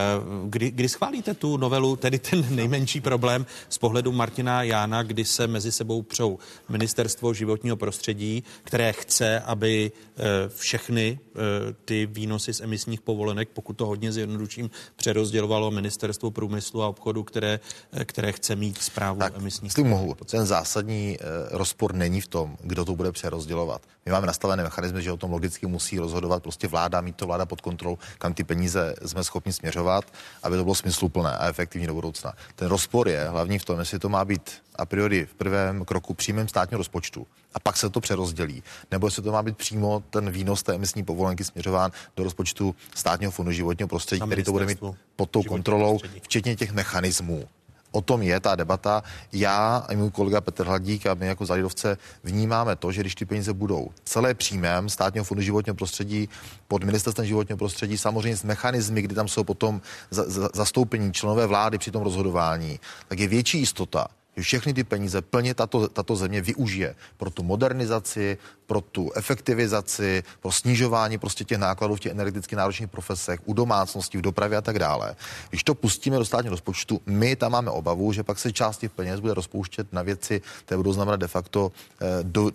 [0.44, 5.46] kdy, kdy schválíte tu novelu, tedy ten nejmenší problém z pohledu Martina Jána, kdy se
[5.46, 6.38] mezi sebou přou
[6.68, 11.38] ministerstvo životního prostředí, které chce, aby eh, všechny eh,
[11.84, 17.60] ty výnosy z emisních povolenek, pokud to hodně zjednoduším, přerozdělovalo ministerstvo průmyslu a obchodu, které,
[18.04, 19.74] které chce mít zprávu tak, emisních.
[19.74, 20.14] Tak, mohu.
[20.14, 21.18] Ten zásadní
[21.50, 23.82] rozpor není v tom, kdo to bude přerozdělovat.
[24.06, 27.46] My máme nastavené mechanizmy, že o tom logicky musí rozhodovat prostě vláda, mít to vláda
[27.46, 30.04] pod kontrolou, kam ty peníze jsme schopni směřovat,
[30.42, 32.32] aby to bylo smysluplné a efektivní do budoucna.
[32.56, 36.14] Ten rozpor je hlavní v tom, jestli to má být a priori v prvém kroku
[36.14, 40.30] příjmem státního rozpočtu a pak se to přerozdělí, nebo jestli to má být přímo ten
[40.30, 44.80] výnos té emisní povolenky směřován do rozpočtu státního fondu životního prostředí, který to bude mít
[45.16, 47.48] pod tou kontrolou, včetně těch mechanismů
[47.96, 49.02] o tom je ta debata.
[49.32, 53.24] Já a můj kolega Petr Hladík a my jako Zalidovce vnímáme to, že když ty
[53.24, 56.28] peníze budou celé příjmem státního fondu životního prostředí
[56.68, 61.46] pod ministerstvem životního prostředí, samozřejmě s mechanizmy, kdy tam jsou potom za, za, zastoupení členové
[61.46, 64.06] vlády při tom rozhodování, tak je větší jistota,
[64.36, 70.22] že všechny ty peníze plně tato, tato země využije pro tu modernizaci, pro tu efektivizaci,
[70.40, 74.60] pro snižování prostě těch nákladů v těch energeticky náročných profesech, u domácností, v dopravě a
[74.60, 75.16] tak dále.
[75.48, 78.90] Když to pustíme do státního rozpočtu, my tam máme obavu, že pak se část těch
[78.90, 82.50] peněz bude rozpouštět na věci, které budou znamenat de facto eh, do,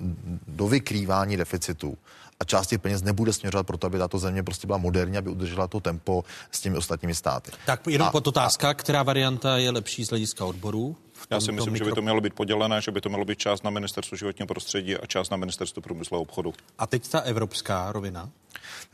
[0.47, 1.97] do vykrývání deficitů
[2.41, 5.67] a část těch peněz nebude směřovat proto, aby tato země prostě byla moderní, aby udržela
[5.67, 7.51] to tempo s těmi ostatními státy.
[7.65, 10.95] Tak jenom a, pod otázka, která varianta je lepší z hlediska odborů?
[11.31, 11.85] Já si myslím, mikro...
[11.85, 14.47] že by to mělo být podělené, že by to mělo být část na ministerstvu životního
[14.47, 16.53] prostředí a část na ministerstvu průmyslu a obchodu.
[16.77, 18.29] A teď ta evropská rovina?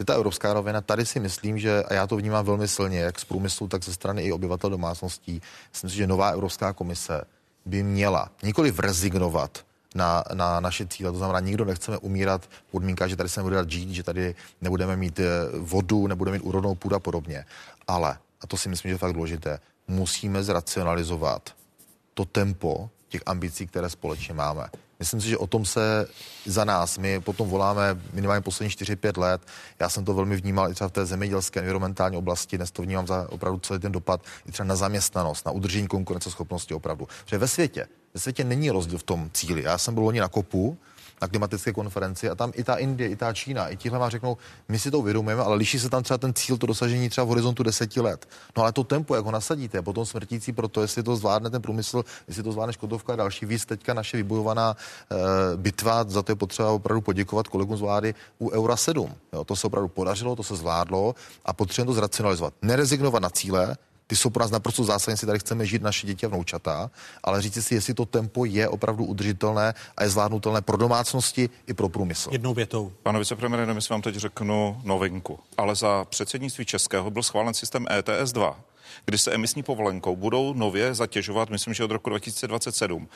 [0.05, 3.25] Ta evropská rovina, tady si myslím, že, a já to vnímám velmi silně, jak z
[3.25, 5.41] průmyslu, tak ze strany i obyvatel domácností,
[5.73, 7.21] myslím si, že nová Evropská komise
[7.65, 9.63] by měla nikoli rezignovat
[9.95, 11.11] na, na naše cíle.
[11.11, 14.35] To znamená, nikdo nechceme umírat v podmínkách, že tady se nebude dát žít, že tady
[14.61, 15.25] nebudeme mít eh,
[15.57, 17.45] vodu, nebudeme mít úrodnou půdu a podobně.
[17.87, 21.49] Ale, a to si myslím, že je fakt důležité, musíme zracionalizovat
[22.17, 24.65] to tempo těch ambicí, které společně máme.
[24.99, 26.07] Myslím si, že o tom se
[26.45, 29.41] za nás, my potom voláme minimálně poslední 4-5 let.
[29.79, 33.07] Já jsem to velmi vnímal i třeba v té zemědělské environmentální oblasti, dnes to vnímám
[33.07, 37.07] za opravdu celý ten dopad i třeba na zaměstnanost, na udržení konkurenceschopnosti opravdu.
[37.25, 39.63] Že ve světě, ve světě není rozdíl v tom cíli.
[39.63, 40.77] Já jsem byl loni na kopu,
[41.21, 44.37] na klimatické konferenci a tam i ta Indie, i ta Čína, i tihle vám řeknou,
[44.67, 47.27] my si to uvědomujeme, ale liší se tam třeba ten cíl, to dosažení třeba v
[47.27, 48.29] horizontu deseti let.
[48.57, 51.61] No ale to tempo, jak ho nasadíte, potom smrtící pro to, jestli to zvládne ten
[51.61, 56.31] průmysl, jestli to zvládne Škodovka a další víc, teďka naše vybojovaná e, bitva, za to
[56.31, 59.13] je potřeba opravdu poděkovat kolegům z vlády u Eura 7.
[59.33, 61.15] Jo, to se opravdu podařilo, to se zvládlo
[61.45, 62.53] a potřebujeme to zracionalizovat.
[62.61, 63.77] Nerezignovat na cíle,
[64.07, 66.91] ty jsou pro nás naprosto zásadní, jestli tady chceme žít naše děti a vnoučata,
[67.23, 71.73] ale říci si, jestli to tempo je opravdu udržitelné a je zvládnutelné pro domácnosti i
[71.73, 72.29] pro průmysl.
[72.31, 72.91] Jednou větou.
[73.03, 78.31] Pane vicepremiére, my vám teď řeknu novinku, ale za předsednictví Českého byl schválen systém ETS
[78.31, 78.59] 2
[79.05, 83.07] kdy se emisní povolenkou budou nově zatěžovat, myslím, že od roku 2027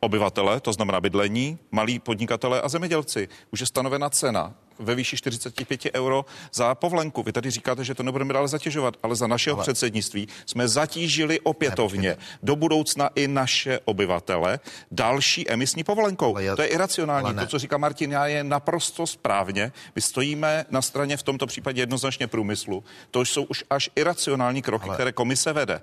[0.00, 3.28] obyvatele, to znamená bydlení, malí podnikatele a zemědělci.
[3.50, 7.22] Už je stanovena cena ve výši 45 euro za povolenku.
[7.22, 9.62] Vy tady říkáte, že to nebudeme dále zatěžovat, ale za našeho ale...
[9.62, 16.38] předsednictví jsme zatížili opětovně do budoucna i naše obyvatele další emisní povolenkou.
[16.38, 16.56] Já...
[16.56, 17.34] To je iracionální.
[17.34, 19.72] To, co říká Martin, já je naprosto správně.
[19.94, 22.84] My stojíme na straně v tomto případě jednoznačně průmyslu.
[23.10, 24.94] To jsou už až iracionální kroky, ale...
[24.94, 25.80] které komise vede.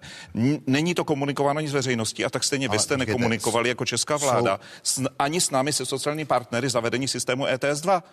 [0.67, 4.17] Není to komunikováno ani s veřejností a tak stejně ale vy jste nekomunikovali jako česká
[4.17, 5.03] vláda jsou...
[5.19, 8.03] ani s námi se sociálními partnery zavedení systému ETS 2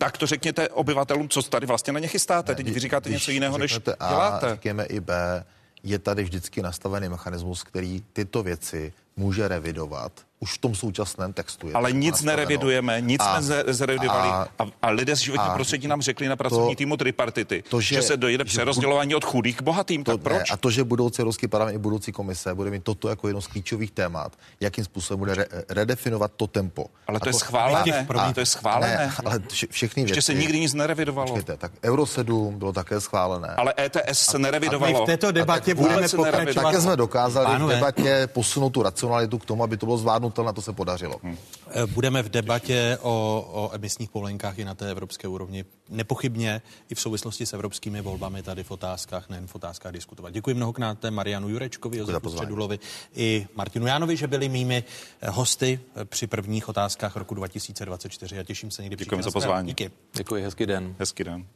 [0.00, 2.54] tak to řekněte obyvatelům, co tady vlastně na ně chystáte.
[2.54, 4.52] Teď vy říkáte něco jiného, než a, děláte.
[4.54, 5.44] Říkáme i B,
[5.82, 10.12] je tady vždycky nastavený mechanismus, který tyto věci může revidovat
[10.42, 11.74] už v tom současném textu je.
[11.74, 12.36] Ale nic nastaveno.
[12.36, 16.02] nerevidujeme, nic A- jsme zrevidovali a, a- a, a lidé z životního a prostředí nám
[16.02, 19.56] řekli na pracovní to- týmu tripartity, to, že, že- se dojde že přerozdělování od chudých
[19.56, 20.04] k bohatým.
[20.04, 20.38] To tak proč?
[20.38, 23.40] Ne, a to, že budoucí Evropský parlament i budoucí komise bude mít toto jako jedno
[23.40, 26.86] z klíčových témat, jakým způsobem bude re, redefinovat to tempo.
[27.06, 28.96] Ale to A je schválené, a- to je schválené.
[28.96, 30.26] Ne, ale vše, všechny Ještě věci.
[30.26, 31.28] se nikdy nic nerevidovalo.
[31.28, 33.48] Počkejte, tak Euro 7 bylo také schválené.
[33.56, 34.92] Ale ETS se nerevidovalo.
[34.98, 36.62] My v této debatě budeme pokračovat.
[36.62, 39.98] Také jsme dokázali v debatě posunout tu racionalitu k tomu, aby to bylo
[40.30, 41.20] zvládnutelné, a to se podařilo.
[41.22, 41.36] Hmm.
[41.68, 46.94] Eh, Budeme v debatě o, o emisních povolenkách i na té evropské úrovni nepochybně i
[46.94, 50.32] v souvislosti s evropskými volbami tady v otázkách, nejen v otázkách diskutovat.
[50.32, 52.38] Děkuji mnohokrát Marianu Jurečkovi, Josefu pozvání.
[52.38, 52.78] Středulovi
[53.14, 54.84] i Martinu Jánovi, že byli mými
[55.20, 59.68] eh, hosty eh, při prvních otázkách roku 2024 a těším se někdy na za pozvání.
[59.68, 59.90] Díky.
[60.12, 60.94] Děkuji, hezký den.
[60.98, 61.46] Hezký den.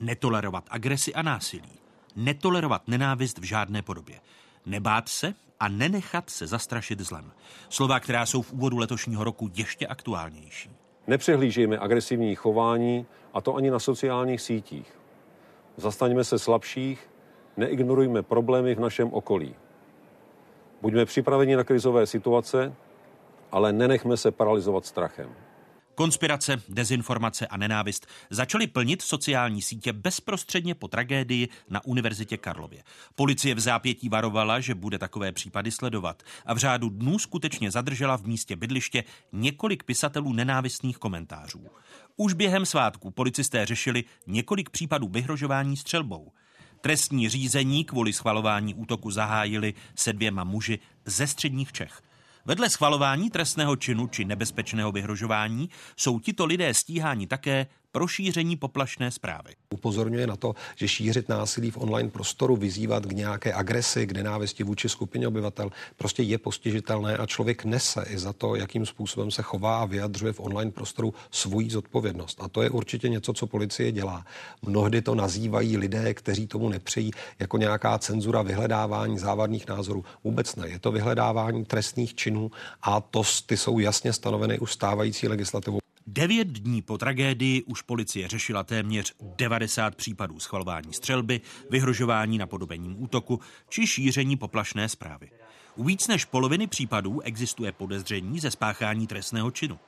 [0.00, 1.72] Netolerovat agresi a násilí.
[2.16, 4.20] Netolerovat nenávist v žádné podobě.
[4.66, 7.32] Nebát se a nenechat se zastrašit zlem.
[7.68, 10.70] Slova, která jsou v úvodu letošního roku ještě aktuálnější.
[11.06, 14.98] Nepřehlížejme agresivní chování, a to ani na sociálních sítích.
[15.76, 17.10] Zastaňme se slabších,
[17.56, 19.54] neignorujme problémy v našem okolí.
[20.82, 22.74] Buďme připraveni na krizové situace,
[23.52, 25.34] ale nenechme se paralizovat strachem.
[25.94, 32.82] Konspirace, dezinformace a nenávist začaly plnit sociální sítě bezprostředně po tragédii na Univerzitě Karlově.
[33.14, 38.16] Policie v zápětí varovala, že bude takové případy sledovat a v řádu dnů skutečně zadržela
[38.16, 41.66] v místě bydliště několik pisatelů nenávistných komentářů.
[42.16, 46.32] Už během svátku policisté řešili několik případů vyhrožování střelbou.
[46.80, 52.02] Trestní řízení kvůli schvalování útoku zahájili se dvěma muži ze středních Čech.
[52.44, 59.10] Vedle schvalování trestného činu či nebezpečného vyhrožování jsou tito lidé stíháni také pro šíření poplašné
[59.10, 59.52] zprávy.
[59.70, 64.64] Upozorňuje na to, že šířit násilí v online prostoru, vyzývat k nějaké agresi, k nenávisti
[64.64, 69.42] vůči skupině obyvatel, prostě je postižitelné a člověk nese i za to, jakým způsobem se
[69.42, 72.38] chová a vyjadřuje v online prostoru svoji zodpovědnost.
[72.40, 74.24] A to je určitě něco, co policie dělá.
[74.62, 80.04] Mnohdy to nazývají lidé, kteří tomu nepřejí, jako nějaká cenzura vyhledávání závadných názorů.
[80.24, 80.68] Vůbec ne.
[80.68, 82.50] Je to vyhledávání trestných činů
[82.82, 85.81] a to ty jsou jasně stanoveny už stávající legislativou.
[86.06, 93.40] Devět dní po tragédii už policie řešila téměř 90 případů schvalování střelby, vyhrožování napodobením útoku
[93.68, 95.30] či šíření poplašné zprávy.
[95.76, 99.78] U víc než poloviny případů existuje podezření ze spáchání trestného činu.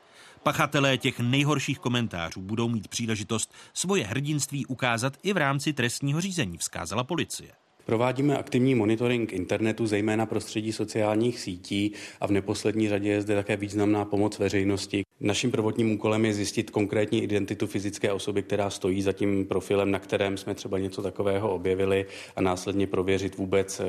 [0.43, 6.59] Pachatelé těch nejhorších komentářů budou mít příležitost svoje hrdinství ukázat i v rámci trestního řízení,
[6.59, 7.53] vzkázala policie.
[7.87, 13.57] Provádíme aktivní monitoring internetu, zejména prostředí sociálních sítí a v neposlední řadě je zde také
[13.57, 15.03] významná pomoc veřejnosti.
[15.21, 19.99] Naším prvotním úkolem je zjistit konkrétní identitu fyzické osoby, která stojí za tím profilem, na
[19.99, 23.85] kterém jsme třeba něco takového objevili a následně prověřit vůbec eh,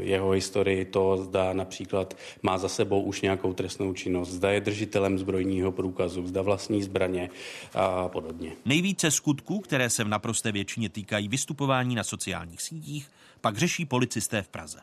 [0.00, 5.18] jeho historii, to zda například má za sebou už nějakou trestnou činnost, zda je držitelem
[5.18, 7.30] zbrojního průkazu, zda vlastní zbraně
[7.74, 8.52] a podobně.
[8.64, 13.10] Nejvíce skutků, které se v naprosté většině týkají vystupování na sociálních sítích,
[13.40, 14.78] pak řeší policisté v Praze.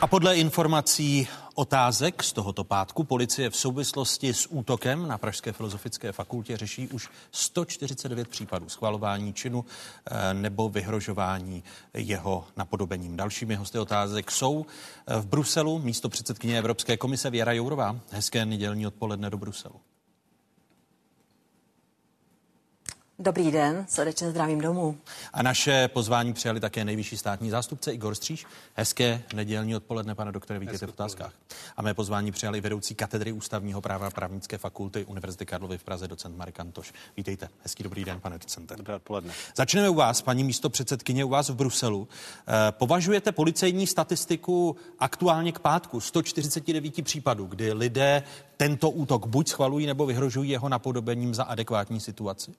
[0.00, 6.12] A podle informací otázek z tohoto pátku policie v souvislosti s útokem na Pražské filozofické
[6.12, 9.64] fakultě řeší už 149 případů schvalování činu
[10.10, 11.64] eh, nebo vyhrožování
[11.94, 13.16] jeho napodobením.
[13.16, 14.66] Dalšími hosty otázek jsou
[15.06, 17.96] eh, v Bruselu místo předsedkyně Evropské komise Věra Jourová.
[18.10, 19.85] Hezké nedělní odpoledne do Bruselu.
[23.18, 24.98] Dobrý den, srdečně zdravím domů.
[25.32, 28.46] A naše pozvání přijali také nejvyšší státní zástupce Igor Stříž.
[28.74, 31.32] Hezké nedělní odpoledne, pane doktore, vítejte v otázkách.
[31.76, 36.36] A mé pozvání přijali vedoucí katedry ústavního práva právnické fakulty Univerzity Karlovy v Praze, docent
[36.36, 36.92] Marek Antoš.
[37.16, 37.48] Vítejte.
[37.62, 38.76] Hezký dobrý den, pane docente.
[38.76, 39.32] Dobré odpoledne.
[39.56, 42.08] Začneme u vás, paní místo předsedkyně, u vás v Bruselu.
[42.48, 48.22] Eh, Považujete policejní statistiku aktuálně k pátku 149 případů, kdy lidé
[48.56, 52.52] tento útok buď schvalují nebo vyhrožují jeho napodobením za adekvátní situaci?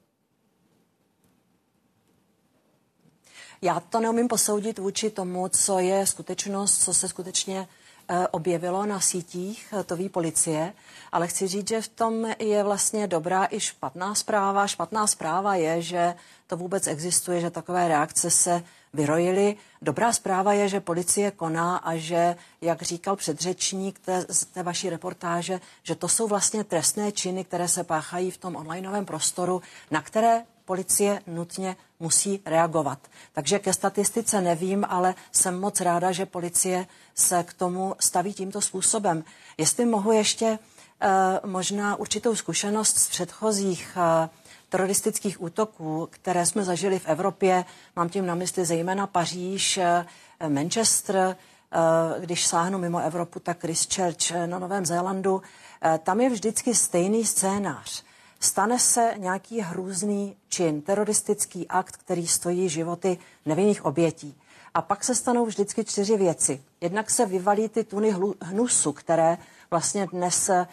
[3.62, 7.68] Já to neumím posoudit vůči tomu, co je skutečnost, co se skutečně
[8.10, 10.74] eh, objevilo na sítích, eh, to ví policie,
[11.12, 14.68] ale chci říct, že v tom je vlastně dobrá i špatná zpráva.
[14.68, 16.16] Špatná zpráva je, že
[16.48, 18.64] to vůbec existuje, že takové reakce se
[18.94, 19.56] vyrojily.
[19.82, 24.90] Dobrá zpráva je, že policie koná a že, jak říkal předřečník té, z té vaší
[24.90, 29.62] reportáže, že to jsou vlastně trestné činy, které se páchají v tom onlineovém prostoru,
[29.92, 33.00] na které policie nutně musí reagovat.
[33.34, 38.62] Takže ke statistice nevím, ale jsem moc ráda, že policie se k tomu staví tímto
[38.62, 39.24] způsobem.
[39.58, 40.60] Jestli mohu ještě
[41.02, 41.08] eh,
[41.46, 44.30] možná určitou zkušenost z předchozích eh,
[44.70, 47.66] teroristických útoků, které jsme zažili v Evropě,
[47.96, 50.06] mám tím na mysli zejména Paříž, eh,
[50.50, 51.36] Manchester,
[52.20, 55.42] když sáhnu mimo Evropu, tak Christchurch na Novém Zélandu,
[56.04, 58.04] tam je vždycky stejný scénář.
[58.40, 64.36] Stane se nějaký hrůzný čin, teroristický akt, který stojí životy nevinných obětí.
[64.74, 66.64] A pak se stanou vždycky čtyři věci.
[66.82, 69.38] Jednak se vyvalí ty tuny hnusu, které
[69.72, 70.66] vlastně dnes uh,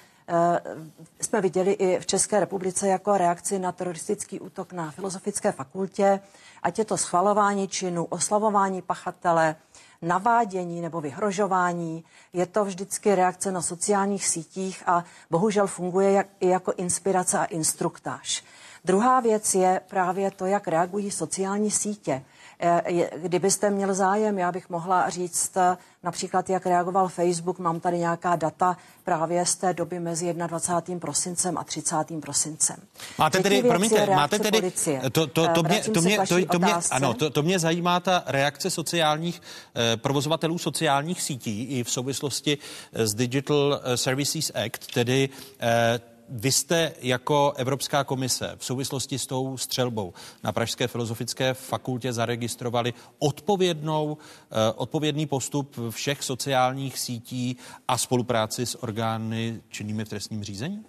[1.20, 6.20] jsme viděli i v České republice jako reakci na teroristický útok na Filozofické fakultě,
[6.62, 9.56] ať je to schvalování činu, oslavování pachatele,
[10.04, 12.04] navádění nebo vyhrožování.
[12.32, 17.44] Je to vždycky reakce na sociálních sítích a bohužel funguje jak, i jako inspirace a
[17.44, 18.44] instruktáž.
[18.84, 22.24] Druhá věc je právě to, jak reagují sociální sítě.
[22.60, 27.58] Eh, kdybyste měl zájem, já bych mohla říct eh, například, jak reagoval Facebook.
[27.58, 31.00] Mám tady nějaká data právě z té doby mezi 21.
[31.00, 31.96] prosincem a 30.
[32.20, 32.76] prosincem.
[33.18, 35.00] Máte tedy, promiňte, máte tedy, policie.
[35.12, 38.22] to, to, to, mě, to, mě, to, to, mě, ano, to, to mě zajímá ta
[38.26, 39.42] reakce sociálních,
[39.74, 42.58] eh, provozovatelů sociálních sítí i v souvislosti
[42.92, 45.28] s Digital Services Act, tedy
[45.60, 52.12] eh, vy jste jako Evropská komise v souvislosti s tou střelbou na Pražské filozofické fakultě
[52.12, 54.18] zaregistrovali odpovědnou,
[54.50, 57.56] eh, odpovědný postup všech sociálních sítí
[57.88, 60.84] a spolupráci s orgány činnými v trestním řízení?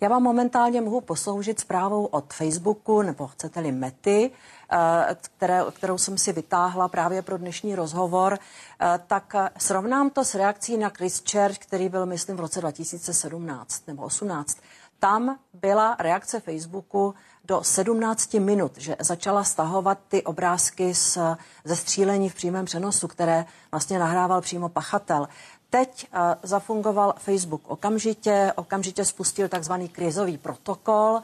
[0.00, 4.30] Já vám momentálně mohu posloužit zprávou od Facebooku, nebo chcete-li Mety,
[4.72, 10.24] Eh, které, kterou jsem si vytáhla právě pro dnešní rozhovor, eh, tak eh, srovnám to
[10.24, 14.58] s reakcí na Christchurch, který byl, myslím, v roce 2017 nebo 18.
[14.98, 17.14] Tam byla reakce Facebooku
[17.44, 21.18] do 17 minut, že začala stahovat ty obrázky z,
[21.64, 25.28] ze střílení v přímém přenosu, které vlastně nahrával přímo pachatel.
[25.70, 31.20] Teď uh, zafungoval Facebook okamžitě, okamžitě spustil takzvaný krizový protokol,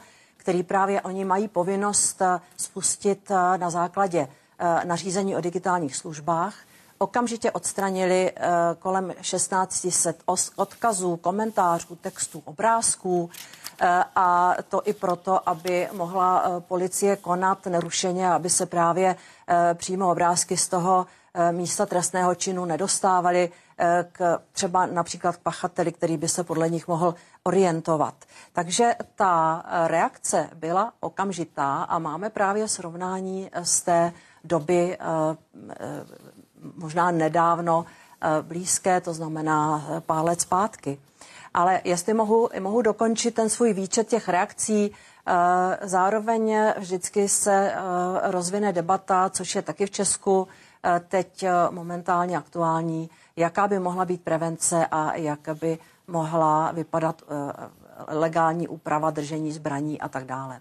[0.47, 4.27] který právě oni mají povinnost eh, spustit eh, na základě
[4.59, 6.53] eh, nařízení o digitálních službách.
[6.97, 8.31] Okamžitě odstranili
[8.79, 10.23] kolem 1600
[10.55, 13.29] odkazů, komentářů, textů, obrázků
[14.15, 19.15] a to i proto, aby mohla policie konat nerušeně, aby se právě
[19.73, 21.07] přímo obrázky z toho
[21.51, 23.51] místa trestného činu nedostávaly
[24.11, 28.13] k třeba například k pachateli, který by se podle nich mohl orientovat.
[28.53, 34.13] Takže ta reakce byla okamžitá a máme právě srovnání z té
[34.43, 35.05] doby eh,
[35.69, 36.05] eh,
[36.75, 40.99] možná nedávno eh, blízké, to znamená pár let zpátky.
[41.53, 44.91] Ale jestli mohu, mohu dokončit ten svůj výčet těch reakcí,
[45.81, 47.73] zároveň vždycky se
[48.23, 50.47] rozvine debata, což je taky v Česku
[51.07, 55.77] teď momentálně aktuální, jaká by mohla být prevence a jak by
[56.07, 57.69] mohla vypadat eh,
[58.07, 60.59] legální úprava držení zbraní a tak dále.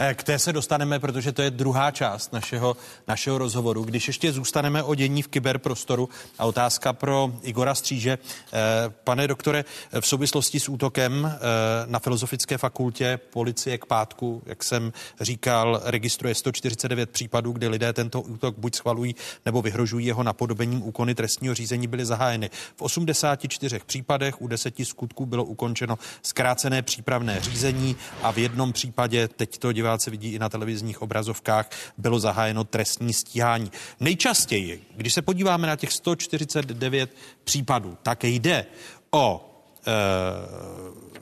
[0.00, 2.76] Eh, k té se dostaneme, protože to je druhá část našeho,
[3.08, 3.84] našeho rozhovoru.
[3.84, 6.08] Když ještě zůstaneme o dění v kyberprostoru
[6.38, 8.18] a otázka pro Igora Stříže.
[8.52, 8.58] Eh,
[9.04, 9.64] pane doktore,
[10.00, 11.38] v souvislosti s útokem eh,
[11.86, 18.20] na Filozofické fakultě policie k pátku, jak jsem říkal, registruje 149 případů, kdy lidé tento
[18.20, 19.14] útok buď schvalují
[19.46, 22.50] nebo vyhrožují jeho napodobením úkony trestního řízení byly zahájeny.
[22.76, 29.28] V 84 případech u deseti skutků bylo ukončeno zkrácené přípravné řízení a v jednom případě,
[29.28, 33.72] teď to diváci vidí i na televizních obrazovkách, bylo zahájeno trestní stíhání.
[34.00, 37.10] Nejčastěji, když se podíváme na těch 149
[37.44, 38.66] případů, tak jde
[39.10, 39.47] o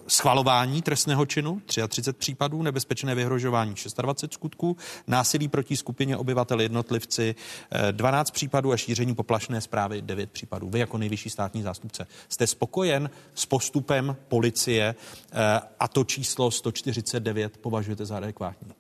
[0.09, 4.77] schvalování trestného činu, 33 případů, nebezpečné vyhrožování 26 skutků,
[5.07, 7.35] násilí proti skupině obyvatel jednotlivci
[7.91, 10.71] 12 případů a šíření poplašné zprávy 9 případů.
[10.71, 14.95] Vy jako nejvyšší státní zástupce jste spokojen s postupem policie e,
[15.81, 18.73] a to číslo 149 považujete za adekvátní?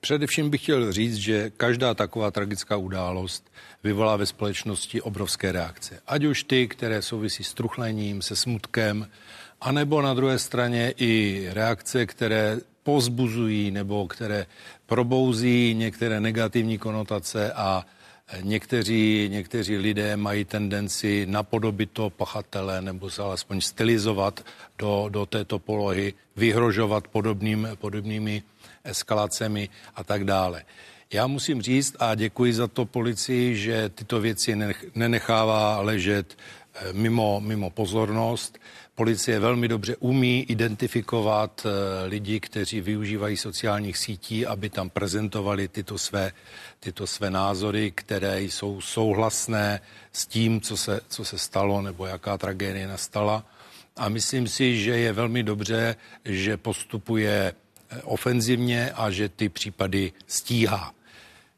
[0.00, 3.52] Především bych chtěl říct, že každá taková tragická událost
[3.84, 6.02] vyvolá ve společnosti obrovské reakce.
[6.06, 9.08] Ať už ty, které souvisí s truchlením, se smutkem,
[9.60, 14.46] anebo na druhé straně i reakce, které pozbuzují nebo které
[14.86, 17.86] probouzí některé negativní konotace a
[18.40, 24.44] Někteří, někteří lidé mají tendenci napodobit to pachatele nebo se alespoň stylizovat
[24.78, 28.42] do, do této polohy, vyhrožovat podobným, podobnými
[28.84, 30.64] eskalacemi a tak dále.
[31.12, 34.56] Já musím říct a děkuji za to policii, že tyto věci
[34.94, 36.36] nenechává ležet
[36.74, 38.58] eh, mimo, mimo pozornost.
[38.94, 45.98] Policie velmi dobře umí identifikovat eh, lidi, kteří využívají sociálních sítí, aby tam prezentovali tyto
[45.98, 46.32] své,
[46.80, 49.80] tyto své názory, které jsou souhlasné
[50.12, 53.44] s tím, co se, co se stalo nebo jaká tragédie nastala.
[53.96, 57.52] A myslím si, že je velmi dobře, že postupuje
[58.04, 60.94] ofenzivně a že ty případy stíhá.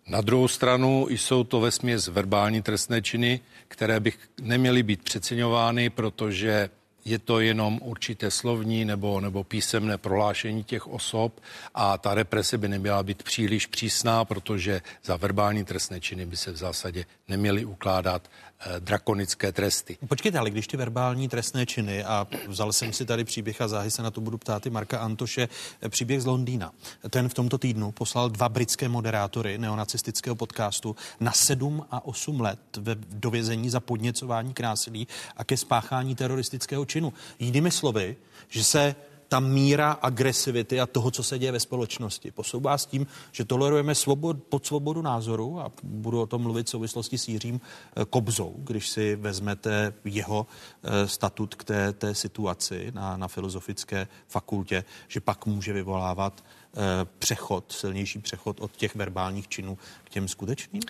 [0.07, 6.71] Na druhou stranu jsou to vesměs verbální trestné činy, které by neměly být přeceňovány, protože
[7.05, 11.41] je to jenom určité slovní nebo, nebo písemné prohlášení těch osob
[11.75, 16.53] a ta represe by neměla být příliš přísná, protože za verbální trestné činy by se
[16.53, 18.31] v zásadě neměly ukládat
[18.79, 19.99] drakonické tresty.
[20.09, 23.91] Počkejte, ale když ty verbální trestné činy, a vzal jsem si tady příběh a záhy
[23.91, 25.49] se na to budu ptát i Marka Antoše,
[25.83, 26.73] eh, příběh z Londýna.
[27.11, 32.59] Ten v tomto týdnu poslal dva britské moderátory neonacistického podcastu na 7 a 8 let
[32.77, 37.13] ve dovězení za podněcování k násilí a ke spáchání teroristického činu.
[37.39, 38.17] Jinými slovy,
[38.49, 38.95] že se
[39.33, 42.31] ta míra agresivity a toho, co se děje ve společnosti.
[42.31, 46.71] Posouvá s tím, že tolerujeme svobod, pod svobodu názoru a budu o tom mluvit v
[46.71, 50.47] souvislosti s Jiřím eh, Kobzou, když si vezmete jeho
[50.83, 56.79] eh, statut k té, té situaci na, na filozofické fakultě, že pak může vyvolávat eh,
[57.19, 60.83] přechod, silnější přechod od těch verbálních činů k těm skutečným?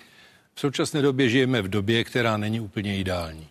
[0.53, 3.47] V současné době žijeme v době, která není úplně ideální.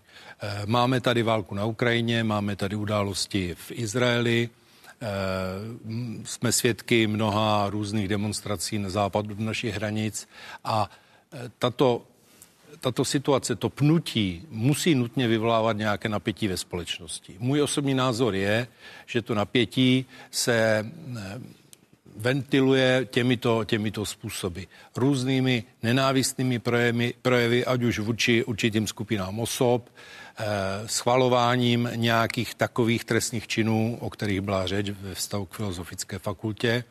[0.66, 4.50] Máme tady válku na Ukrajině, máme tady události v Izraeli,
[6.24, 10.28] jsme svědky mnoha různých demonstrací na západu našich hranic
[10.64, 10.90] a
[11.32, 12.02] eh, tato,
[12.80, 17.36] tato situace, to pnutí musí nutně vyvolávat nějaké napětí ve společnosti.
[17.38, 18.66] Můj osobní názor je,
[19.06, 21.40] že to napětí se eh,
[22.16, 24.62] ventiluje těmito, těmito způsoby.
[24.96, 30.21] Různými nenávistnými projevy, projevy, ať už vůči určitým skupinám osob, eh,
[30.86, 36.84] schvalováním nějakých takových trestných činů, o kterých byla řeč ve vztahu k filozofické fakultě.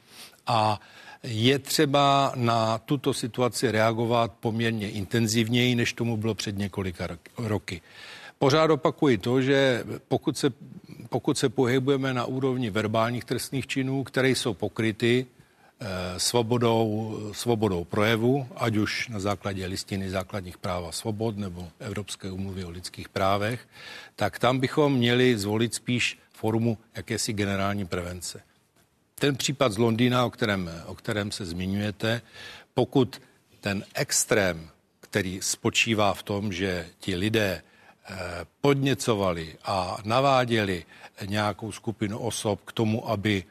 [0.48, 0.80] A
[1.24, 7.08] je třeba na tuto situaci reagovat poměrně intenzivněji, než tomu bylo před několika
[7.38, 7.82] roky.
[8.40, 10.52] Pořád opakuji to, že pokud se
[11.10, 15.41] pokud se pohybujeme na úrovni verbálních trestných činů, které jsou pokryty eh,
[16.18, 22.66] svobodou, svobodou projevu, ať už na základě listiny základních práv a svobod nebo Evropské umluvy
[22.66, 23.68] o lidských právech,
[24.16, 28.42] tak tam bychom měli zvolit spíš formu jakési generální prevence.
[29.16, 32.22] Ten případ z Londýna, o kterém, o kterém se zmiňujete,
[32.74, 33.22] pokud
[33.60, 38.16] ten extrém, který spočívá v tom, že ti lidé eh,
[38.62, 40.86] podněcovali a naváděli
[41.26, 43.51] nějakou skupinu osob k tomu, aby eh,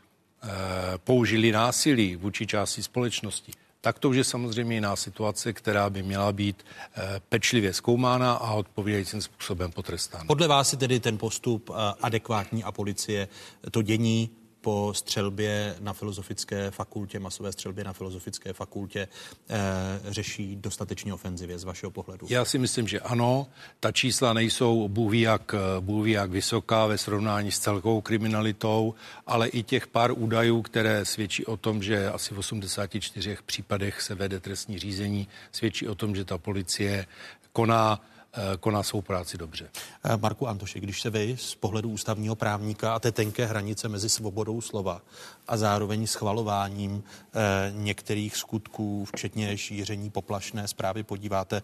[1.05, 6.33] použili násilí vůči části společnosti, tak to už je samozřejmě jiná situace, která by měla
[6.33, 6.65] být
[6.97, 10.25] eh, pečlivě zkoumána a odpovídajícím způsobem potrestána.
[10.25, 13.29] Podle vás je tedy ten postup eh, adekvátní a policie
[13.71, 14.31] to dění
[14.61, 19.09] po střelbě na filozofické fakultě, masové střelbě na filozofické fakultě,
[19.49, 19.59] eh,
[20.05, 22.27] řeší dostatečně ofenzivě z vašeho pohledu?
[22.31, 23.47] Já si myslím, že ano.
[23.81, 28.95] Ta čísla nejsou bůví jak, bůví jak vysoká ve srovnání s celkovou kriminalitou,
[29.27, 34.15] ale i těch pár údajů, které svědčí o tom, že asi v 84 případech se
[34.15, 37.07] vede trestní řízení, svědčí o tom, že ta policie
[37.53, 38.01] koná
[38.33, 39.71] Eh, koná svou práci dobře.
[40.05, 44.09] Eh, Marku Antoši, když se vy z pohledu ústavního právníka a té tenké hranice mezi
[44.09, 45.03] svobodou slova
[45.49, 51.63] a zároveň schvalováním eh, některých skutků, včetně šíření poplašné zprávy, podíváte,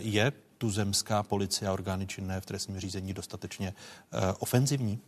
[0.00, 3.74] je tuzemská policie a orgány činné v trestním řízení dostatečně
[4.38, 5.00] ofenzivní?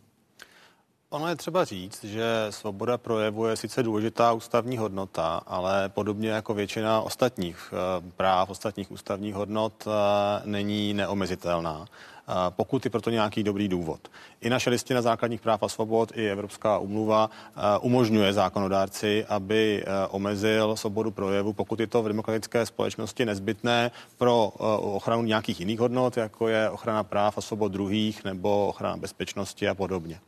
[1.11, 6.53] Ono je třeba říct, že svoboda projevu je sice důležitá ústavní hodnota, ale podobně jako
[6.53, 9.91] většina ostatních eh, práv, ostatních ústavních hodnot eh,
[10.45, 11.87] není neomezitelná
[12.49, 13.99] pokud je proto nějaký dobrý důvod.
[14.41, 20.07] I naše listina základních práv a svobod, i Evropská umluva eh, umožňuje zákonodárci, aby eh,
[20.07, 25.79] omezil svobodu projevu, pokud je to v demokratické společnosti nezbytné pro eh, ochranu nějakých jiných
[25.79, 30.19] hodnot, jako je ochrana práv a svobod druhých nebo ochrana bezpečnosti a podobně.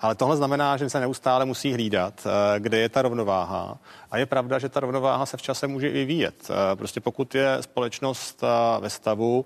[0.00, 2.26] Ale tohle znamená, že se neustále musí hlídat,
[2.58, 3.78] kde je ta rovnováha.
[4.10, 6.48] A je pravda, že ta rovnováha se v čase může i vyvíjet.
[6.74, 8.42] Prostě pokud je společnost
[8.80, 9.44] ve stavu,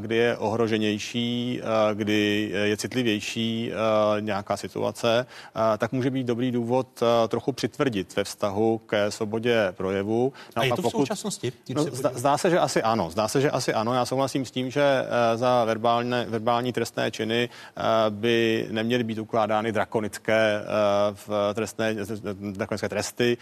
[0.00, 5.26] kdy je ohroženější, eh, kdy je citlivější eh, nějaká situace,
[5.74, 10.32] eh, tak může být dobrý důvod trochu přitvrdit ve vztahu ke svobodě projevu.
[10.56, 10.88] No, a je to pokud...
[10.88, 11.52] v současnosti?
[11.74, 13.10] No, zdá, zdá se, že asi ano.
[13.10, 13.94] Zdá se, že asi ano.
[13.94, 17.48] Já souhlasím s tím, že za verbální, verbální trestné činy
[18.10, 20.64] by neměly být ukládány drakonické,
[21.12, 21.94] v trestné,
[22.52, 23.36] drakonické tresty.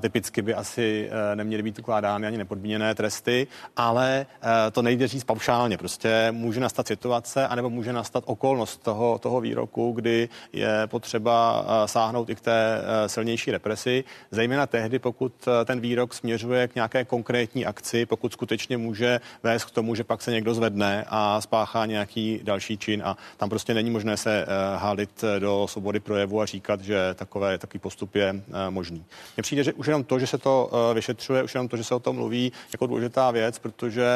[0.00, 3.46] Typicky by asi neměly být ukládány ani nepodmíněné tresty,
[3.76, 4.26] ale
[4.72, 5.78] to nejde říct paušálně.
[5.78, 11.64] Prostě může nastat situace, situace, anebo může nastat okolnost toho, toho výroku, kdy je potřeba
[11.86, 15.32] sáhnout i k té silnější represi, zejména tehdy, pokud
[15.64, 20.22] ten výrok směřuje k nějaké konkrétní akci, pokud skutečně může vést k tomu, že pak
[20.22, 24.46] se někdo zvedne a spáchá nějaký další čin a tam prostě není možné se
[24.76, 29.04] hálit do svobody projevu a říkat, že takové, takový postup je možný.
[29.36, 31.94] Mně přijde, že už jenom to, že se to vyšetřuje, už jenom to, že se
[31.94, 34.06] o tom mluví, jako důležitá věc, protože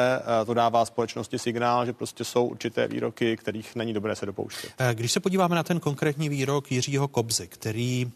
[0.45, 4.71] to dává společnosti signál, že prostě jsou určité výroky, kterých není dobré se dopouštět.
[4.93, 8.11] Když se podíváme na ten konkrétní výrok Jiřího Kobzy, který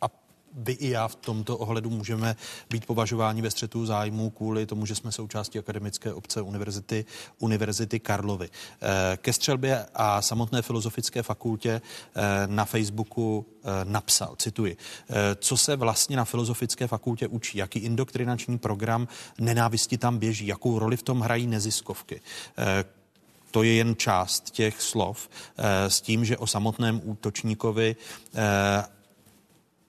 [0.00, 0.06] a
[0.54, 2.36] vy i já v tomto ohledu můžeme
[2.70, 7.04] být považováni ve střetu zájmu kvůli tomu, že jsme součástí akademické obce Univerzity,
[7.38, 8.48] Univerzity Karlovy.
[8.82, 14.76] Eh, ke střelbě a samotné filozofické fakultě eh, na Facebooku eh, napsal, cituji,
[15.36, 19.08] co se vlastně na filozofické fakultě učí, jaký indoktrinační program
[19.38, 22.20] nenávisti tam běží, jakou roli v tom hrají neziskovky.
[23.50, 25.28] To je jen část těch slov
[25.88, 27.96] s tím, že o samotném útočníkovi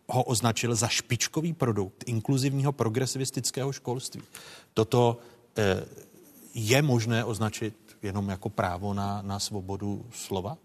[0.10, 4.22] ho označil za špičkový produkt inkluzivního progresivistického školství.
[4.73, 5.18] Toto
[5.57, 5.86] eh,
[6.53, 10.57] je možné označit jenom jako právo na, na svobodu slova?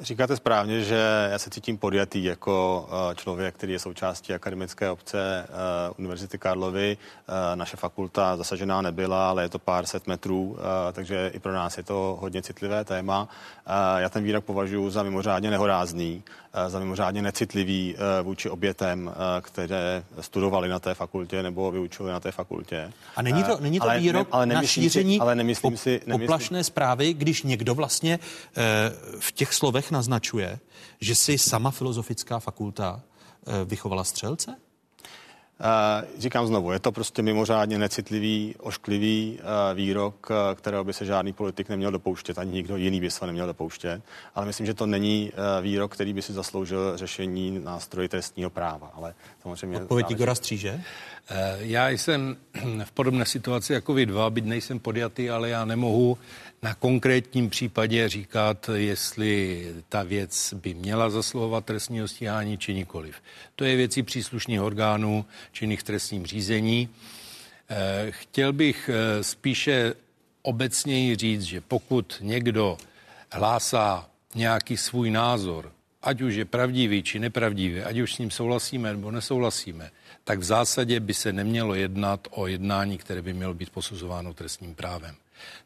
[0.00, 5.46] Říkáte správně, že já se cítím podjatý jako eh, člověk, který je součástí akademické obce
[5.48, 5.48] eh,
[5.98, 6.96] Univerzity Karlovy.
[7.28, 10.58] Eh, naše fakulta zasažená nebyla, ale je to pár set metrů,
[10.92, 13.28] takže i pro nás je to hodně citlivé téma.
[13.96, 16.22] Já ten výrok považuji za mimořádně nehorázný,
[16.68, 22.92] za mimořádně necitlivý vůči obětem, které studovali na té fakultě nebo vyučovali na té fakultě.
[23.16, 25.90] A není to, není to ale, výrok ne, ale na šíření si, ale nemyslím si,
[26.06, 28.18] nemyslím, poplašné zprávy, když někdo vlastně
[29.18, 30.58] v těch slovech naznačuje,
[31.00, 34.56] že si sama filozofická fakulta eh, vychovala střelce?
[35.60, 41.32] Uh, říkám znovu, je to prostě mimořádně necitlivý, ošklivý uh, výrok, kterého by se žádný
[41.32, 44.02] politik neměl dopouštět, ani nikdo jiný by se neměl dopouštět.
[44.34, 48.90] Ale myslím, že to není výrok, který by si zasloužil řešení nástroje trestního práva.
[48.94, 49.80] Ale samozřejmě.
[49.82, 50.82] Odpověď Igora Stříže?
[51.58, 52.36] Já jsem
[52.84, 56.18] v podobné situaci jako vy dva, byť nejsem podjatý, ale já nemohu
[56.62, 63.16] na konkrétním případě říkat, jestli ta věc by měla zasluhovat trestního stíhání či nikoliv.
[63.56, 66.88] To je věcí příslušných orgánů činných trestním řízení.
[67.68, 69.94] Eh, chtěl bych eh, spíše
[70.42, 72.78] obecněji říct, že pokud někdo
[73.32, 75.72] hlásá nějaký svůj názor,
[76.02, 79.90] ať už je pravdivý či nepravdivý, ať už s ním souhlasíme nebo nesouhlasíme,
[80.24, 84.74] tak v zásadě by se nemělo jednat o jednání, které by mělo být posuzováno trestním
[84.74, 85.16] právem.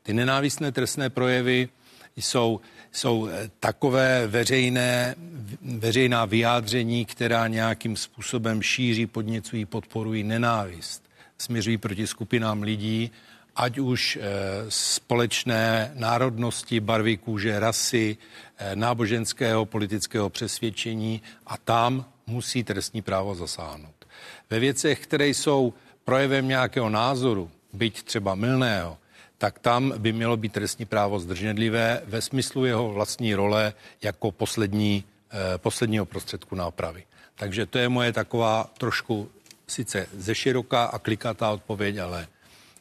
[0.03, 1.69] Ty nenávistné trestné projevy
[2.17, 2.61] jsou,
[2.93, 5.15] jsou eh, takové veřejné,
[5.63, 11.03] veřejná vyjádření, která nějakým způsobem šíří, podněcují, podporují nenávist.
[11.39, 13.11] Směřují proti skupinám lidí,
[13.57, 14.21] ať už e,
[14.69, 18.17] společné národnosti, barvy kůže, rasy,
[18.59, 24.07] e, náboženského, politického přesvědčení a tam musí trestní právo zasáhnout.
[24.51, 25.75] Ve věcech, které jsou
[26.05, 28.99] projevem nějakého názoru, byť třeba mylného,
[29.39, 35.05] tak tam by mělo být trestní právo zdrženlivé ve smyslu jeho vlastní role jako poslední,
[35.31, 37.05] eh, posledního prostředku nápravy.
[37.35, 39.28] Takže to je moje taková trošku
[39.66, 42.27] sice ze široká a klikatá odpověď, ale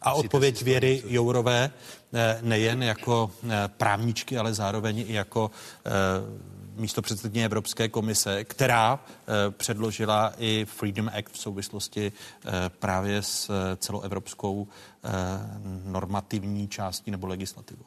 [0.01, 1.71] a odpověď Věry Jourové
[2.13, 5.51] eh, nejen jako eh, právničky, ale zároveň i jako
[6.75, 12.11] místo předsedkyně Evropské komise, která eh, předložila i Freedom Act v souvislosti
[12.45, 14.67] eh, právě s eh, celoevropskou
[15.85, 17.85] normativní částí nebo legislativou.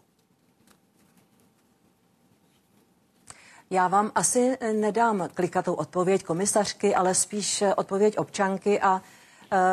[3.71, 9.03] Já vám asi nedám klikatou odpověď komisařky, ale spíš odpověď občanky a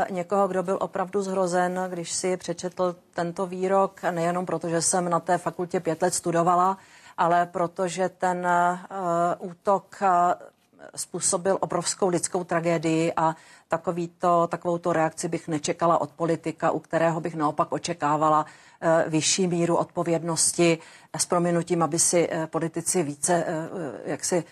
[0.10, 5.20] někoho, kdo byl opravdu zhrozen, když si přečetl tento výrok, nejenom proto, že jsem na
[5.20, 6.78] té fakultě pět let studovala,
[7.18, 10.08] ale protože ten uh, útok uh,
[10.96, 13.36] způsobil obrovskou lidskou tragédii a
[13.68, 18.46] takovýto, takovouto reakci bych nečekala od politika, u kterého bych naopak očekávala
[19.08, 20.78] vyšší míru odpovědnosti
[21.18, 23.46] s prominutím, aby si politici více
[24.06, 24.44] jak si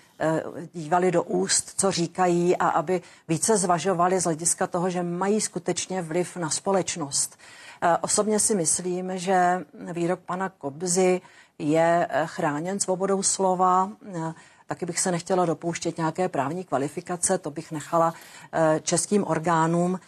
[0.74, 6.02] dívali do úst, co říkají a aby více zvažovali z hlediska toho, že mají skutečně
[6.02, 7.38] vliv na společnost.
[8.02, 11.22] Osobně si myslím, že výrok pana Kobzy
[11.62, 13.90] je eh, chráněn svobodou slova.
[14.16, 14.34] Eh,
[14.68, 18.14] taky bych se nechtěla dopouštět nějaké právní kvalifikace, to bych nechala
[18.54, 20.00] eh, českým orgánům.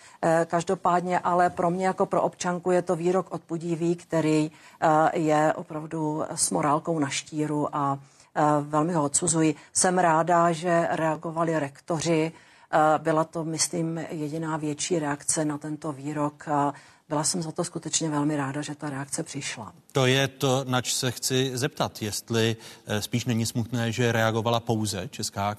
[0.45, 4.51] Každopádně ale pro mě jako pro občanku je to výrok odpudivý, který
[5.13, 7.99] je opravdu s morálkou na štíru a
[8.61, 9.55] velmi ho odsuzuji.
[9.73, 12.31] Jsem ráda, že reagovali rektoři.
[12.97, 16.45] Byla to, myslím, jediná větší reakce na tento výrok
[17.13, 19.73] byla jsem za to skutečně velmi ráda, že ta reakce přišla.
[19.91, 25.07] To je to, nač se chci zeptat, jestli eh, spíš není smutné, že reagovala pouze
[25.11, 25.57] Česká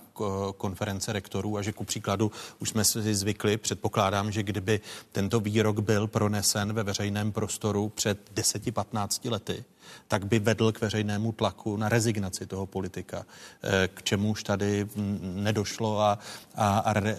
[0.56, 4.80] konference rektorů a že ku příkladu už jsme si zvykli, předpokládám, že kdyby
[5.12, 9.64] tento výrok byl pronesen ve veřejném prostoru před 10-15 lety,
[10.08, 13.26] tak by vedl k veřejnému tlaku na rezignaci toho politika,
[13.62, 14.86] eh, k čemuž tady
[15.20, 16.18] nedošlo a,
[16.54, 17.16] a, a eh,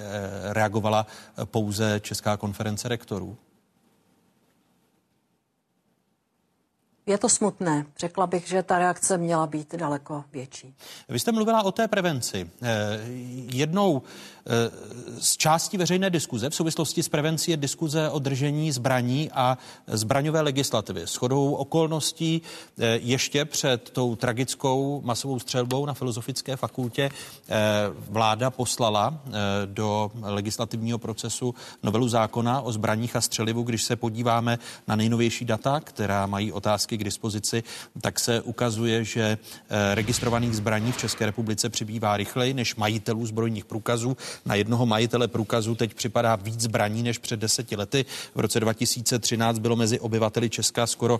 [0.53, 1.07] reagovala
[1.45, 3.38] pouze Česká konference rektorů.
[7.07, 7.86] Je to smutné.
[7.98, 10.76] Řekla bych, že ta reakce měla být daleko větší.
[11.10, 12.49] Vy jste mluvila o té prevenci.
[12.64, 12.99] Eh,
[13.53, 14.02] jednou
[15.20, 19.58] z části veřejné diskuze v souvislosti s prevencí je diskuze o držení zbraní a
[19.88, 21.02] zbraňové legislativy.
[21.02, 22.42] S chodou okolností
[22.80, 27.54] eh, ještě před tou tragickou masovou střelbou na Filozofické fakultě eh,
[28.10, 29.20] vláda poslala
[29.66, 33.64] do legislativního procesu novelu zákona o zbraních a střelivu.
[33.64, 37.64] Když se podíváme na nejnovější data, která mají otázky k dispozici,
[38.02, 39.38] tak se ukazuje, že
[39.94, 44.18] registrovaných zbraní v České republice přibývá rychleji než majitelů zbrojních průkazů.
[44.45, 48.06] Na jednoho majitele průkazu teď připadá víc zbraní než před deseti lety.
[48.36, 51.20] V roce 2013 bylo mezi obyvateli Česka skoro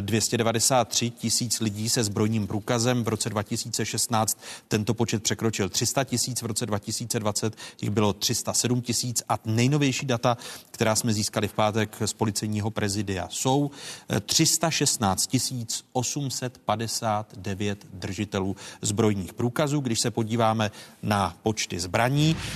[0.00, 3.04] 293 eh, tisíc lidí se zbrojním průkazem.
[3.04, 9.22] V roce 2016 tento počet překročil 300 tisíc, v roce 2020 jich bylo 307 tisíc
[9.28, 10.36] a nejnovější data,
[10.70, 13.70] která jsme získali v pátek z policejního prezidia, jsou
[14.26, 19.80] 316 tisíc 859 držitelů zbrojních průkazů.
[19.80, 20.70] Když se podíváme
[21.02, 22.51] na počty zbraní, Eh,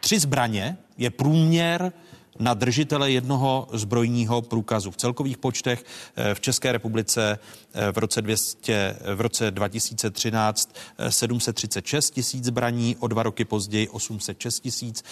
[0.00, 1.92] tři zbraně je průměr
[2.40, 4.90] na držitele jednoho zbrojního průkazu.
[4.90, 5.84] V celkových počtech
[6.16, 7.38] eh, v České republice
[7.74, 10.76] eh, v roce, 200, v roce 2013
[11.08, 15.04] 736 tisíc zbraní, o dva roky později 806 tisíc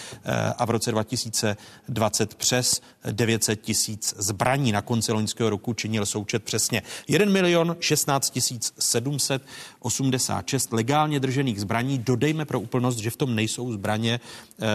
[0.57, 2.81] a v roce 2020 přes
[3.11, 4.71] 900 tisíc zbraní.
[4.71, 11.97] Na konci loňského roku činil součet přesně 1 milion 16 tisíc 786 legálně držených zbraní.
[11.97, 14.19] Dodejme pro úplnost, že v tom nejsou zbraně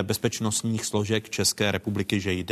[0.03, 2.44] bezpečnostních složek České republiky, že jde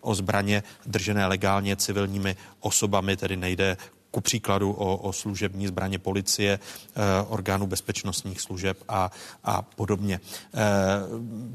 [0.00, 3.76] o zbraně držené legálně civilními osobami, tedy nejde
[4.10, 9.10] ku příkladu o, o služební zbraně policie, eh, orgánů bezpečnostních služeb a,
[9.44, 10.20] a podobně.
[10.54, 10.60] Eh,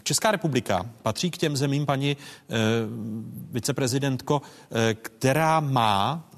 [0.04, 2.56] Česká republika patří k těm zemím, paní eh,
[3.52, 4.42] viceprezidentko,
[4.72, 6.38] eh, která má eh,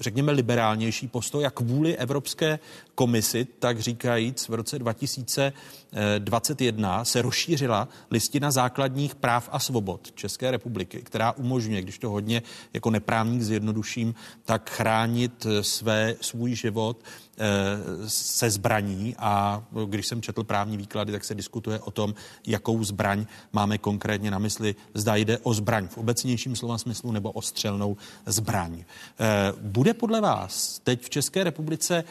[0.00, 2.58] řekněme, liberálnější postoj a kvůli Evropské
[2.94, 11.02] komisi, tak říkajíc, v roce 2021 se rozšířila listina základních práv a svobod České republiky,
[11.02, 12.42] která umožňuje, když to hodně
[12.74, 14.14] jako neprávník zjednoduším,
[14.44, 17.02] tak chránit své, svůj život
[17.42, 22.14] Eh, se zbraní a když jsem četl právní výklady, tak se diskutuje o tom,
[22.46, 24.74] jakou zbraň máme konkrétně na mysli.
[24.94, 27.96] Zda jde o zbraň v obecnějším slova smyslu nebo o střelnou
[28.26, 28.84] zbraň.
[29.20, 32.04] Eh, bude podle vás teď v České republice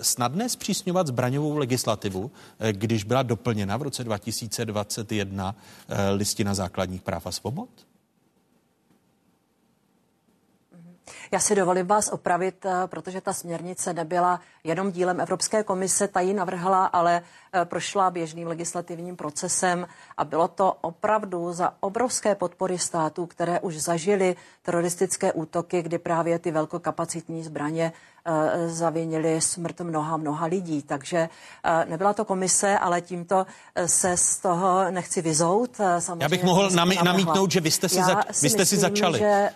[0.00, 2.30] snadné zpřísňovat zbraňovou legislativu,
[2.72, 5.56] když byla doplněna v roce 2021
[6.14, 7.85] listina základních práv a svobod?
[11.32, 16.20] Já si dovolím vás opravit, eh, protože ta směrnice nebyla jenom dílem Evropské komise, ta
[16.20, 17.22] ji navrhla, ale
[17.52, 19.86] eh, prošla běžným legislativním procesem
[20.16, 26.38] a bylo to opravdu za obrovské podpory států, které už zažily teroristické útoky, kdy právě
[26.38, 27.92] ty velkokapacitní zbraně
[28.24, 30.82] eh, zavinili smrt mnoha, mnoha lidí.
[30.82, 31.28] Takže
[31.88, 33.46] nebyla to komise, ale tímto
[33.86, 35.80] se z toho nechci vyzout.
[35.98, 36.70] Samozřejmě Já bych mohl
[37.04, 39.18] namítnout, že vy jste si, za, vy jste si začali.
[39.18, 39.50] Že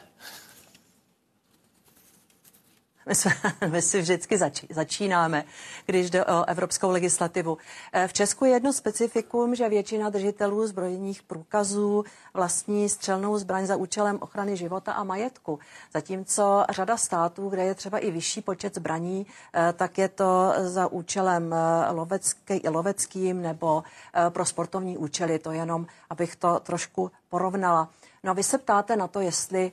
[3.10, 3.32] my, jsme,
[3.70, 5.44] my si vždycky zač, začínáme,
[5.86, 7.58] když jde o evropskou legislativu.
[7.92, 12.04] Eh, v Česku je jedno specifikum, že většina držitelů zbrojních průkazů
[12.34, 15.58] vlastní střelnou zbraň za účelem ochrany života a majetku.
[15.94, 20.86] Zatímco řada států, kde je třeba i vyšší počet zbraní, eh, tak je to za
[20.86, 23.82] účelem eh, lovecký, loveckým nebo
[24.28, 25.38] pro sportovní účely.
[25.38, 27.88] To jenom, abych to trošku porovnala.
[28.24, 29.72] No a vy se ptáte na to, jestli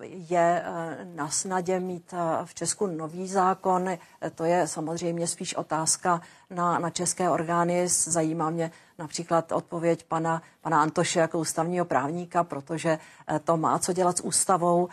[0.00, 3.90] je eh, na snadě mít eh, v Česku nový zákon.
[4.34, 6.20] To je samozřejmě spíš otázka
[6.50, 7.88] na, na české orgány.
[7.88, 12.98] Zajímá mě například odpověď pana, pana Antoše jako ústavního právníka, protože
[13.44, 14.88] to má co dělat s ústavou.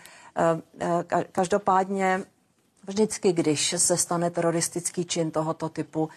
[1.32, 2.24] Každopádně
[2.88, 6.10] Vždycky, když se stane teroristický čin tohoto typu,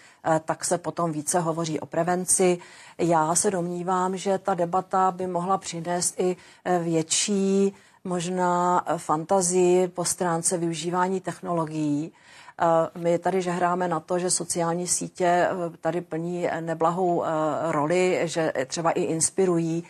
[0.45, 2.57] tak se potom více hovoří o prevenci.
[2.97, 6.35] Já se domnívám, že ta debata by mohla přinést i
[6.83, 7.73] větší
[8.07, 12.11] možná eh, fantazii po stránce využívání technologií.
[12.11, 17.23] Eh, my tady žehráme na to, že sociální sítě eh, tady plní neblahou
[17.71, 19.83] roli, že třeba i inspirují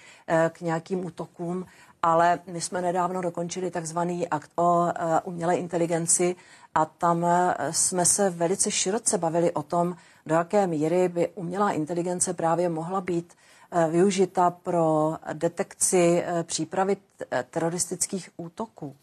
[0.50, 1.66] k nějakým útokům,
[2.04, 4.88] ale my jsme nedávno dokončili takzvaný akt o
[5.24, 6.36] umělé inteligenci
[6.76, 7.26] a tam
[7.72, 9.96] jsme se velice široce bavili o tom,
[10.26, 13.34] do jaké míry by umělá inteligence právě mohla být
[13.90, 16.98] využita pro detekci přípravy
[17.50, 18.96] teroristických útoků.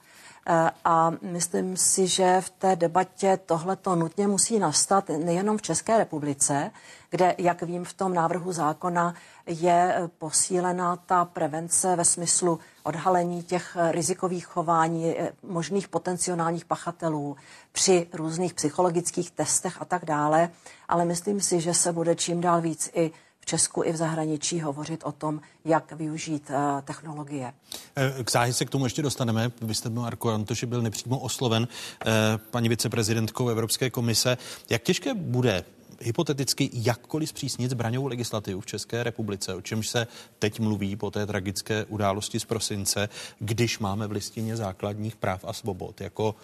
[0.47, 5.62] Eh, a myslím si, že v té debatě tohle to nutně musí nastat nejenom v
[5.62, 6.70] České republice,
[7.11, 9.15] kde, jak vím, v tom návrhu zákona
[9.47, 17.36] je posílena ta prevence ve smyslu odhalení těch rizikových chování eh, možných potenciálních pachatelů
[17.73, 20.51] při různých psychologických testech a tak dále.
[20.89, 23.12] Ale myslím si, že se bude čím dál víc i
[23.45, 27.53] v Česku i v zahraničí hovořit o tom, jak využít uh, technologie.
[27.97, 29.53] Eh, k záhy se k tomu ještě dostaneme.
[29.62, 32.11] Vy jste, Marko Antoši, byl nepřímo osloven uh,
[32.51, 34.39] paní viceprezidentkou Evropské komise.
[34.71, 35.65] Jak těžké bude
[36.01, 40.07] hypoteticky jakkoliv zpřísnit zbraňovou legislativu v České republice, o čemž se
[40.39, 43.09] teď mluví po té tragické události z prosince,
[43.39, 46.35] když máme v listině základních práv a svobod jako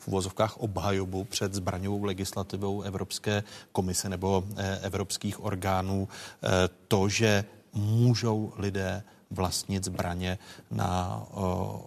[0.00, 6.48] v uvozovkách obhajobu před zbraňovou legislativou Evropské komise nebo eh, evropských orgánů eh,
[6.88, 10.38] to, že můžou lidé vlastnit zbraně
[10.70, 11.22] na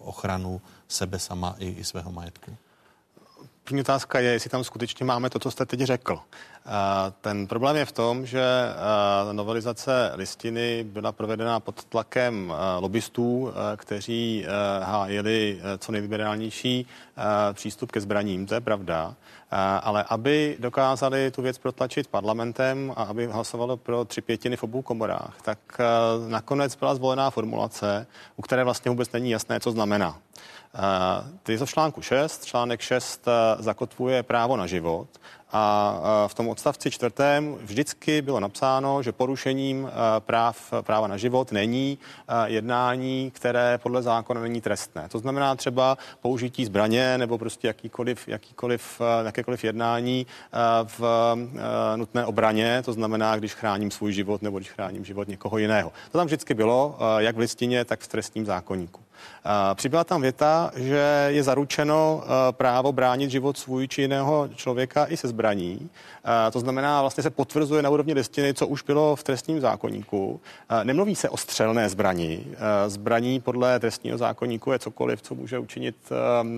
[0.02, 2.56] ochranu sebe sama i, i svého majetku?
[3.64, 6.19] První otázka je, jestli tam skutečně máme to, co jste teď řekl.
[7.22, 8.44] Ten problém je v tom, že
[9.31, 14.45] novelizace listiny byla provedena pod tlakem lobbystů, kteří
[14.81, 16.88] hájili co nejliberálnější
[17.53, 19.15] přístup ke zbraním, to je pravda.
[19.84, 24.81] Ale aby dokázali tu věc protlačit parlamentem a aby hlasovalo pro tři pětiny v obou
[24.81, 25.60] komorách, tak
[26.27, 30.19] nakonec byla zvolená formulace, u které vlastně vůbec není jasné, co znamená.
[31.44, 32.45] Ty to v článku 6.
[32.45, 33.26] Článek 6
[33.60, 35.08] zakotvuje právo na život
[35.52, 41.98] a v tom odstavci čtvrtém vždycky bylo napsáno, že porušením práv, práva na život není
[42.45, 45.10] jednání, které podle zákona není trestné.
[45.10, 50.28] To znamená třeba použití zbraně nebo prostě jakýkoliv, jakýkoliv, jakékoliv jednání
[50.84, 51.02] v
[51.95, 55.91] nutné obraně, to znamená, když chráním svůj život nebo když chráním život někoho jiného.
[56.12, 59.03] To tam vždycky bylo, jak v listině, tak v trestním zákonníku.
[59.74, 65.28] Přibyla tam věta, že je zaručeno právo bránit život svůj či jiného člověka i se
[65.28, 65.90] zbraní.
[66.52, 70.41] To znamená, vlastně se potvrzuje na úrovni listiny, co už bylo v trestním zákonníku.
[70.84, 72.45] Nemluví se o střelné zbraní.
[72.88, 75.95] Zbraní podle trestního zákonníku je cokoliv, co může učinit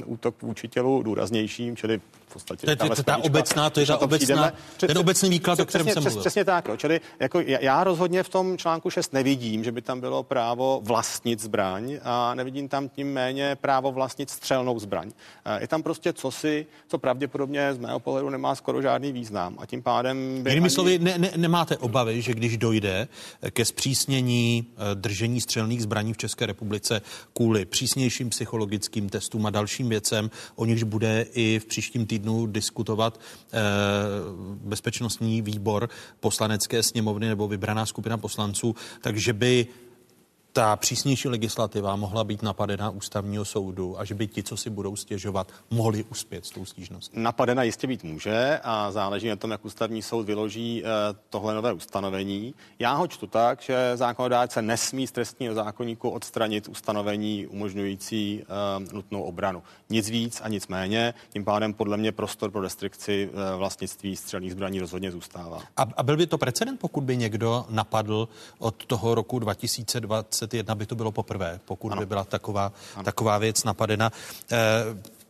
[0.06, 2.02] útok vůči tělu důraznějším, čili
[2.36, 2.76] podstatě.
[2.76, 6.20] To je, ta obecná, to je ta obecná, ten obecný výklad, o kterém jsem mluvil.
[6.20, 10.24] Přesně tak, čili jako já rozhodně v tom článku 6 nevidím, že by tam bylo
[10.24, 15.12] právo vlastnit zbraň a nevidím tam tím méně právo vlastnit střelnou zbraň.
[15.60, 19.82] Je tam prostě cosi, co pravděpodobně z mého pohledu nemá skoro žádný význam a tím
[19.82, 20.18] pádem...
[20.36, 20.70] Jinými ani...
[20.70, 23.08] slovy, ne, ne, nemáte obavy, že když dojde
[23.50, 27.02] ke zpřísnění eh, držení střelných zbraní v České republice
[27.34, 32.46] kvůli přísnějším psychologickým testům a dalším věcem, o nichž bude i v příštím týdnu týdnu
[32.46, 33.20] diskutovat
[33.54, 33.60] eh,
[34.64, 35.90] bezpečnostní výbor
[36.20, 39.68] poslanecké sněmovny nebo vybraná skupina poslanců, takže by
[40.56, 44.96] ta přísnější legislativa mohla být napadena ústavního soudu a že by ti, co si budou
[44.96, 47.20] stěžovat, mohli uspět s tou stížností?
[47.20, 50.88] Napadena jistě být může a záleží na tom, jak ústavní soud vyloží eh,
[51.30, 52.54] tohle nové ustanovení.
[52.80, 59.24] Já ho čtu tak, že zákonodárce nesmí z trestního zákonníku odstranit ustanovení umožňující eh, nutnou
[59.24, 59.64] obranu.
[59.90, 61.14] Nic víc a nic méně.
[61.30, 65.62] Tím pádem podle mě prostor pro restrikci eh, vlastnictví střelných zbraní rozhodně zůstává.
[65.78, 68.28] A, a byl by to precedent, pokud by někdo napadl
[68.60, 72.02] od toho roku 2020 2021 by to bylo poprvé, pokud ano.
[72.02, 72.74] by byla taková,
[73.04, 74.12] taková věc napadena.
[74.52, 74.58] Eh,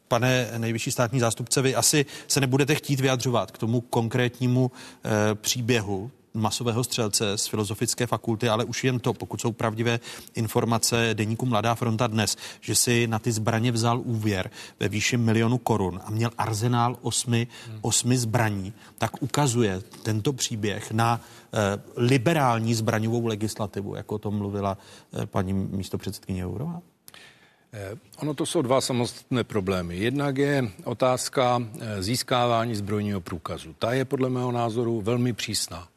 [0.08, 6.12] pane nejvyšší státní zástupce, vy asi se nebudete chtít vyjadřovat k tomu konkrétnímu e, příběhu
[6.36, 10.00] masového střelce z Filozofické fakulty, ale už jen to, pokud jsou pravdivé
[10.36, 14.50] informace deníku Mladá fronta dnes, že si na ty zbraně vzal úvěr
[14.80, 17.48] ve výši milionu korun a měl arzenál osmi,
[17.82, 21.58] osmi zbraní, tak ukazuje tento příběh na eh,
[21.98, 24.78] liberální zbraňovou legislativu, jako o tom mluvila
[25.14, 26.82] eh, paní místopředsedkyně Jourová?
[27.74, 29.98] Eh, ono to jsou dva samostatné problémy.
[29.98, 31.64] Jednak je otázka
[32.00, 33.76] získávání zbrojního průkazu.
[33.80, 35.88] Ta je podle mého názoru velmi přísná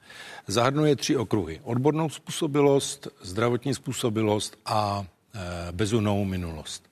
[0.49, 1.61] zahrnuje tři okruhy.
[1.63, 5.05] Odbornou způsobilost, zdravotní způsobilost a
[5.35, 6.89] e, bezumnou minulost.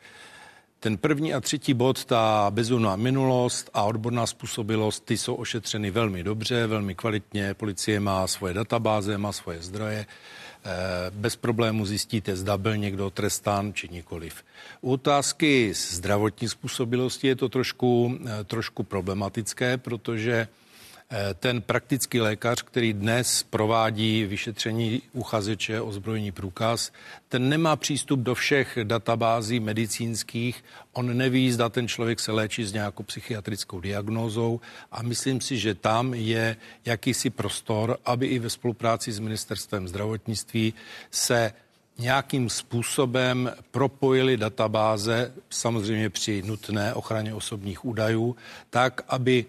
[0.80, 6.22] Ten první a třetí bod, ta bezumná minulost a odborná způsobilost, ty jsou ošetřeny velmi
[6.22, 7.54] dobře, velmi kvalitně.
[7.54, 9.98] Policie má svoje databáze, má svoje zdroje.
[9.98, 10.06] E,
[11.10, 14.44] bez problému zjistíte, zda byl někdo trestán či nikoliv.
[14.80, 20.48] U otázky zdravotní způsobilosti je to trošku, e, trošku problematické, protože
[21.38, 26.92] ten praktický lékař, který dnes provádí vyšetření uchazeče o zbrojní průkaz,
[27.28, 32.72] ten nemá přístup do všech databází medicínských, on neví, zda ten člověk se léčí s
[32.72, 34.60] nějakou psychiatrickou diagnózou.
[34.92, 40.74] A myslím si, že tam je jakýsi prostor, aby i ve spolupráci s ministerstvem zdravotnictví
[41.10, 41.52] se
[41.98, 48.36] nějakým způsobem propojili databáze, samozřejmě při nutné ochraně osobních údajů,
[48.70, 49.46] tak, aby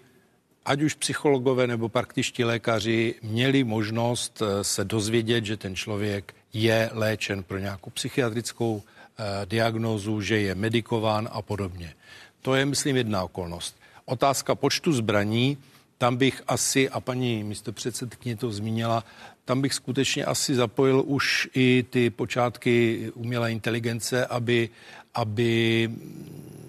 [0.68, 6.90] ať už psychologové nebo praktičtí lékaři měli možnost eh, se dozvědět, že ten člověk je
[6.92, 11.94] léčen pro nějakou psychiatrickou eh, diagnózu, že je medikován a podobně.
[12.42, 13.76] To je, myslím, jedna okolnost.
[14.04, 15.58] Otázka počtu zbraní,
[15.98, 19.04] tam bych asi, a paní místopředsedkyně to zmínila,
[19.44, 24.68] tam bych skutečně asi zapojil už i ty počátky umělé inteligence, aby,
[25.14, 25.90] aby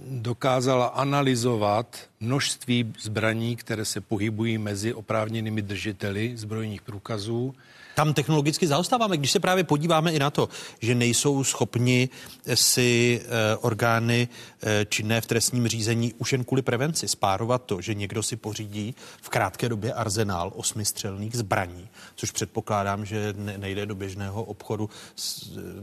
[0.10, 7.56] dokázala analyzovat množství zbraní, které se pohybují mezi oprávněnými držiteli zbrojních průkazů
[8.00, 10.50] tam technologicky zaostáváme, když se právě podíváme i na to,
[10.80, 12.10] že nejsou schopni
[12.54, 14.28] si e, orgány
[14.64, 18.96] e, činné v trestním řízení už jen kvůli prevenci spárovat to, že někdo si pořídí
[19.22, 24.90] v krátké době arzenál osmistřelných zbraní, což předpokládám, že ne, nejde do běžného obchodu.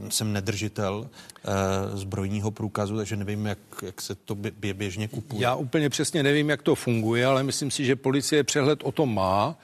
[0.09, 1.09] Jsem nedržitel
[1.95, 5.43] zbrojního průkazu, takže nevím, jak, jak se to bě, běžně kupuje.
[5.43, 9.15] Já úplně přesně nevím, jak to funguje, ale myslím si, že policie přehled o tom
[9.15, 9.57] má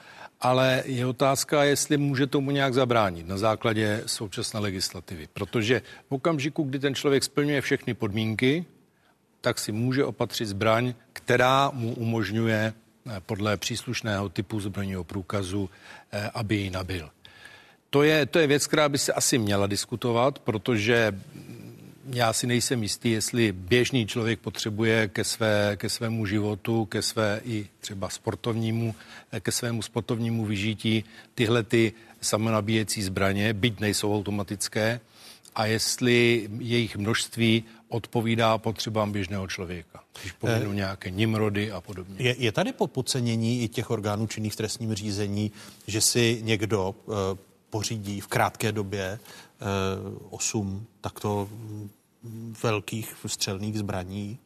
[0.43, 5.27] ale je otázka, jestli může tomu nějak zabránit na základě současné legislativy.
[5.33, 8.65] Protože v okamžiku, kdy ten člověk splňuje všechny podmínky,
[9.41, 15.69] tak si může opatřit zbraň, která mu umožňuje eh, podle příslušného typu zbrojního průkazu,
[16.11, 17.09] eh, aby ji nabil.
[17.89, 21.11] To je, to je věc, která by se asi měla diskutovat, protože
[22.05, 27.41] já si nejsem jistý, jestli běžný člověk potřebuje ke, své, ke svému životu, ke své
[27.45, 28.95] i třeba sportovnímu,
[29.39, 31.03] ke svému sportovnímu vyžití
[31.35, 34.99] tyhle ty samonabíjecí zbraně, byť nejsou automatické,
[35.55, 40.03] a jestli jejich množství odpovídá potřebám běžného člověka.
[40.21, 42.15] Když pominu eh, nějaké nimrody a podobně.
[42.19, 45.51] Je, je tady po podcenění i těch orgánů činných v trestním řízení,
[45.87, 47.13] že si někdo eh,
[47.69, 49.19] pořídí v krátké době eh,
[50.29, 51.49] osm takto
[52.63, 54.39] velkých střelných zbraní?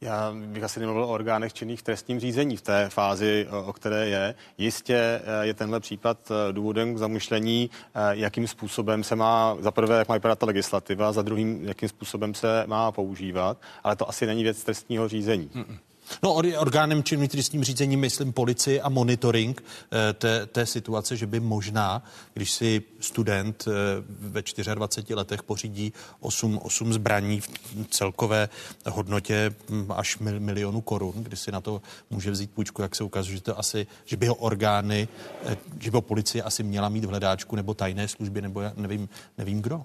[0.00, 4.08] Já bych asi nemluvil o orgánech činných v trestním řízení v té fázi, o které
[4.08, 4.34] je.
[4.58, 7.70] Jistě eh, je tenhle případ eh, důvodem k zamýšlení,
[8.10, 12.34] jakým způsobem se má, za prvé, jak má vypadat ta legislativa, za druhým, jakým způsobem
[12.34, 15.50] se má používat, ale to asi není věc trestního řízení.
[15.54, 15.78] Mm-mm.
[16.22, 21.40] No, orgánem činným trestním řízení myslím policii a monitoring eh, té, té situace, že by
[21.40, 22.02] možná,
[22.34, 23.72] když si student eh,
[24.06, 24.42] ve
[24.74, 27.50] 24 letech pořídí 8, 8 zbraní v
[27.90, 28.48] celkové
[28.90, 33.04] hodnotě hm, až mil, milionu korun, kdy si na to může vzít půjčku, jak se
[33.04, 35.08] ukazuje, že to asi, že by ho orgány,
[35.44, 38.72] eh, že by ho policie asi měla mít v hledáčku nebo tajné služby, nebo já
[38.76, 39.08] nevím,
[39.38, 39.84] nevím kdo.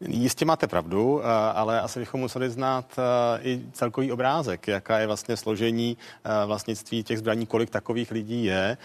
[0.00, 5.06] Jistě máte pravdu, eh, ale asi bychom museli znát eh, i celkový obrázek, jaká je
[5.06, 8.76] vlastně složení eh, vlastnictví těch zbraní, kolik takových lidí je.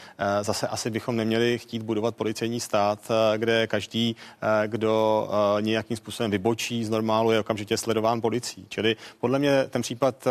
[0.42, 3.00] Zase asi bychom neměli chtít budovat policejní stát,
[3.38, 4.16] kde každý,
[4.68, 5.30] kdo
[5.60, 8.66] nějakým způsobem vybočí z normálu, je okamžitě sledován policií.
[8.70, 10.28] Čili podle mě ten případ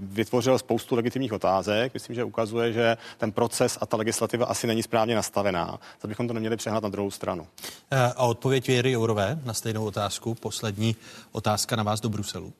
[0.00, 1.94] vytvořil spoustu legitimních otázek.
[1.94, 5.78] Myslím, že ukazuje, že ten proces a ta legislativa asi není správně nastavená.
[5.98, 7.46] Tak bychom to neměli přehnat na druhou stranu.
[8.16, 9.93] A odpověď Věry Jourové na stejnou otázku.
[10.40, 10.96] Poslední
[11.32, 12.52] otázka na vás do Bruselu.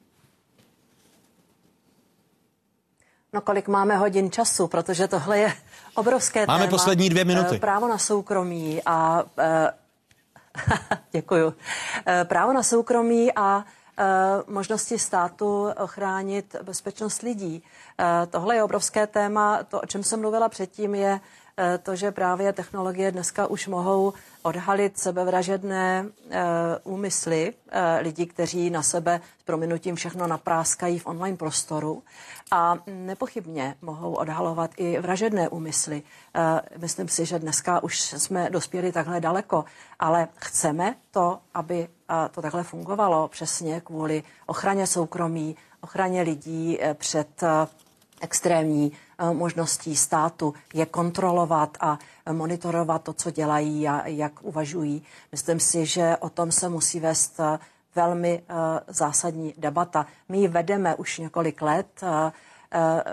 [3.33, 5.53] No kolik máme hodin času, protože tohle je
[5.95, 6.71] obrovské Máme téma.
[6.71, 7.57] poslední dvě minuty.
[7.57, 9.25] Eh, právo na soukromí a...
[9.39, 9.71] Eh,
[11.13, 11.55] děkuju.
[12.07, 13.65] Eh, právo na soukromí a
[14.47, 17.63] možnosti státu ochránit bezpečnost lidí.
[18.31, 19.63] Tohle je obrovské téma.
[19.63, 21.21] To, o čem jsem mluvila předtím, je
[21.83, 24.13] to, že právě technologie dneska už mohou
[24.43, 26.43] odhalit sebevražedné e,
[26.85, 32.03] úmysly e, lidí, kteří na sebe s prominutím všechno napráskají v online prostoru
[32.51, 36.03] a nepochybně mohou odhalovat i vražedné úmysly.
[36.77, 39.65] Myslím si, že dneska už jsme dospěli takhle daleko,
[39.99, 41.89] ale chceme to, aby
[42.31, 47.43] to takhle fungovalo přesně kvůli ochraně soukromí, ochraně lidí před
[48.25, 51.99] extrémní eh, možností státu je kontrolovat a
[52.33, 55.03] monitorovat to, co dělají a jak uvažují.
[55.33, 57.59] Myslím si, že o tom se musí vést eh,
[57.95, 58.55] velmi eh,
[58.89, 60.07] zásadní debata.
[60.29, 62.01] My ji vedeme už několik let.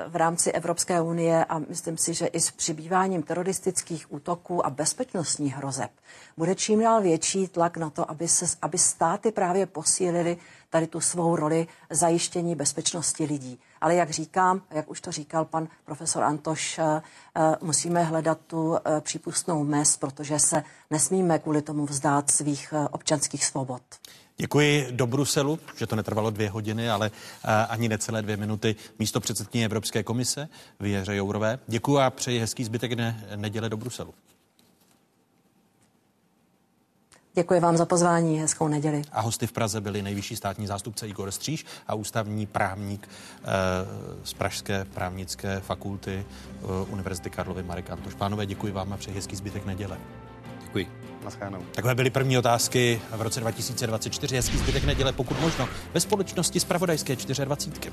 [0.08, 5.56] V rámci Evropské unie a myslím si, že i s přibýváním teroristických útoků a bezpečnostních
[5.56, 5.92] hrozeb
[6.38, 10.38] bude čím dál větší tlak na to, aby, se, aby státy právě posílili
[10.70, 13.60] tady tu svou roli zajištění bezpečnosti lidí.
[13.82, 17.02] Ale jak říkám, jak už to říkal pan profesor Antoš, eh,
[17.36, 23.46] eh, musíme hledat tu eh, přípustnou mez, protože se nesmíme kvůli tomu vzdát svých občanských
[23.46, 23.82] svobod.
[24.42, 27.12] Děkuji do Bruselu, že to netrvalo dvě hodiny, ale
[27.70, 28.76] ani necelé dvě minuty.
[29.00, 30.50] Místo předsedkyně Evropské komise
[30.80, 31.60] Věře Jourové.
[31.68, 34.14] Děkuji a přeji hezký zbytek ne, neděle do Bruselu.
[37.34, 39.02] Děkuji vám za pozvání, hezkou neděli.
[39.12, 43.48] A hosty v Praze byli nejvyšší státní zástupce Igor Stříž a ústavní právník eh,
[44.24, 48.14] z Pražské právnické fakulty eh, Univerzity Karlovy Marek Antoš.
[48.14, 49.98] Pánové, děkuji vám a přeji hezký zbytek neděle.
[50.62, 51.11] Děkuji.
[51.24, 51.66] Naschledanou.
[51.72, 54.36] Takové byly první otázky v roce 2024.
[54.36, 57.16] Hezký zbytek neděle, pokud možno, ve společnosti z Pravodajské
[57.46, 57.92] 24.